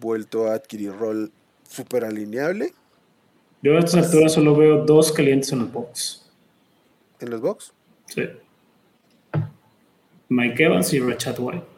vuelto 0.00 0.48
a 0.48 0.54
adquirir 0.54 0.92
rol 0.92 1.32
super 1.68 2.04
alineable. 2.04 2.74
Yo 3.62 3.76
a 3.76 3.78
estas 3.78 4.06
alturas 4.06 4.32
solo 4.32 4.54
veo 4.54 4.84
dos 4.84 5.10
calientes 5.10 5.50
en 5.52 5.60
los 5.60 5.72
box. 5.72 6.30
¿En 7.20 7.30
los 7.30 7.40
box? 7.40 7.72
Sí. 8.06 8.22
Mike 10.28 10.62
Evans 10.62 10.92
y 10.92 11.00
Richard 11.00 11.36
White. 11.38 11.73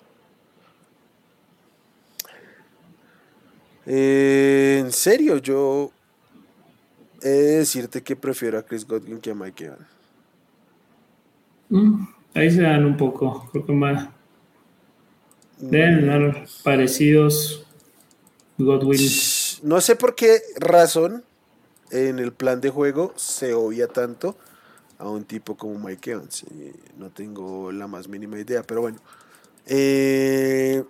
Eh, 3.87 4.79
en 4.81 4.92
serio, 4.92 5.38
yo 5.38 5.92
he 7.22 7.29
de 7.29 7.57
decirte 7.59 8.03
que 8.03 8.16
prefiero 8.16 8.59
a 8.59 8.62
Chris 8.62 8.87
Godwin 8.87 9.20
que 9.20 9.31
a 9.31 9.35
Mike 9.35 9.64
Evans. 9.64 9.88
Mm, 11.68 12.05
Ahí 12.35 12.51
se 12.51 12.62
dan 12.62 12.85
un 12.85 12.96
poco, 12.96 13.49
creo 13.51 13.64
que 13.64 13.72
más. 13.72 14.09
Deben 15.59 16.07
dar 16.07 16.46
parecidos. 16.62 17.64
Godwin. 18.59 19.01
No 19.62 19.81
sé 19.81 19.96
por 19.96 20.14
qué 20.14 20.40
razón 20.59 21.25
en 21.90 22.18
el 22.18 22.33
plan 22.33 22.61
de 22.61 22.70
juego 22.70 23.12
se 23.16 23.55
obvia 23.55 23.87
tanto 23.87 24.37
a 24.99 25.09
un 25.09 25.25
tipo 25.25 25.57
como 25.57 25.79
Mike 25.79 26.11
Evans. 26.12 26.44
No 26.99 27.11
tengo 27.11 27.72
la 27.72 27.87
más 27.87 28.09
mínima 28.09 28.38
idea, 28.38 28.62
pero 28.62 28.83
bueno. 28.83 28.99
Eh, 29.66 30.85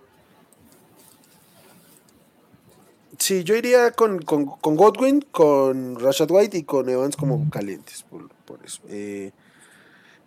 sí, 3.27 3.43
yo 3.43 3.55
iría 3.55 3.91
con, 3.91 4.19
Godwin, 4.19 5.21
con 5.31 5.99
Rashad 5.99 6.31
White 6.31 6.57
y 6.57 6.63
con 6.63 6.87
Evans 6.87 7.17
como 7.17 7.49
calientes, 7.49 8.05
por, 8.09 8.59
eso. 8.63 8.81
Eh, 8.87 9.31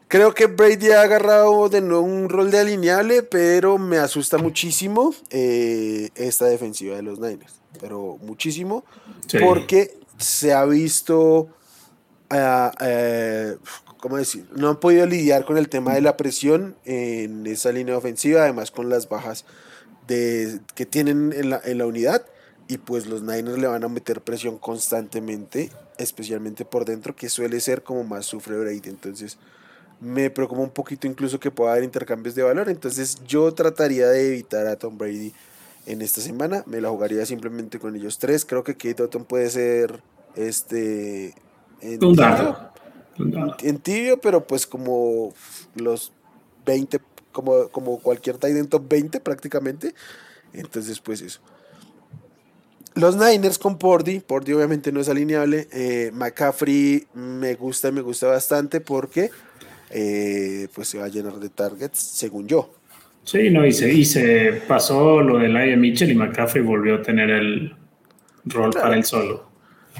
creo 0.06 0.34
que 0.34 0.46
Brady 0.46 0.90
ha 0.90 1.02
agarrado 1.02 1.70
de 1.70 1.80
nuevo 1.80 2.02
un 2.02 2.28
rol 2.28 2.50
de 2.50 2.58
alineable, 2.58 3.22
pero 3.22 3.78
me 3.78 3.96
asusta 3.96 4.36
muchísimo 4.36 5.14
eh, 5.30 6.10
esta 6.14 6.44
defensiva 6.44 6.96
de 6.96 7.02
los 7.02 7.18
Niners. 7.18 7.60
Pero 7.80 8.18
muchísimo, 8.20 8.84
porque 9.40 9.96
se 10.18 10.52
ha 10.52 10.66
visto 10.66 11.48
uh, 12.30 13.56
¿cómo 13.98 14.18
decir? 14.18 14.46
No 14.54 14.68
han 14.68 14.76
podido 14.76 15.06
lidiar 15.06 15.46
con 15.46 15.56
el 15.56 15.70
tema 15.70 15.94
de 15.94 16.02
la 16.02 16.18
presión 16.18 16.76
en 16.84 17.46
esa 17.46 17.72
línea 17.72 17.96
ofensiva, 17.96 18.42
además 18.42 18.70
con 18.70 18.90
las 18.90 19.08
bajas 19.08 19.46
de, 20.06 20.60
que 20.74 20.84
tienen 20.84 21.32
en 21.32 21.48
la, 21.48 21.62
en 21.64 21.78
la 21.78 21.86
unidad. 21.86 22.26
Y 22.70 22.78
pues 22.78 23.08
los 23.08 23.22
Niners 23.22 23.58
le 23.58 23.66
van 23.66 23.82
a 23.82 23.88
meter 23.88 24.20
presión 24.20 24.56
constantemente, 24.56 25.70
especialmente 25.98 26.64
por 26.64 26.84
dentro, 26.84 27.16
que 27.16 27.28
suele 27.28 27.58
ser 27.58 27.82
como 27.82 28.04
más 28.04 28.26
sufre 28.26 28.56
Brady. 28.56 28.88
Entonces 28.90 29.38
me 30.00 30.30
preocupa 30.30 30.60
un 30.60 30.70
poquito 30.70 31.08
incluso 31.08 31.40
que 31.40 31.50
pueda 31.50 31.72
haber 31.72 31.82
intercambios 31.82 32.36
de 32.36 32.44
valor. 32.44 32.68
Entonces 32.68 33.16
yo 33.26 33.52
trataría 33.54 34.06
de 34.06 34.28
evitar 34.28 34.68
a 34.68 34.76
Tom 34.76 34.96
Brady 34.96 35.32
en 35.84 36.00
esta 36.00 36.20
semana. 36.20 36.62
Me 36.66 36.80
la 36.80 36.90
jugaría 36.90 37.26
simplemente 37.26 37.80
con 37.80 37.96
ellos 37.96 38.20
tres. 38.20 38.44
Creo 38.44 38.62
que 38.62 38.76
Kate 38.76 39.02
Otton 39.02 39.24
puede 39.24 39.50
ser 39.50 40.00
este 40.36 41.34
en 41.80 42.04
un 42.04 42.16
En 43.64 43.78
tibio, 43.78 44.20
pero 44.20 44.46
pues 44.46 44.64
como 44.64 45.34
los 45.74 46.12
20, 46.66 47.00
como, 47.32 47.68
como 47.70 47.98
cualquier 47.98 48.38
tight 48.38 48.56
end 48.56 48.68
top 48.68 48.88
20 48.88 49.18
prácticamente. 49.18 49.92
Entonces, 50.52 51.00
pues 51.00 51.20
eso. 51.20 51.40
Los 53.00 53.16
Niners 53.16 53.58
con 53.58 53.78
Pordy, 53.78 54.20
Pordy 54.20 54.52
obviamente 54.52 54.92
no 54.92 55.00
es 55.00 55.08
alineable. 55.08 55.68
Eh, 55.72 56.10
McCaffrey 56.12 57.06
me 57.14 57.54
gusta, 57.54 57.90
me 57.90 58.02
gusta 58.02 58.26
bastante 58.26 58.82
porque 58.82 59.30
eh, 59.88 60.68
pues 60.74 60.88
se 60.88 60.98
va 60.98 61.06
a 61.06 61.08
llenar 61.08 61.40
de 61.40 61.48
targets, 61.48 61.98
según 61.98 62.46
yo. 62.46 62.74
Sí, 63.24 63.48
no, 63.48 63.64
y 63.64 63.72
se, 63.72 63.90
y 63.90 64.04
se 64.04 64.62
pasó 64.68 65.22
lo 65.22 65.38
de 65.38 65.48
Laia 65.48 65.78
Mitchell 65.78 66.10
y 66.10 66.14
McCaffrey 66.14 66.62
volvió 66.62 66.96
a 66.96 67.02
tener 67.02 67.30
el 67.30 67.74
rol 68.44 68.70
para 68.70 68.94
él 68.94 69.04
solo. 69.04 69.48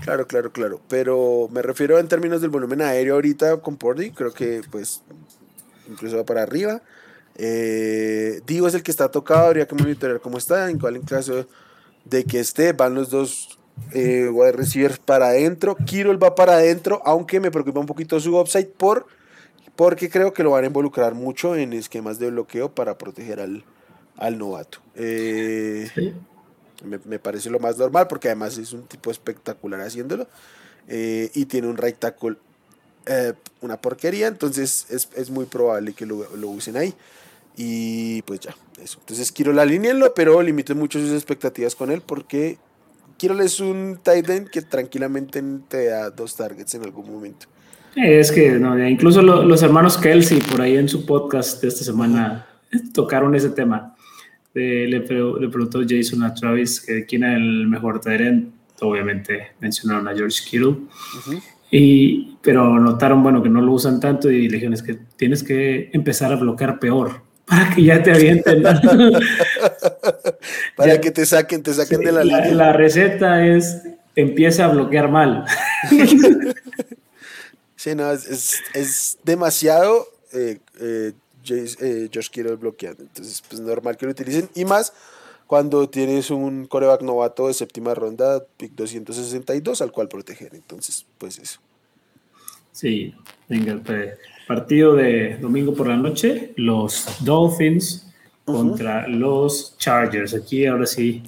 Claro, 0.02 0.26
claro, 0.26 0.52
claro. 0.52 0.82
Pero 0.86 1.48
me 1.50 1.62
refiero 1.62 1.98
en 1.98 2.06
términos 2.06 2.42
del 2.42 2.50
volumen 2.50 2.82
aéreo 2.82 3.14
ahorita 3.14 3.62
con 3.62 3.78
Pordy, 3.78 4.10
creo 4.10 4.34
que 4.34 4.60
pues 4.70 5.02
incluso 5.88 6.18
va 6.18 6.24
para 6.24 6.42
arriba. 6.42 6.82
Eh, 7.36 8.42
Digo 8.46 8.68
es 8.68 8.74
el 8.74 8.82
que 8.82 8.90
está 8.90 9.10
tocado, 9.10 9.46
habría 9.46 9.66
que 9.66 9.74
monitorear 9.74 10.20
cómo 10.20 10.36
está, 10.36 10.68
en 10.68 10.78
cuál 10.78 10.96
en 10.96 11.02
caso 11.02 11.46
de 12.04 12.24
que 12.24 12.40
esté, 12.40 12.72
van 12.72 12.94
los 12.94 13.10
dos 13.10 13.58
eh, 13.92 14.28
wide 14.28 14.52
receivers 14.52 14.98
para 14.98 15.28
adentro. 15.28 15.76
Kirol 15.76 16.22
va 16.22 16.34
para 16.34 16.54
adentro, 16.54 17.02
aunque 17.04 17.40
me 17.40 17.50
preocupa 17.50 17.80
un 17.80 17.86
poquito 17.86 18.18
su 18.20 18.38
upside 18.38 18.68
por, 18.68 19.06
porque 19.76 20.10
creo 20.10 20.32
que 20.32 20.42
lo 20.42 20.50
van 20.50 20.64
a 20.64 20.66
involucrar 20.68 21.14
mucho 21.14 21.56
en 21.56 21.72
esquemas 21.72 22.18
de 22.18 22.30
bloqueo 22.30 22.74
para 22.74 22.98
proteger 22.98 23.40
al, 23.40 23.64
al 24.16 24.38
novato. 24.38 24.78
Eh, 24.94 25.88
me, 26.84 27.18
parece 27.18 27.50
lo 27.50 27.58
más 27.58 27.78
normal 27.78 28.06
porque 28.08 28.28
además 28.28 28.56
es 28.58 28.72
un 28.72 28.82
tipo 28.82 29.10
espectacular 29.10 29.80
haciéndolo. 29.80 30.26
Eh, 30.88 31.30
y 31.34 31.44
tiene 31.46 31.68
un 31.68 31.76
right 31.76 31.98
tackle 31.98 32.36
eh, 33.06 33.32
una 33.60 33.80
porquería, 33.80 34.26
entonces 34.26 34.86
es, 34.90 35.30
muy 35.30 35.46
probable 35.46 35.94
que 35.94 36.04
lo, 36.04 36.36
lo, 36.36 36.48
usen 36.48 36.76
ahí. 36.76 36.94
Y 37.62 38.22
pues 38.22 38.40
ya, 38.40 38.54
eso. 38.82 38.96
Entonces 39.00 39.30
quiero 39.30 39.52
la 39.52 39.62
alinearlo, 39.62 40.14
pero 40.14 40.40
limiten 40.40 40.78
mucho 40.78 40.98
sus 40.98 41.12
expectativas 41.12 41.76
con 41.76 41.90
él 41.90 42.00
porque 42.00 42.56
quiero 43.18 43.38
es 43.38 43.60
un 43.60 43.98
tight 44.02 44.30
end 44.30 44.48
que 44.48 44.62
tranquilamente 44.62 45.44
te 45.68 45.88
da 45.88 46.08
dos 46.08 46.34
targets 46.36 46.74
en 46.74 46.84
algún 46.84 47.12
momento. 47.12 47.48
Es 47.94 48.32
que 48.32 48.52
no, 48.52 48.88
incluso 48.88 49.20
los 49.20 49.62
hermanos 49.62 49.98
Kelsey 49.98 50.40
por 50.40 50.62
ahí 50.62 50.78
en 50.78 50.88
su 50.88 51.04
podcast 51.04 51.60
de 51.60 51.68
esta 51.68 51.84
semana 51.84 52.46
tocaron 52.94 53.34
ese 53.34 53.50
tema 53.50 53.94
le, 54.54 55.02
preguntó 55.02 55.82
Jason 55.86 56.22
a 56.22 56.32
Travis 56.32 56.80
que 56.80 57.04
quién 57.04 57.24
era 57.24 57.36
el 57.36 57.66
mejor 57.66 58.00
Tyrant. 58.00 58.54
Obviamente 58.80 59.48
mencionaron 59.60 60.08
a 60.08 60.14
George 60.14 60.38
Kittle. 60.48 60.76
y, 61.70 62.38
pero 62.40 62.80
notaron, 62.80 63.22
bueno, 63.22 63.42
que 63.42 63.50
no 63.50 63.60
lo 63.60 63.72
usan 63.72 64.00
tanto 64.00 64.30
y 64.30 64.48
le 64.48 64.54
dijeron 64.54 64.72
es 64.72 64.82
que 64.82 64.98
tienes 65.18 65.42
que 65.42 65.90
empezar 65.92 66.32
a 66.32 66.36
bloquear 66.36 66.78
peor 66.78 67.28
para 67.50 67.74
que 67.74 67.82
ya 67.82 68.02
te 68.02 68.12
avienten. 68.12 68.62
para 70.76 71.00
que 71.00 71.10
te 71.10 71.26
saquen, 71.26 71.62
te 71.62 71.74
saquen 71.74 72.00
de 72.00 72.12
la, 72.12 72.24
la 72.24 72.38
línea. 72.38 72.54
La 72.54 72.72
receta 72.72 73.44
es 73.44 73.82
empieza 74.14 74.66
a 74.66 74.68
bloquear 74.68 75.10
mal. 75.10 75.44
sí, 77.76 77.94
no, 77.94 78.12
es, 78.12 78.60
es, 78.74 79.18
demasiado 79.24 80.06
eh, 80.32 80.58
eh, 80.80 81.12
eh, 81.48 82.08
Josh 82.14 82.30
Kittle 82.30 82.54
bloqueando. 82.54 83.02
Entonces, 83.02 83.42
pues 83.48 83.60
normal 83.60 83.96
que 83.96 84.06
lo 84.06 84.12
utilicen. 84.12 84.48
Y 84.54 84.64
más 84.64 84.92
cuando 85.46 85.88
tienes 85.88 86.30
un 86.30 86.66
coreback 86.66 87.02
novato 87.02 87.48
de 87.48 87.54
séptima 87.54 87.94
ronda, 87.94 88.44
pick 88.56 88.72
262, 88.74 89.82
al 89.82 89.90
cual 89.90 90.08
proteger. 90.08 90.54
Entonces, 90.54 91.04
pues 91.18 91.38
eso. 91.38 91.60
Sí, 92.70 93.12
venga, 93.48 93.80
pues, 93.84 94.14
partido 94.50 94.96
de 94.96 95.36
domingo 95.40 95.72
por 95.74 95.86
la 95.86 95.96
noche, 95.96 96.52
los 96.56 97.06
Dolphins 97.20 98.12
contra 98.44 99.06
los 99.06 99.76
Chargers. 99.78 100.34
Aquí 100.34 100.66
ahora 100.66 100.86
sí 100.86 101.22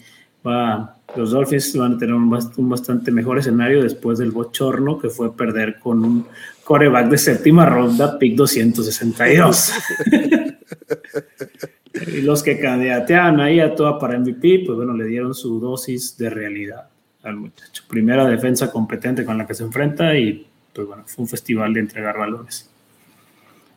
va, 0.45 0.97
los 1.15 1.31
Dolphins 1.31 1.77
van 1.77 1.93
a 1.93 1.99
tener 1.99 2.17
un, 2.17 2.29
bastante 2.69 3.13
mejor 3.13 3.39
escenario 3.39 3.81
después 3.81 4.19
del 4.19 4.33
bochorno 4.33 4.99
que 4.99 5.09
fue 5.09 5.37
perder 5.37 5.79
con 5.79 6.05
un 6.05 6.27
coreback 6.65 7.11
de 7.11 7.19
séptima 7.19 7.65
ronda, 7.65 8.19
pick 8.19 8.35
262. 8.35 9.73
y 12.09 12.23
los 12.23 12.43
que 12.43 12.59
candidateaban 12.59 13.39
ahí 13.39 13.61
a 13.61 13.77
toda 13.77 14.01
para 14.01 14.19
MVP, 14.19 14.65
pues 14.67 14.77
bueno, 14.77 14.95
le 14.95 15.05
dieron 15.05 15.33
su 15.33 15.61
dosis 15.61 16.19
de 16.19 16.29
realidad 16.29 16.89
al 17.23 17.37
muchacho. 17.37 17.85
Primera 17.87 18.27
defensa 18.27 18.73
competente 18.73 19.25
con 19.25 19.39
la 19.39 19.47
que 19.47 19.55
se 19.55 19.63
enfrenta 19.63 20.19
y 20.19 20.45
pues 20.73 20.89
bueno, 20.89 21.05
fue 21.07 21.23
un 21.23 21.29
festival 21.29 21.73
de 21.73 21.79
entregar 21.79 22.19
balones. 22.19 22.72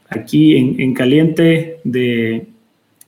Aquí 0.10 0.56
en, 0.56 0.94
caliente 0.94 1.80
de, 1.84 2.48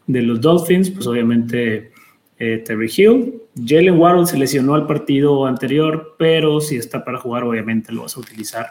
de, 0.08 0.22
los 0.22 0.42
Dolphins, 0.42 0.90
pues 0.90 1.06
obviamente 1.06 1.92
eh, 2.40 2.64
Terry 2.66 2.92
Hill. 2.96 3.42
Jalen 3.66 4.00
Waddle 4.00 4.26
se 4.26 4.38
lesionó 4.38 4.76
al 4.76 4.88
partido 4.88 5.46
anterior, 5.46 6.16
pero 6.18 6.60
si 6.60 6.76
está 6.76 7.04
para 7.04 7.20
jugar, 7.20 7.44
obviamente 7.44 7.92
lo 7.92 8.02
vas 8.04 8.18
a 8.18 8.20
utilizar 8.20 8.68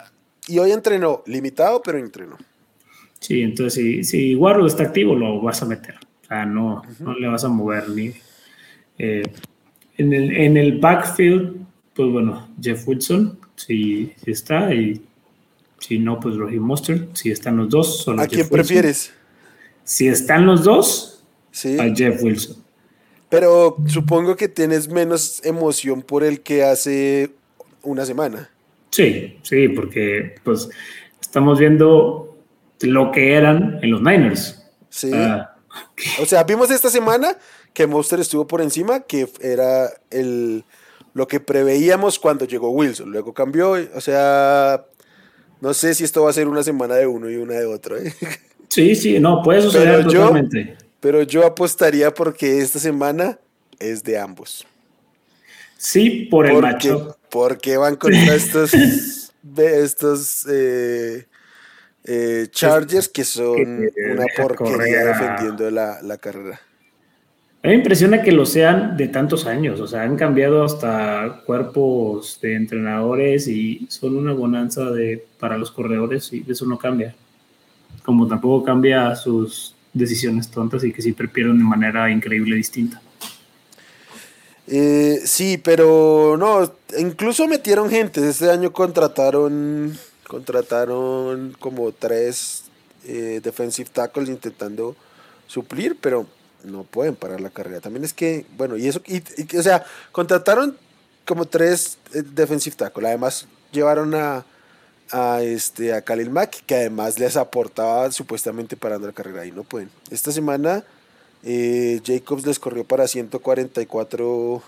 y 0.47 0.59
hoy 0.59 0.71
entrenó, 0.71 1.23
limitado, 1.27 1.81
pero 1.83 1.97
entrenó. 1.97 2.37
Sí, 3.19 3.41
entonces 3.41 3.73
si, 3.73 4.03
si 4.03 4.35
Warlock 4.35 4.67
está 4.67 4.83
activo, 4.83 5.15
lo 5.15 5.41
vas 5.41 5.61
a 5.61 5.65
meter. 5.65 5.95
O 6.23 6.27
sea, 6.27 6.45
no, 6.45 6.81
no 6.99 7.13
le 7.13 7.27
vas 7.27 7.43
a 7.43 7.49
mover 7.49 7.89
ni. 7.89 8.13
Eh, 8.97 9.23
en, 9.97 10.13
el, 10.13 10.35
en 10.35 10.57
el 10.57 10.79
backfield, 10.79 11.65
pues 11.93 12.11
bueno, 12.11 12.47
Jeff 12.61 12.87
Wilson, 12.87 13.39
si, 13.55 14.13
si 14.23 14.31
está, 14.31 14.73
y 14.73 15.01
si 15.87 15.99
no, 15.99 16.19
pues 16.19 16.35
Roger 16.35 16.59
Mustard. 16.59 16.99
Si 17.13 17.31
están 17.31 17.55
los 17.55 17.69
dos, 17.69 18.03
solo 18.03 18.21
¿A 18.21 18.27
quién 18.27 18.49
prefieres? 18.49 19.13
Si 19.85 20.09
están 20.09 20.45
los 20.45 20.65
dos, 20.65 21.23
a 21.79 21.95
Jeff 21.95 22.21
Wilson. 22.21 22.57
Pero 23.29 23.77
supongo 23.87 24.35
que 24.35 24.49
tienes 24.49 24.89
menos 24.89 25.41
emoción 25.45 26.01
por 26.01 26.25
el 26.25 26.41
que 26.41 26.65
hace 26.65 27.31
una 27.83 28.05
semana. 28.05 28.49
Sí, 28.91 29.37
sí, 29.43 29.69
porque 29.69 30.35
pues 30.43 30.67
estamos 31.21 31.57
viendo 31.57 32.37
lo 32.81 33.11
que 33.11 33.33
eran 33.33 33.79
en 33.81 33.91
los 33.91 34.01
Niners. 34.01 34.61
Sí. 34.89 35.11
Ah, 35.13 35.55
o 36.21 36.25
sea, 36.25 36.43
vimos 36.43 36.69
esta 36.69 36.89
semana 36.89 37.37
que 37.73 37.87
Monster 37.87 38.19
estuvo 38.19 38.45
por 38.45 38.61
encima, 38.61 39.01
que 39.01 39.29
era 39.39 39.89
el 40.09 40.65
lo 41.13 41.27
que 41.29 41.39
preveíamos 41.39 42.19
cuando 42.19 42.43
llegó 42.43 42.71
Wilson. 42.71 43.09
Luego 43.09 43.33
cambió, 43.33 43.71
o 43.71 44.01
sea, 44.01 44.85
no 45.61 45.73
sé 45.73 45.93
si 45.93 46.03
esto 46.03 46.23
va 46.23 46.29
a 46.29 46.33
ser 46.33 46.47
una 46.47 46.63
semana 46.63 46.95
de 46.95 47.07
uno 47.07 47.29
y 47.29 47.35
una 47.35 47.55
de 47.55 47.65
otro. 47.65 47.97
¿eh? 47.97 48.13
Sí, 48.69 48.95
sí, 48.95 49.17
no, 49.17 49.41
puede 49.41 49.61
suceder 49.61 50.05
pero 50.05 50.11
totalmente. 50.11 50.75
Yo, 50.77 50.85
pero 50.99 51.23
yo 51.23 51.45
apostaría 51.45 52.13
porque 52.13 52.59
esta 52.59 52.79
semana 52.79 53.39
es 53.79 54.03
de 54.03 54.19
ambos. 54.19 54.67
Sí, 55.77 56.27
por 56.29 56.47
el 56.47 56.61
macho. 56.61 57.17
¿Por 57.29 57.59
qué 57.59 57.77
van 57.77 57.95
contra 57.95 58.35
estos, 58.35 58.73
estos 59.57 60.45
eh, 60.49 61.27
Eh, 62.09 62.47
Chargers, 62.51 63.09
que 63.09 63.25
son 63.25 63.55
una 63.57 64.25
porquería 64.35 65.05
defendiendo 65.05 65.69
la, 65.69 66.01
la 66.01 66.17
carrera. 66.17 66.59
Me 67.67 67.73
impresiona 67.73 68.21
que 68.21 68.31
lo 68.31 68.45
sean 68.45 68.95
de 68.95 69.09
tantos 69.09 69.45
años, 69.45 69.81
o 69.81 69.87
sea, 69.87 70.03
han 70.03 70.15
cambiado 70.15 70.63
hasta 70.63 71.41
cuerpos 71.45 72.39
de 72.41 72.55
entrenadores 72.55 73.49
y 73.49 73.85
son 73.89 74.15
una 74.15 74.31
bonanza 74.31 74.89
de, 74.89 75.25
para 75.37 75.57
los 75.57 75.69
corredores 75.71 76.31
y 76.31 76.45
eso 76.47 76.65
no 76.65 76.77
cambia. 76.77 77.13
Como 78.05 78.25
tampoco 78.25 78.63
cambia 78.63 79.13
sus 79.17 79.75
decisiones 79.91 80.49
tontas 80.49 80.85
y 80.85 80.93
que 80.93 81.01
siempre 81.01 81.27
pierden 81.27 81.57
de 81.57 81.65
manera 81.65 82.09
increíble 82.09 82.55
distinta. 82.55 83.01
Eh, 84.65 85.19
sí, 85.25 85.59
pero 85.61 86.37
no, 86.39 86.71
incluso 86.97 87.49
metieron 87.49 87.89
gente. 87.89 88.29
Este 88.29 88.49
año 88.49 88.71
contrataron, 88.71 89.91
contrataron 90.25 91.53
como 91.59 91.91
tres 91.91 92.63
eh, 93.05 93.41
defensive 93.43 93.89
tackles 93.91 94.29
intentando 94.29 94.95
suplir, 95.47 95.97
pero 95.99 96.27
no 96.67 96.83
pueden 96.83 97.15
parar 97.15 97.41
la 97.41 97.49
carrera. 97.49 97.81
También 97.81 98.03
es 98.03 98.13
que, 98.13 98.45
bueno, 98.57 98.77
y 98.77 98.87
eso, 98.87 99.01
y, 99.05 99.21
o 99.57 99.63
sea, 99.63 99.85
contrataron 100.11 100.77
como 101.25 101.45
tres 101.45 101.97
eh, 102.13 102.23
defensive 102.23 102.75
tackles. 102.75 103.07
Además, 103.07 103.47
llevaron 103.71 104.13
a, 104.15 104.45
a, 105.11 105.41
este, 105.41 105.93
a 105.93 106.01
Khalil 106.01 106.29
Mack, 106.29 106.65
que 106.65 106.75
además 106.75 107.19
les 107.19 107.37
aportaba 107.37 108.11
supuestamente 108.11 108.77
parando 108.77 109.07
la 109.07 109.13
carrera 109.13 109.45
y 109.45 109.51
no 109.51 109.63
pueden. 109.63 109.89
Esta 110.09 110.31
semana 110.31 110.83
eh, 111.43 112.01
Jacobs 112.05 112.45
les 112.45 112.59
corrió 112.59 112.83
para 112.83 113.07
144 113.07 114.61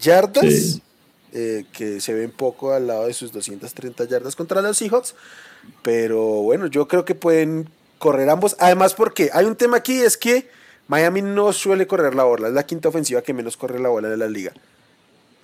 yardas, 0.00 0.80
eh, 1.32 1.64
que 1.72 2.00
se 2.00 2.14
ven 2.14 2.30
poco 2.30 2.72
al 2.72 2.86
lado 2.86 3.06
de 3.06 3.14
sus 3.14 3.32
230 3.32 4.04
yardas 4.04 4.36
contra 4.36 4.62
los 4.62 4.76
Seahawks. 4.76 5.14
Pero 5.82 6.22
bueno, 6.42 6.66
yo 6.66 6.86
creo 6.86 7.04
que 7.04 7.14
pueden 7.14 7.68
correr 7.98 8.28
ambos. 8.28 8.56
Además, 8.58 8.94
porque 8.94 9.30
hay 9.32 9.46
un 9.46 9.56
tema 9.56 9.78
aquí, 9.78 9.98
es 9.98 10.16
que 10.16 10.48
Miami 10.88 11.22
no 11.22 11.52
suele 11.52 11.86
correr 11.86 12.14
la 12.14 12.24
bola, 12.24 12.48
es 12.48 12.54
la 12.54 12.66
quinta 12.66 12.88
ofensiva 12.88 13.22
que 13.22 13.32
menos 13.32 13.56
corre 13.56 13.78
la 13.78 13.88
bola 13.88 14.08
de 14.08 14.16
la 14.16 14.28
liga. 14.28 14.52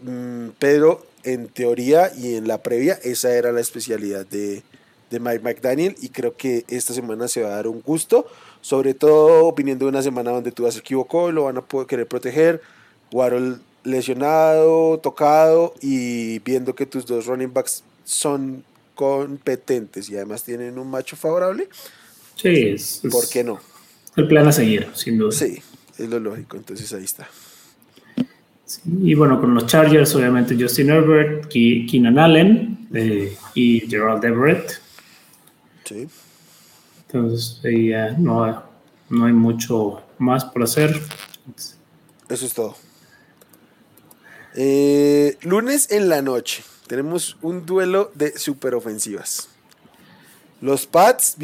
Mm, 0.02 0.48
pero 0.58 1.06
en 1.24 1.48
teoría 1.48 2.12
y 2.16 2.36
en 2.36 2.48
la 2.48 2.62
previa, 2.62 2.98
esa 3.02 3.34
era 3.34 3.52
la 3.52 3.60
especialidad 3.60 4.26
de, 4.26 4.62
de 5.10 5.20
Mike 5.20 5.40
McDaniel 5.40 5.96
y 6.00 6.08
creo 6.08 6.36
que 6.36 6.64
esta 6.68 6.94
semana 6.94 7.28
se 7.28 7.42
va 7.42 7.48
a 7.48 7.56
dar 7.56 7.68
un 7.68 7.82
gusto, 7.82 8.26
sobre 8.60 8.94
todo 8.94 9.52
viniendo 9.52 9.86
de 9.86 9.90
una 9.90 10.02
semana 10.02 10.30
donde 10.30 10.52
tú 10.52 10.66
a 10.66 10.70
equivocó, 10.70 11.32
lo 11.32 11.44
van 11.44 11.58
a 11.58 11.62
poder 11.62 11.86
querer 11.86 12.06
proteger, 12.06 12.62
Warhol 13.12 13.60
lesionado, 13.82 14.98
tocado 14.98 15.74
y 15.80 16.38
viendo 16.40 16.74
que 16.74 16.86
tus 16.86 17.06
dos 17.06 17.26
running 17.26 17.52
backs 17.52 17.82
son 18.04 18.64
competentes 18.94 20.10
y 20.10 20.16
además 20.16 20.42
tienen 20.42 20.78
un 20.78 20.90
macho 20.90 21.16
favorable. 21.16 21.68
Sí, 22.36 22.68
es, 22.74 23.00
¿por 23.10 23.28
qué 23.28 23.42
no? 23.42 23.60
El 24.16 24.26
plan 24.28 24.46
a 24.46 24.52
seguir, 24.52 24.88
sin 24.94 25.18
duda. 25.18 25.32
Sí, 25.32 25.62
es 25.98 26.08
lo 26.08 26.18
lógico, 26.18 26.56
entonces 26.56 26.92
ahí 26.92 27.04
está. 27.04 27.28
y 28.84 29.14
bueno, 29.14 29.40
con 29.40 29.54
los 29.54 29.66
Chargers, 29.66 30.14
obviamente 30.14 30.56
Justin 30.58 30.90
Herbert, 30.90 31.48
Keenan 31.48 32.18
Allen 32.18 32.88
eh, 32.92 33.36
y 33.54 33.80
Gerald 33.80 34.24
Everett. 34.24 34.80
Sí. 35.84 36.08
Entonces, 37.06 37.60
ahí 37.64 37.92
no, 38.18 38.62
no 39.08 39.24
hay 39.24 39.32
mucho 39.32 40.02
más 40.18 40.44
por 40.44 40.62
hacer. 40.62 41.00
Eso 42.28 42.46
es 42.46 42.54
todo. 42.54 42.76
Eh, 44.54 45.36
lunes 45.42 45.90
en 45.90 46.08
la 46.08 46.22
noche 46.22 46.62
tenemos 46.86 47.36
un 47.42 47.66
duelo 47.66 48.10
de 48.14 48.36
superofensivas. 48.38 49.48
Los 50.60 50.86
Pats 50.86 51.36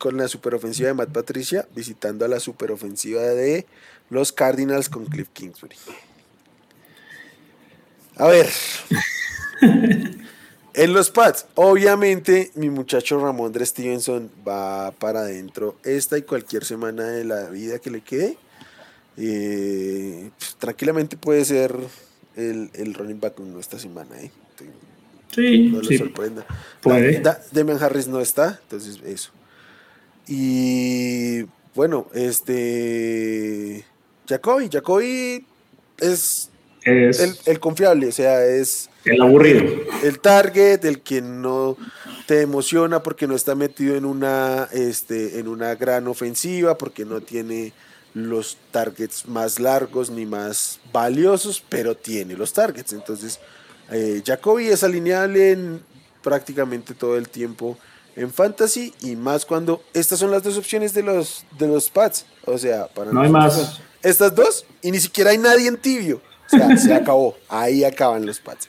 con 0.00 0.16
la 0.16 0.28
superofensiva 0.28 0.88
de 0.88 0.94
Matt 0.94 1.10
Patricia 1.10 1.68
visitando 1.76 2.24
a 2.24 2.28
la 2.28 2.40
superofensiva 2.40 3.20
de 3.20 3.66
los 4.08 4.32
Cardinals 4.32 4.88
con 4.88 5.04
Cliff 5.04 5.28
Kingsbury. 5.30 5.76
A 8.16 8.26
ver. 8.26 8.48
en 10.72 10.92
los 10.94 11.10
Pats, 11.10 11.44
obviamente 11.54 12.50
mi 12.54 12.70
muchacho 12.70 13.20
Ramón 13.20 13.52
Stevenson 13.62 14.30
va 14.48 14.90
para 14.92 15.20
adentro 15.20 15.76
esta 15.84 16.16
y 16.16 16.22
cualquier 16.22 16.64
semana 16.64 17.04
de 17.04 17.24
la 17.24 17.50
vida 17.50 17.78
que 17.78 17.90
le 17.90 18.00
quede. 18.00 18.38
Eh, 19.18 20.30
pues, 20.38 20.56
tranquilamente 20.58 21.18
puede 21.18 21.44
ser 21.44 21.76
el, 22.36 22.94
running 22.94 23.20
back 23.20 23.38
uno 23.38 23.60
esta 23.60 23.78
semana, 23.78 24.18
¿eh? 24.18 24.30
Sí, 25.30 25.68
no 25.68 25.82
le 25.82 25.98
sorprenda. 25.98 26.46
Puede. 26.80 27.22
Demian 27.52 27.82
Harris 27.82 28.08
no 28.08 28.18
está, 28.20 28.58
entonces 28.62 28.98
eso. 29.04 29.30
Y 30.30 31.42
bueno, 31.74 32.06
este. 32.14 33.84
Jacoby, 34.28 34.68
Jacoby 34.70 35.44
es, 35.98 36.50
es 36.82 37.46
el, 37.46 37.58
confiable, 37.58 38.06
o 38.06 38.12
sea, 38.12 38.44
es. 38.46 38.88
El 39.04 39.20
aburrido. 39.22 39.64
El, 40.04 40.20
target, 40.20 40.84
el 40.84 41.00
que 41.00 41.20
no 41.20 41.76
te 42.26 42.42
emociona 42.42 43.02
porque 43.02 43.26
no 43.26 43.34
está 43.34 43.56
metido 43.56 43.96
en 43.96 44.04
una, 44.04 44.68
este, 44.72 45.40
en 45.40 45.48
una 45.48 45.74
gran 45.74 46.06
ofensiva, 46.06 46.78
porque 46.78 47.04
no 47.04 47.20
tiene 47.20 47.72
los 48.14 48.56
targets 48.70 49.26
más 49.26 49.58
largos 49.58 50.10
ni 50.10 50.26
más 50.26 50.78
valiosos, 50.92 51.60
pero 51.68 51.96
tiene 51.96 52.34
los 52.34 52.52
targets. 52.52 52.92
Entonces, 52.92 53.40
eh, 53.90 54.22
Jacoby 54.24 54.68
es 54.68 54.84
alineable 54.84 55.50
en 55.50 55.80
prácticamente 56.22 56.94
todo 56.94 57.16
el 57.16 57.28
tiempo 57.28 57.76
en 58.20 58.30
fantasy 58.30 58.92
y 59.00 59.16
más 59.16 59.46
cuando 59.46 59.82
estas 59.94 60.18
son 60.18 60.30
las 60.30 60.42
dos 60.42 60.58
opciones 60.58 60.92
de 60.92 61.02
los 61.02 61.44
de 61.58 61.66
los 61.66 61.88
pads, 61.88 62.26
o 62.44 62.58
sea, 62.58 62.86
para 62.86 63.12
no 63.12 63.22
hay 63.22 63.30
más. 63.30 63.80
Estas 64.02 64.34
dos 64.34 64.66
y 64.82 64.90
ni 64.90 65.00
siquiera 65.00 65.30
hay 65.30 65.38
nadie 65.38 65.68
en 65.68 65.78
tibio. 65.78 66.20
O 66.46 66.50
sea, 66.50 66.76
se 66.76 66.94
acabó. 66.94 67.34
Ahí 67.48 67.82
acaban 67.82 68.26
los 68.26 68.38
pads. 68.38 68.68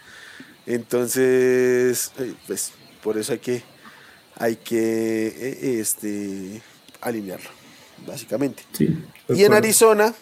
Entonces, 0.65 2.13
eh, 2.17 2.33
pues 2.47 2.71
por 3.03 3.17
eso 3.17 3.33
hay 3.33 3.39
que 3.39 3.63
hay 4.37 4.55
que 4.55 5.27
eh, 5.27 5.79
este 5.81 6.61
alinearlo 7.01 7.49
básicamente. 8.07 8.63
y 9.27 9.43
en 9.43 9.53
Arizona, 9.53 10.13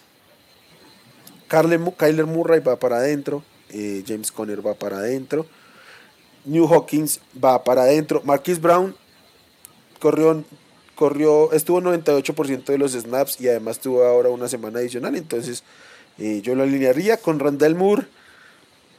Kyler 1.47 2.25
Murray 2.25 2.61
va 2.61 2.79
para 2.79 2.97
adentro, 2.97 3.43
eh, 3.69 4.03
James 4.07 4.31
Conner 4.31 4.65
va 4.65 4.73
para 4.73 4.97
adentro, 4.97 5.45
New 6.45 6.65
Hawkins 6.65 7.19
va 7.41 7.63
para 7.63 7.83
adentro, 7.83 8.21
Marquis 8.25 8.59
Brown 8.59 8.95
corrió, 9.99 10.43
corrió, 10.95 11.51
estuvo 11.53 11.81
98% 11.81 12.65
de 12.65 12.77
los 12.77 12.93
snaps 12.93 13.39
y 13.39 13.47
además 13.47 13.79
tuvo 13.79 14.03
ahora 14.03 14.29
una 14.29 14.47
semana 14.47 14.79
adicional, 14.79 15.15
entonces 15.15 15.63
eh, 16.17 16.41
yo 16.41 16.55
lo 16.55 16.63
alinearía 16.63 17.17
con 17.17 17.39
Randall 17.39 17.75
Moore, 17.75 18.07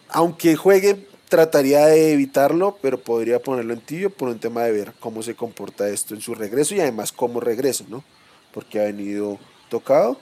aunque 0.09 0.57
juegue 0.57 1.07
trataría 1.29 1.87
de 1.87 2.13
evitarlo, 2.13 2.77
pero 2.83 3.01
podría 3.01 3.41
ponerlo 3.41 3.73
en 3.73 3.81
tibio 3.81 4.11
por 4.11 4.29
un 4.29 4.41
tema 4.41 4.65
de 4.65 4.73
ver 4.73 4.93
cómo 4.99 5.23
se 5.23 5.35
comporta 5.37 5.89
esto 5.89 6.15
en 6.15 6.21
su 6.21 6.35
regreso 6.35 6.75
y 6.75 6.81
además 6.81 7.13
cómo 7.13 7.41
regresa, 7.41 7.85
¿no? 7.89 8.03
porque 8.53 8.81
ha 8.81 8.85
venido 8.85 9.39
tocado. 9.69 10.19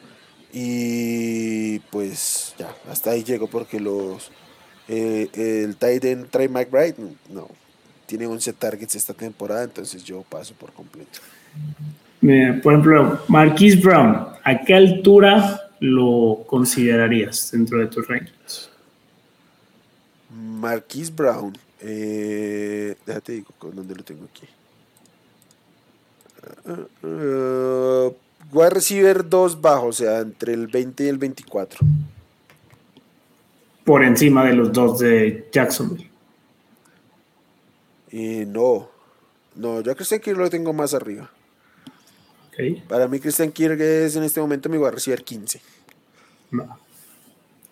Y 0.53 1.81
pues 1.91 2.55
ya, 2.59 2.75
hasta 2.91 3.11
ahí 3.11 3.23
llego 3.23 3.49
porque 3.49 3.81
los 3.81 4.31
eh, 4.89 5.29
el 5.35 5.77
Titan 5.77 6.29
Trey 6.31 6.49
McBride 6.49 6.95
no, 7.29 7.49
tiene 8.09 8.27
11 8.27 8.55
targets 8.55 8.95
esta 8.95 9.13
temporada, 9.13 9.65
entonces 9.65 10.03
yo 10.03 10.23
paso 10.23 10.55
por 10.55 10.73
completo. 10.73 11.21
por 12.63 12.73
ejemplo, 12.73 13.21
Marquise 13.29 13.77
Brown, 13.77 14.29
¿a 14.43 14.59
qué 14.65 14.75
altura 14.75 15.61
lo 15.79 16.43
considerarías 16.47 17.51
dentro 17.53 17.79
de 17.79 17.87
tus 17.87 18.09
rankings? 18.09 18.71
Marquise 20.31 21.13
Brown, 21.13 21.57
eh, 21.81 22.97
déjate 23.05 23.33
digo 23.33 23.51
dónde 23.61 23.95
lo 23.95 24.03
tengo 24.03 24.25
aquí. 24.25 24.47
Uh, 27.03 28.15
voy 28.51 28.65
a 28.65 28.71
recibir 28.71 29.29
dos 29.29 29.61
bajos, 29.61 30.01
o 30.01 30.05
sea, 30.05 30.21
entre 30.21 30.55
el 30.55 30.67
20 30.67 31.05
y 31.05 31.09
el 31.09 31.19
24. 31.19 31.79
Por 33.85 34.03
encima 34.03 34.47
de 34.47 34.55
los 34.55 34.73
dos 34.73 34.99
de 34.99 35.47
Jacksonville. 35.53 36.08
Y 38.11 38.45
no, 38.47 38.89
no, 39.55 39.81
yo 39.81 39.93
a 39.93 39.95
Christian 39.95 40.21
Kirk 40.21 40.39
lo 40.39 40.51
tengo 40.51 40.73
más 40.73 40.95
arriba. 40.95 41.31
Para 42.89 43.07
mí 43.07 43.21
Christian 43.21 43.53
Kirk 43.53 43.81
es 43.81 44.17
en 44.17 44.25
este 44.25 44.41
momento 44.41 44.69
mi 44.69 44.79
voy 44.79 44.89
a 44.89 44.91
recibir 44.91 45.23
15. 45.23 45.61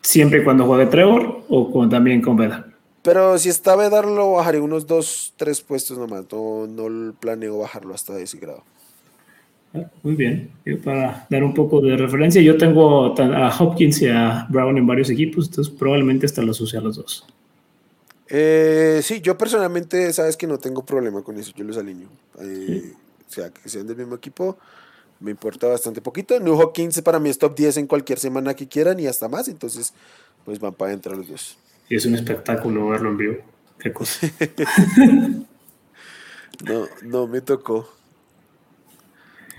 ¿Siempre 0.00 0.44
cuando 0.44 0.64
juegue 0.64 0.86
Trevor 0.86 1.42
o 1.48 1.88
también 1.88 2.22
con 2.22 2.36
Vedar? 2.36 2.72
Pero 3.02 3.38
si 3.38 3.48
está 3.48 3.74
Vedar 3.74 4.04
lo 4.04 4.32
bajaré 4.32 4.60
unos 4.60 4.86
2, 4.86 5.34
3 5.36 5.60
puestos 5.62 5.98
nomás. 5.98 6.24
No, 6.30 6.66
no 6.66 7.14
planeo 7.14 7.58
bajarlo 7.58 7.94
hasta 7.94 8.18
ese 8.18 8.38
grado. 8.38 8.62
Muy 10.02 10.14
bien. 10.14 10.50
Para 10.84 11.26
dar 11.28 11.44
un 11.44 11.52
poco 11.52 11.80
de 11.80 11.96
referencia, 11.96 12.40
yo 12.40 12.56
tengo 12.56 13.14
a 13.18 13.56
Hopkins 13.58 14.02
y 14.02 14.08
a 14.08 14.46
Brown 14.48 14.78
en 14.78 14.86
varios 14.86 15.10
equipos, 15.10 15.48
entonces 15.48 15.72
probablemente 15.72 16.26
hasta 16.26 16.42
los 16.42 16.60
use 16.60 16.78
a 16.78 16.80
los 16.80 16.96
dos. 16.96 17.26
Eh, 18.28 19.00
sí, 19.02 19.20
yo 19.20 19.38
personalmente, 19.38 20.12
sabes 20.12 20.36
que 20.36 20.46
no 20.46 20.58
tengo 20.58 20.84
problema 20.84 21.22
con 21.22 21.36
eso, 21.38 21.52
yo 21.54 21.64
los 21.64 21.76
alineo. 21.76 22.08
Eh, 22.40 22.92
o 23.28 23.32
sea, 23.32 23.50
que 23.50 23.68
sean 23.68 23.86
del 23.86 23.96
mismo 23.96 24.14
equipo, 24.14 24.58
me 25.20 25.30
importa 25.30 25.66
bastante 25.68 26.00
poquito. 26.00 26.38
New 26.40 26.72
15 26.72 27.02
para 27.02 27.18
mí 27.18 27.30
es 27.30 27.38
top 27.38 27.56
10 27.56 27.78
en 27.78 27.86
cualquier 27.86 28.18
semana 28.18 28.54
que 28.54 28.68
quieran 28.68 28.98
y 29.00 29.06
hasta 29.06 29.28
más, 29.28 29.48
entonces 29.48 29.92
pues 30.44 30.60
van 30.60 30.74
para 30.74 30.90
adentro 30.90 31.14
los 31.16 31.28
dos. 31.28 31.58
Y 31.88 31.96
es 31.96 32.06
un 32.06 32.14
espectáculo 32.14 32.88
verlo 32.88 33.10
en 33.10 33.16
vivo. 33.16 33.36
Qué 33.78 33.92
cosa. 33.92 34.28
no, 36.64 36.86
no 37.02 37.26
me 37.26 37.40
tocó. 37.40 37.88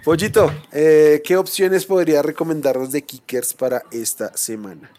Pollito, 0.04 0.52
eh, 0.72 1.22
¿qué 1.26 1.36
opciones 1.36 1.86
podría 1.86 2.22
recomendarnos 2.22 2.92
de 2.92 3.02
kickers 3.02 3.54
para 3.54 3.84
esta 3.92 4.36
semana? 4.38 4.90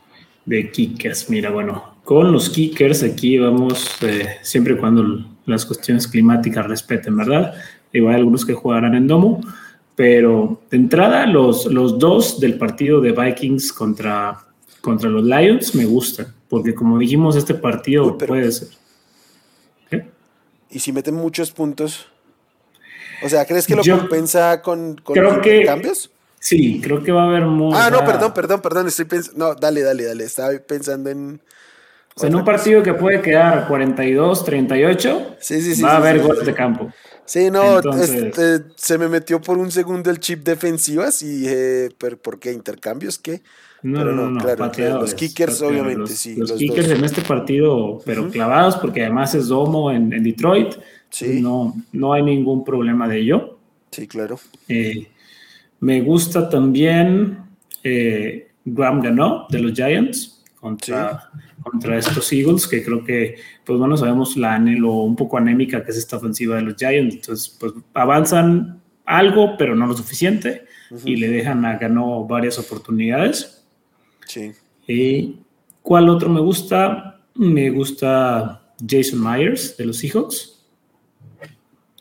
De 0.44 0.70
kickers, 0.70 1.30
mira, 1.30 1.50
bueno, 1.50 1.97
con 2.08 2.32
los 2.32 2.48
kickers 2.48 3.02
aquí 3.02 3.36
vamos 3.36 3.86
eh, 4.00 4.38
siempre 4.40 4.72
y 4.72 4.76
cuando 4.78 5.26
las 5.44 5.66
cuestiones 5.66 6.08
climáticas 6.08 6.66
respeten, 6.66 7.14
¿verdad? 7.14 7.52
Igual 7.92 8.14
hay 8.14 8.20
algunos 8.20 8.46
que 8.46 8.54
jugarán 8.54 8.94
en 8.94 9.06
domo, 9.06 9.42
pero 9.94 10.62
de 10.70 10.78
entrada 10.78 11.26
los, 11.26 11.66
los 11.66 11.98
dos 11.98 12.40
del 12.40 12.56
partido 12.56 13.02
de 13.02 13.12
Vikings 13.12 13.74
contra, 13.74 14.42
contra 14.80 15.10
los 15.10 15.22
Lions 15.22 15.74
me 15.74 15.84
gustan, 15.84 16.34
porque 16.48 16.74
como 16.74 16.98
dijimos, 16.98 17.36
este 17.36 17.52
partido 17.52 18.16
puede 18.16 18.52
ser. 18.52 18.68
¿Qué? 19.90 20.06
¿Y 20.70 20.78
si 20.78 20.92
meten 20.92 21.14
muchos 21.14 21.52
puntos? 21.52 22.06
O 23.22 23.28
sea, 23.28 23.44
¿crees 23.44 23.66
que 23.66 23.76
lo 23.76 23.82
compensa 23.84 24.62
con, 24.62 24.96
con 24.96 25.12
creo 25.12 25.42
que, 25.42 25.62
cambios? 25.66 26.10
Sí, 26.40 26.80
creo 26.82 27.02
que 27.02 27.12
va 27.12 27.24
a 27.24 27.26
haber 27.26 27.42
mucho. 27.42 27.76
Ah, 27.76 27.90
no, 27.90 28.02
perdón, 28.02 28.32
perdón, 28.32 28.62
perdón. 28.62 28.86
Estoy 28.86 29.04
pensando. 29.04 29.48
No, 29.48 29.54
dale, 29.54 29.82
dale, 29.82 30.04
dale. 30.04 30.24
Estaba 30.24 30.52
pensando 30.66 31.10
en. 31.10 31.42
O 32.18 32.20
sea, 32.20 32.30
en 32.30 32.34
un 32.34 32.44
partido 32.44 32.82
que 32.82 32.94
puede 32.94 33.22
quedar 33.22 33.68
42, 33.68 34.44
38, 34.44 35.36
sí, 35.38 35.60
sí, 35.60 35.76
sí, 35.76 35.82
va 35.82 35.92
a 35.92 35.96
haber 35.98 36.20
goles 36.20 36.44
de 36.44 36.52
campo. 36.52 36.92
Sí, 37.24 37.48
no, 37.48 37.78
este, 37.78 38.64
se 38.74 38.98
me 38.98 39.08
metió 39.08 39.40
por 39.40 39.56
un 39.56 39.70
segundo 39.70 40.10
el 40.10 40.18
chip 40.18 40.42
defensivas 40.42 41.22
y 41.22 41.28
dije, 41.28 41.88
¿pero 41.96 42.16
¿por 42.16 42.40
qué? 42.40 42.52
¿Intercambios? 42.52 43.18
¿Qué? 43.18 43.42
No, 43.84 44.04
no, 44.04 44.30
no, 44.30 44.40
claro, 44.40 45.00
los 45.00 45.14
kickers, 45.14 45.62
obviamente, 45.62 46.08
sí. 46.08 46.34
Los, 46.34 46.54
kickers 46.54 46.88
en 46.88 47.04
este 47.04 47.22
partido, 47.22 48.00
pero 48.04 48.28
clavados, 48.30 48.74
porque 48.78 49.02
además 49.02 49.36
es 49.36 49.46
domo 49.46 49.92
en, 49.92 50.12
en 50.12 50.24
Detroit. 50.24 50.74
Sí. 51.10 51.40
No, 51.40 51.76
no 51.92 52.12
hay 52.14 52.24
ningún 52.24 52.64
problema 52.64 53.06
de 53.06 53.18
ello. 53.20 53.58
Sí, 53.92 54.08
claro. 54.08 54.40
Eh, 54.66 55.06
me 55.78 56.00
gusta 56.00 56.48
también 56.48 57.38
eh, 57.84 58.48
Graham 58.64 59.02
ganó 59.02 59.46
de 59.48 59.60
los 59.60 59.72
Giants 59.72 60.37
contra, 60.60 61.30
contra 61.62 61.98
estos 61.98 62.32
Eagles, 62.32 62.66
que 62.66 62.84
creo 62.84 63.04
que, 63.04 63.36
pues 63.64 63.78
bueno, 63.78 63.96
sabemos 63.96 64.36
la 64.36 64.58
lo 64.58 64.92
un 64.92 65.16
poco 65.16 65.38
anémica 65.38 65.84
que 65.84 65.90
es 65.90 65.98
esta 65.98 66.16
ofensiva 66.16 66.56
de 66.56 66.62
los 66.62 66.76
Giants. 66.76 67.14
Entonces, 67.16 67.56
pues 67.58 67.72
avanzan 67.94 68.80
algo, 69.04 69.56
pero 69.56 69.74
no 69.74 69.86
lo 69.86 69.96
suficiente, 69.96 70.64
y 71.04 71.16
le 71.16 71.28
dejan 71.28 71.64
a 71.64 71.76
ganó 71.76 72.26
varias 72.26 72.58
oportunidades. 72.58 73.66
Sí. 74.26 74.52
¿Y 74.86 75.36
cuál 75.82 76.08
otro 76.08 76.28
me 76.28 76.40
gusta? 76.40 77.20
Me 77.34 77.70
gusta 77.70 78.72
Jason 78.86 79.22
Myers 79.22 79.76
de 79.76 79.86
los 79.86 79.98
Seahawks. 79.98 80.54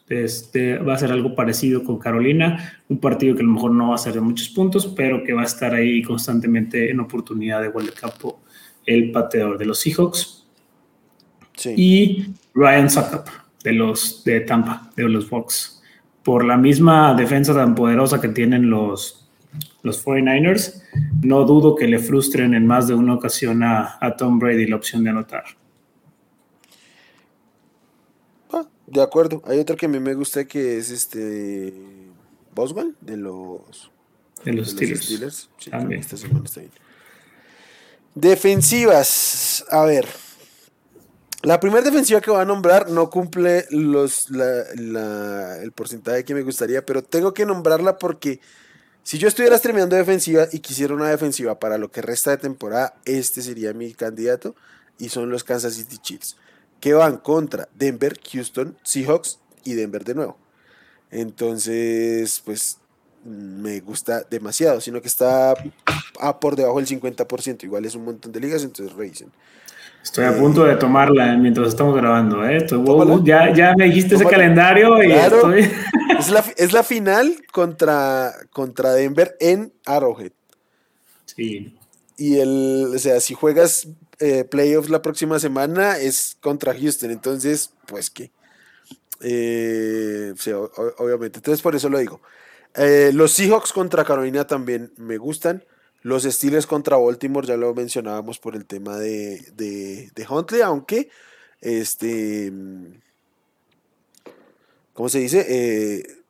Este, 0.09 0.77
va 0.77 0.93
a 0.93 0.97
ser 0.97 1.11
algo 1.11 1.35
parecido 1.35 1.83
con 1.83 1.99
Carolina, 1.99 2.81
un 2.87 2.97
partido 2.97 3.35
que 3.35 3.41
a 3.41 3.45
lo 3.45 3.51
mejor 3.51 3.71
no 3.71 3.89
va 3.89 3.95
a 3.95 3.97
ser 3.97 4.13
de 4.13 4.21
muchos 4.21 4.47
puntos, 4.47 4.87
pero 4.87 5.21
que 5.21 5.33
va 5.33 5.41
a 5.41 5.45
estar 5.45 5.75
ahí 5.75 6.01
constantemente 6.01 6.89
en 6.89 7.01
oportunidad 7.01 7.61
de 7.61 7.67
gol 7.67 7.87
de 7.87 7.91
campo 7.91 8.41
el 8.87 9.11
pateador 9.11 9.59
de 9.59 9.65
los 9.65 9.79
Seahawks. 9.79 10.45
Y 11.75 12.33
Ryan 12.55 12.89
Suckup 12.89 13.29
de 13.63 13.73
los 13.73 14.23
de 14.23 14.41
Tampa, 14.41 14.89
de 14.95 15.03
los 15.03 15.29
Bucks. 15.29 15.81
Por 16.23 16.45
la 16.45 16.57
misma 16.57 17.13
defensa 17.13 17.53
tan 17.53 17.75
poderosa 17.75 18.21
que 18.21 18.29
tienen 18.29 18.69
los, 18.69 19.27
los 19.83 20.05
49ers, 20.05 20.81
no 21.21 21.43
dudo 21.45 21.75
que 21.75 21.87
le 21.87 21.99
frustren 21.99 22.53
en 22.53 22.65
más 22.65 22.87
de 22.87 22.93
una 22.93 23.13
ocasión 23.13 23.63
a, 23.63 23.97
a 23.99 24.15
Tom 24.15 24.39
Brady 24.39 24.67
la 24.67 24.75
opción 24.77 25.03
de 25.03 25.09
anotar. 25.09 25.43
De 28.87 29.01
acuerdo. 29.01 29.41
Hay 29.45 29.59
otro 29.59 29.75
que 29.75 29.85
a 29.85 29.89
mí 29.89 29.99
me 29.99 30.13
gusta 30.13 30.45
que 30.45 30.77
es 30.77 30.89
este 30.91 31.73
Boswell 32.55 32.95
de 33.01 33.17
los 33.17 33.91
de 34.45 34.53
los, 34.53 34.69
Steelers. 34.69 35.49
También. 35.69 35.99
Esta 35.99 36.15
semana 36.15 36.45
está 36.45 36.61
bien. 36.61 36.71
Defensivas. 38.19 39.63
A 39.69 39.85
ver. 39.85 40.07
La 41.43 41.59
primera 41.59 41.83
defensiva 41.83 42.19
que 42.19 42.31
voy 42.31 42.41
a 42.41 42.45
nombrar 42.45 42.89
no 42.89 43.11
cumple 43.11 43.65
los, 43.69 44.29
el 44.31 45.71
porcentaje 45.71 46.25
que 46.25 46.33
me 46.33 46.41
gustaría, 46.41 46.83
pero 46.83 47.03
tengo 47.03 47.33
que 47.33 47.45
nombrarla 47.45 47.99
porque 47.99 48.39
si 49.03 49.19
yo 49.19 49.27
estuviera 49.27 49.57
streameando 49.57 49.95
defensiva 49.95 50.47
y 50.51 50.59
quisiera 50.59 50.95
una 50.95 51.09
defensiva 51.09 51.59
para 51.59 51.77
lo 51.77 51.91
que 51.91 52.01
resta 52.01 52.31
de 52.31 52.37
temporada, 52.37 52.95
este 53.05 53.43
sería 53.43 53.71
mi 53.73 53.93
candidato 53.93 54.55
y 54.97 55.09
son 55.09 55.29
los 55.29 55.43
Kansas 55.43 55.75
City 55.75 55.99
Chiefs 55.99 56.37
que 56.79 56.93
van 56.93 57.17
contra 57.17 57.69
Denver, 57.75 58.19
Houston, 58.33 58.77
Seahawks 58.83 59.39
y 59.63 59.75
Denver 59.75 60.03
de 60.03 60.15
nuevo. 60.15 60.37
Entonces, 61.11 62.41
pues 62.43 62.79
me 63.25 63.79
gusta 63.81 64.23
demasiado, 64.29 64.81
sino 64.81 65.01
que 65.01 65.07
está 65.07 65.53
a 66.19 66.39
por 66.39 66.55
debajo 66.55 66.77
del 66.77 66.87
50%, 66.87 67.63
igual 67.63 67.85
es 67.85 67.95
un 67.95 68.05
montón 68.05 68.31
de 68.31 68.39
ligas, 68.39 68.63
entonces 68.63 68.95
revisen. 68.95 69.31
Estoy 70.03 70.25
a 70.25 70.37
punto 70.37 70.63
de 70.63 70.75
tomarla 70.75 71.35
mientras 71.35 71.67
estamos 71.67 71.95
grabando, 71.95 72.47
¿eh? 72.47 72.65
ya, 73.23 73.53
ya 73.53 73.73
me 73.75 73.85
dijiste 73.85 74.15
ese 74.15 74.25
calendario 74.25 75.03
y 75.03 75.11
estoy... 75.11 75.69
es, 76.19 76.29
la, 76.29 76.45
es 76.55 76.71
la 76.71 76.83
final 76.83 77.35
contra, 77.51 78.31
contra 78.51 78.93
Denver 78.93 79.35
en 79.39 79.73
Arrowhead. 79.85 80.31
Sí. 81.25 81.75
Y 82.15 82.37
el, 82.37 82.91
o 82.95 82.99
sea, 82.99 83.19
si 83.19 83.33
juegas 83.33 83.89
eh, 84.19 84.43
playoffs 84.45 84.89
la 84.89 85.01
próxima 85.01 85.39
semana 85.39 85.97
es 85.97 86.37
contra 86.39 86.73
Houston, 86.73 87.11
entonces, 87.11 87.71
pues 87.85 88.09
qué. 88.09 88.31
Eh, 89.21 90.33
obviamente, 90.97 91.39
entonces 91.39 91.61
por 91.61 91.75
eso 91.75 91.89
lo 91.89 91.99
digo. 91.99 92.21
Eh, 92.77 93.11
los 93.13 93.31
Seahawks 93.33 93.73
contra 93.73 94.05
Carolina 94.05 94.47
también 94.47 94.93
me 94.97 95.17
gustan. 95.17 95.63
Los 96.03 96.23
Steelers 96.23 96.67
contra 96.67 96.97
Baltimore 96.97 97.47
ya 97.47 97.57
lo 97.57 97.73
mencionábamos 97.73 98.39
por 98.39 98.55
el 98.55 98.65
tema 98.65 98.97
de, 98.97 99.41
de, 99.55 100.27
Huntley, 100.29 100.61
aunque 100.61 101.09
este. 101.59 102.53
¿Cómo 104.93 105.09
se 105.09 105.19
dice? 105.19 106.23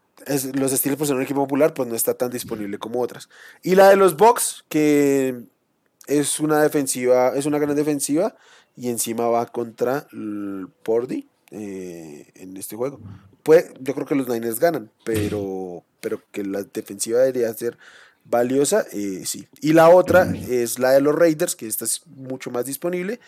los 0.53 0.71
Steelers 0.71 0.97
por 0.97 1.07
ser 1.07 1.15
un 1.15 1.21
equipo 1.21 1.41
popular, 1.41 1.73
pues 1.73 1.87
no 1.87 1.95
está 1.95 2.13
tan 2.15 2.31
disponible 2.31 2.79
como 2.79 3.01
otras. 3.01 3.29
Y 3.61 3.75
la 3.75 3.89
de 3.89 3.95
los 3.95 4.17
Bucks, 4.17 4.65
que 4.67 5.43
es 6.07 6.39
una 6.39 6.61
defensiva, 6.61 7.33
es 7.35 7.45
una 7.45 7.59
gran 7.59 7.75
defensiva 7.75 8.35
y 8.75 8.89
encima 8.89 9.27
va 9.27 9.45
contra 9.47 10.07
el 10.11 10.67
Pordy 10.83 11.27
eh, 11.51 12.31
en 12.35 12.55
este 12.57 12.75
juego. 12.75 12.99
Pues, 13.43 13.71
yo 13.79 13.93
creo 13.93 14.05
que 14.05 14.15
los 14.15 14.27
Niners 14.27 14.59
ganan, 14.59 14.91
pero, 15.03 15.83
pero 16.07 16.21
que 16.31 16.41
la 16.45 16.63
defensiva 16.63 17.19
debería 17.19 17.53
ser 17.53 17.77
valiosa, 18.23 18.85
eh, 18.93 19.23
sí. 19.25 19.45
Y 19.59 19.73
la 19.73 19.89
otra 19.89 20.33
es 20.49 20.79
la 20.79 20.91
de 20.91 21.01
los 21.01 21.13
Raiders, 21.13 21.53
que 21.53 21.67
esta 21.67 21.83
es 21.83 22.07
mucho 22.07 22.49
más 22.49 22.65
disponible. 22.65 23.19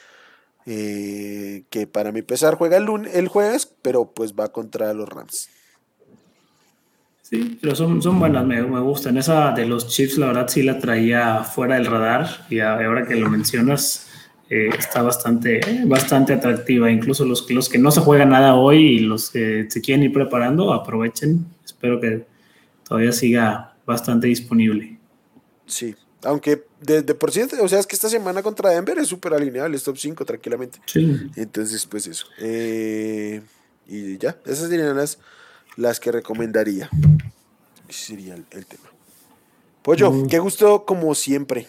Eh, 0.65 1.63
que 1.69 1.88
para 1.88 2.13
mi 2.13 2.21
pesar 2.21 2.55
juega 2.55 2.77
el, 2.77 2.86
lunes, 2.86 3.13
el 3.15 3.27
jueves, 3.27 3.69
pero 3.82 4.13
pues 4.13 4.34
va 4.34 4.53
contra 4.53 4.93
los 4.93 5.09
Rams. 5.09 5.49
Sí, 7.21 7.59
pero 7.61 7.75
son, 7.75 8.01
son 8.01 8.17
buenas, 8.17 8.45
me, 8.45 8.61
me, 8.61 8.80
gustan. 8.80 9.17
Esa 9.17 9.51
de 9.51 9.65
los 9.65 9.89
chips, 9.89 10.17
la 10.17 10.27
verdad, 10.27 10.47
sí 10.47 10.63
la 10.63 10.80
traía 10.80 11.43
fuera 11.43 11.75
del 11.75 11.86
radar 11.86 12.45
y 12.49 12.61
ahora 12.61 13.05
que 13.05 13.15
lo 13.15 13.30
mencionas, 13.30 14.07
eh, 14.49 14.69
está 14.77 15.01
bastante, 15.01 15.59
bastante 15.86 16.32
atractiva. 16.32 16.89
Incluso 16.89 17.25
los, 17.25 17.49
los 17.51 17.67
que 17.67 17.77
no 17.77 17.91
se 17.91 17.99
juegan 17.99 18.30
nada 18.30 18.55
hoy 18.55 18.77
y 18.77 18.99
los 18.99 19.32
que 19.32 19.65
se 19.69 19.82
quieren 19.82 20.05
ir 20.05 20.13
preparando, 20.13 20.71
aprovechen. 20.71 21.45
Espero 21.65 21.99
que 21.99 22.28
todavía 22.90 23.14
siga 23.14 23.78
bastante 23.86 24.28
disponible. 24.28 25.00
Sí, 25.66 25.96
aunque 26.24 26.66
de, 26.82 27.02
por 27.14 27.32
cierto, 27.32 27.56
o 27.64 27.68
sea, 27.70 27.80
es 27.80 27.88
que 27.88 27.96
esta 27.96 28.10
semana 28.10 28.44
contra 28.44 28.72
Denver 28.72 28.98
es 28.98 29.08
súper 29.08 29.34
alineado 29.34 29.68
el 29.68 29.82
top 29.82 29.98
5 29.98 30.26
tranquilamente. 30.26 30.80
Sí. 30.86 31.18
Entonces, 31.38 31.86
pues 31.86 32.08
eso. 32.08 32.26
Eh, 32.40 33.42
y 33.88 34.18
ya, 34.18 34.38
esas 34.46 34.70
serían 34.70 34.98
las 34.98 35.20
las 35.80 36.00
que 36.00 36.12
recomendaría. 36.12 36.90
Ese 37.88 38.06
sería 38.08 38.36
el, 38.36 38.44
tema. 38.44 38.84
Pollo, 39.82 40.12
mm. 40.12 40.28
qué 40.28 40.40
gusto 40.40 40.86
como 40.86 41.16
siempre. 41.16 41.68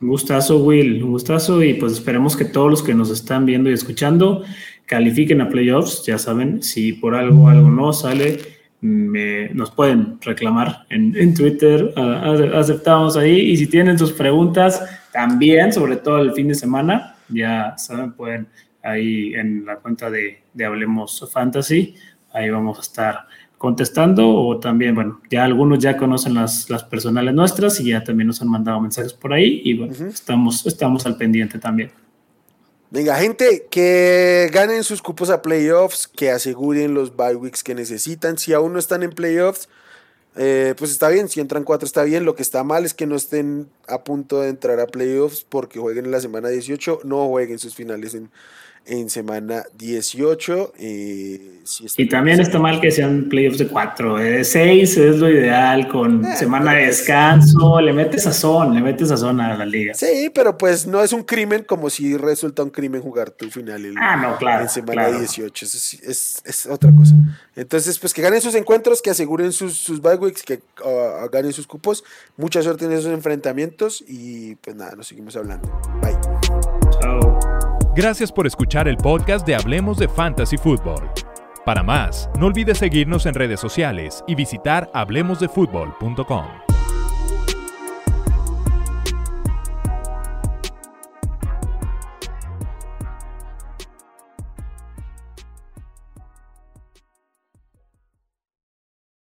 Un 0.00 0.08
gustazo, 0.08 0.58
Will, 0.64 1.04
un 1.04 1.12
gustazo 1.12 1.62
y 1.62 1.74
pues 1.74 1.92
esperemos 1.92 2.36
que 2.36 2.44
todos 2.44 2.70
los 2.70 2.82
que 2.82 2.94
nos 2.94 3.10
están 3.10 3.46
viendo 3.46 3.70
y 3.70 3.74
escuchando 3.74 4.42
califiquen 4.86 5.40
a 5.40 5.48
playoffs. 5.48 6.04
Ya 6.04 6.18
saben, 6.18 6.62
si 6.62 6.94
por 6.94 7.14
algo 7.14 7.48
algo 7.48 7.70
no 7.70 7.92
sale, 7.92 8.40
nos 8.82 9.70
pueden 9.70 10.18
reclamar 10.20 10.86
en, 10.90 11.34
Twitter, 11.34 11.94
aceptamos 11.96 13.16
ahí. 13.16 13.38
Y 13.52 13.56
si 13.56 13.66
tienen 13.68 13.98
sus 13.98 14.12
preguntas 14.12 14.82
también, 15.12 15.72
sobre 15.72 15.96
todo 15.96 16.18
el 16.18 16.32
fin 16.32 16.48
de 16.48 16.54
semana, 16.54 17.14
ya 17.28 17.74
saben, 17.78 18.12
pueden 18.12 18.48
ahí 18.82 19.34
en 19.34 19.64
la 19.64 19.76
cuenta 19.76 20.10
de, 20.10 20.42
de 20.52 20.64
Hablemos 20.64 21.28
Fantasy. 21.32 21.94
Ahí 22.32 22.50
vamos 22.50 22.78
a 22.78 22.82
estar 22.82 23.26
contestando 23.62 24.28
o 24.28 24.58
también, 24.58 24.92
bueno, 24.96 25.20
ya 25.30 25.44
algunos 25.44 25.78
ya 25.78 25.96
conocen 25.96 26.34
las, 26.34 26.68
las 26.68 26.82
personales 26.82 27.32
nuestras 27.32 27.78
y 27.78 27.90
ya 27.90 28.02
también 28.02 28.26
nos 28.26 28.42
han 28.42 28.48
mandado 28.48 28.80
mensajes 28.80 29.12
por 29.14 29.32
ahí 29.32 29.62
y 29.64 29.74
bueno, 29.74 29.94
estamos, 30.08 30.66
estamos 30.66 31.06
al 31.06 31.16
pendiente 31.16 31.60
también. 31.60 31.92
Venga, 32.92 33.16
gente, 33.16 33.68
que 33.70 34.50
ganen 34.52 34.84
sus 34.84 35.00
cupos 35.00 35.30
a 35.30 35.40
playoffs, 35.40 36.06
que 36.06 36.30
aseguren 36.30 36.92
los 36.92 37.16
bye 37.16 37.34
weeks 37.34 37.64
que 37.64 37.74
necesitan. 37.74 38.36
Si 38.36 38.52
aún 38.52 38.74
no 38.74 38.78
están 38.78 39.02
en 39.02 39.12
playoffs, 39.12 39.70
eh, 40.36 40.74
pues 40.76 40.90
está 40.90 41.08
bien. 41.08 41.30
Si 41.30 41.40
entran 41.40 41.64
cuatro, 41.64 41.86
está 41.86 42.02
bien. 42.02 42.26
Lo 42.26 42.34
que 42.34 42.42
está 42.42 42.64
mal 42.64 42.84
es 42.84 42.92
que 42.92 43.06
no 43.06 43.16
estén 43.16 43.70
a 43.88 44.04
punto 44.04 44.42
de 44.42 44.50
entrar 44.50 44.78
a 44.78 44.86
playoffs 44.88 45.42
porque 45.48 45.78
jueguen 45.78 46.04
en 46.04 46.10
la 46.10 46.20
semana 46.20 46.50
18. 46.50 47.00
No 47.04 47.28
jueguen 47.28 47.58
sus 47.58 47.74
finales 47.74 48.12
en, 48.12 48.30
en 48.86 49.10
semana 49.10 49.64
18. 49.78 50.74
Eh, 50.78 51.60
y 51.96 52.08
también 52.08 52.40
está 52.40 52.58
mal 52.58 52.80
que 52.80 52.90
sean 52.90 53.28
playoffs 53.28 53.58
de 53.58 53.68
4, 53.68 54.16
de 54.16 54.44
6 54.44 54.96
es 54.96 55.16
lo 55.18 55.30
ideal, 55.30 55.86
con 55.86 56.24
eh, 56.24 56.36
semana 56.36 56.74
de 56.74 56.86
descanso, 56.86 57.80
le 57.80 57.92
metes 57.92 58.24
sazón, 58.24 58.74
le 58.74 58.80
metes 58.80 59.08
sazón 59.08 59.40
a 59.40 59.56
la 59.56 59.64
liga. 59.64 59.94
Sí, 59.94 60.30
pero 60.34 60.58
pues 60.58 60.86
no 60.86 61.02
es 61.02 61.12
un 61.12 61.22
crimen 61.22 61.62
como 61.62 61.88
si 61.88 62.16
resulta 62.16 62.62
un 62.62 62.70
crimen 62.70 63.00
jugar 63.00 63.30
tu 63.30 63.48
final 63.50 63.84
en, 63.84 63.96
ah, 63.98 64.36
claro, 64.38 64.68
semana 64.68 65.08
18, 65.08 65.64
es, 65.64 66.42
es, 66.44 66.66
otra 66.66 66.90
cosa. 66.92 67.14
Entonces, 67.54 67.98
pues 67.98 68.12
que 68.12 68.22
ganen 68.22 68.40
sus 68.40 68.54
encuentros, 68.54 69.00
que 69.00 69.10
aseguren 69.10 69.52
sus, 69.52 69.76
sus 69.76 70.00
bye 70.00 70.16
weeks, 70.16 70.42
que 70.42 70.62
uh, 70.84 71.28
ganen 71.30 71.52
sus 71.52 71.66
cupos. 71.66 72.02
Mucha 72.36 72.62
suerte 72.62 72.86
en 72.86 72.92
esos 72.92 73.12
enfrentamientos 73.12 74.02
y 74.06 74.56
pues 74.56 74.74
nada, 74.74 74.96
nos 74.96 75.06
seguimos 75.06 75.36
hablando. 75.36 75.68
Bye. 76.00 76.51
Gracias 77.94 78.32
por 78.32 78.46
escuchar 78.46 78.88
el 78.88 78.96
podcast 78.96 79.46
de 79.46 79.54
Hablemos 79.54 79.98
de 79.98 80.08
Fantasy 80.08 80.56
Football. 80.56 81.10
Para 81.66 81.82
más, 81.82 82.30
no 82.38 82.46
olvides 82.46 82.78
seguirnos 82.78 83.26
en 83.26 83.34
redes 83.34 83.60
sociales 83.60 84.24
y 84.26 84.34
visitar 84.34 84.90
hablemosdefutbol.com. 84.94 86.71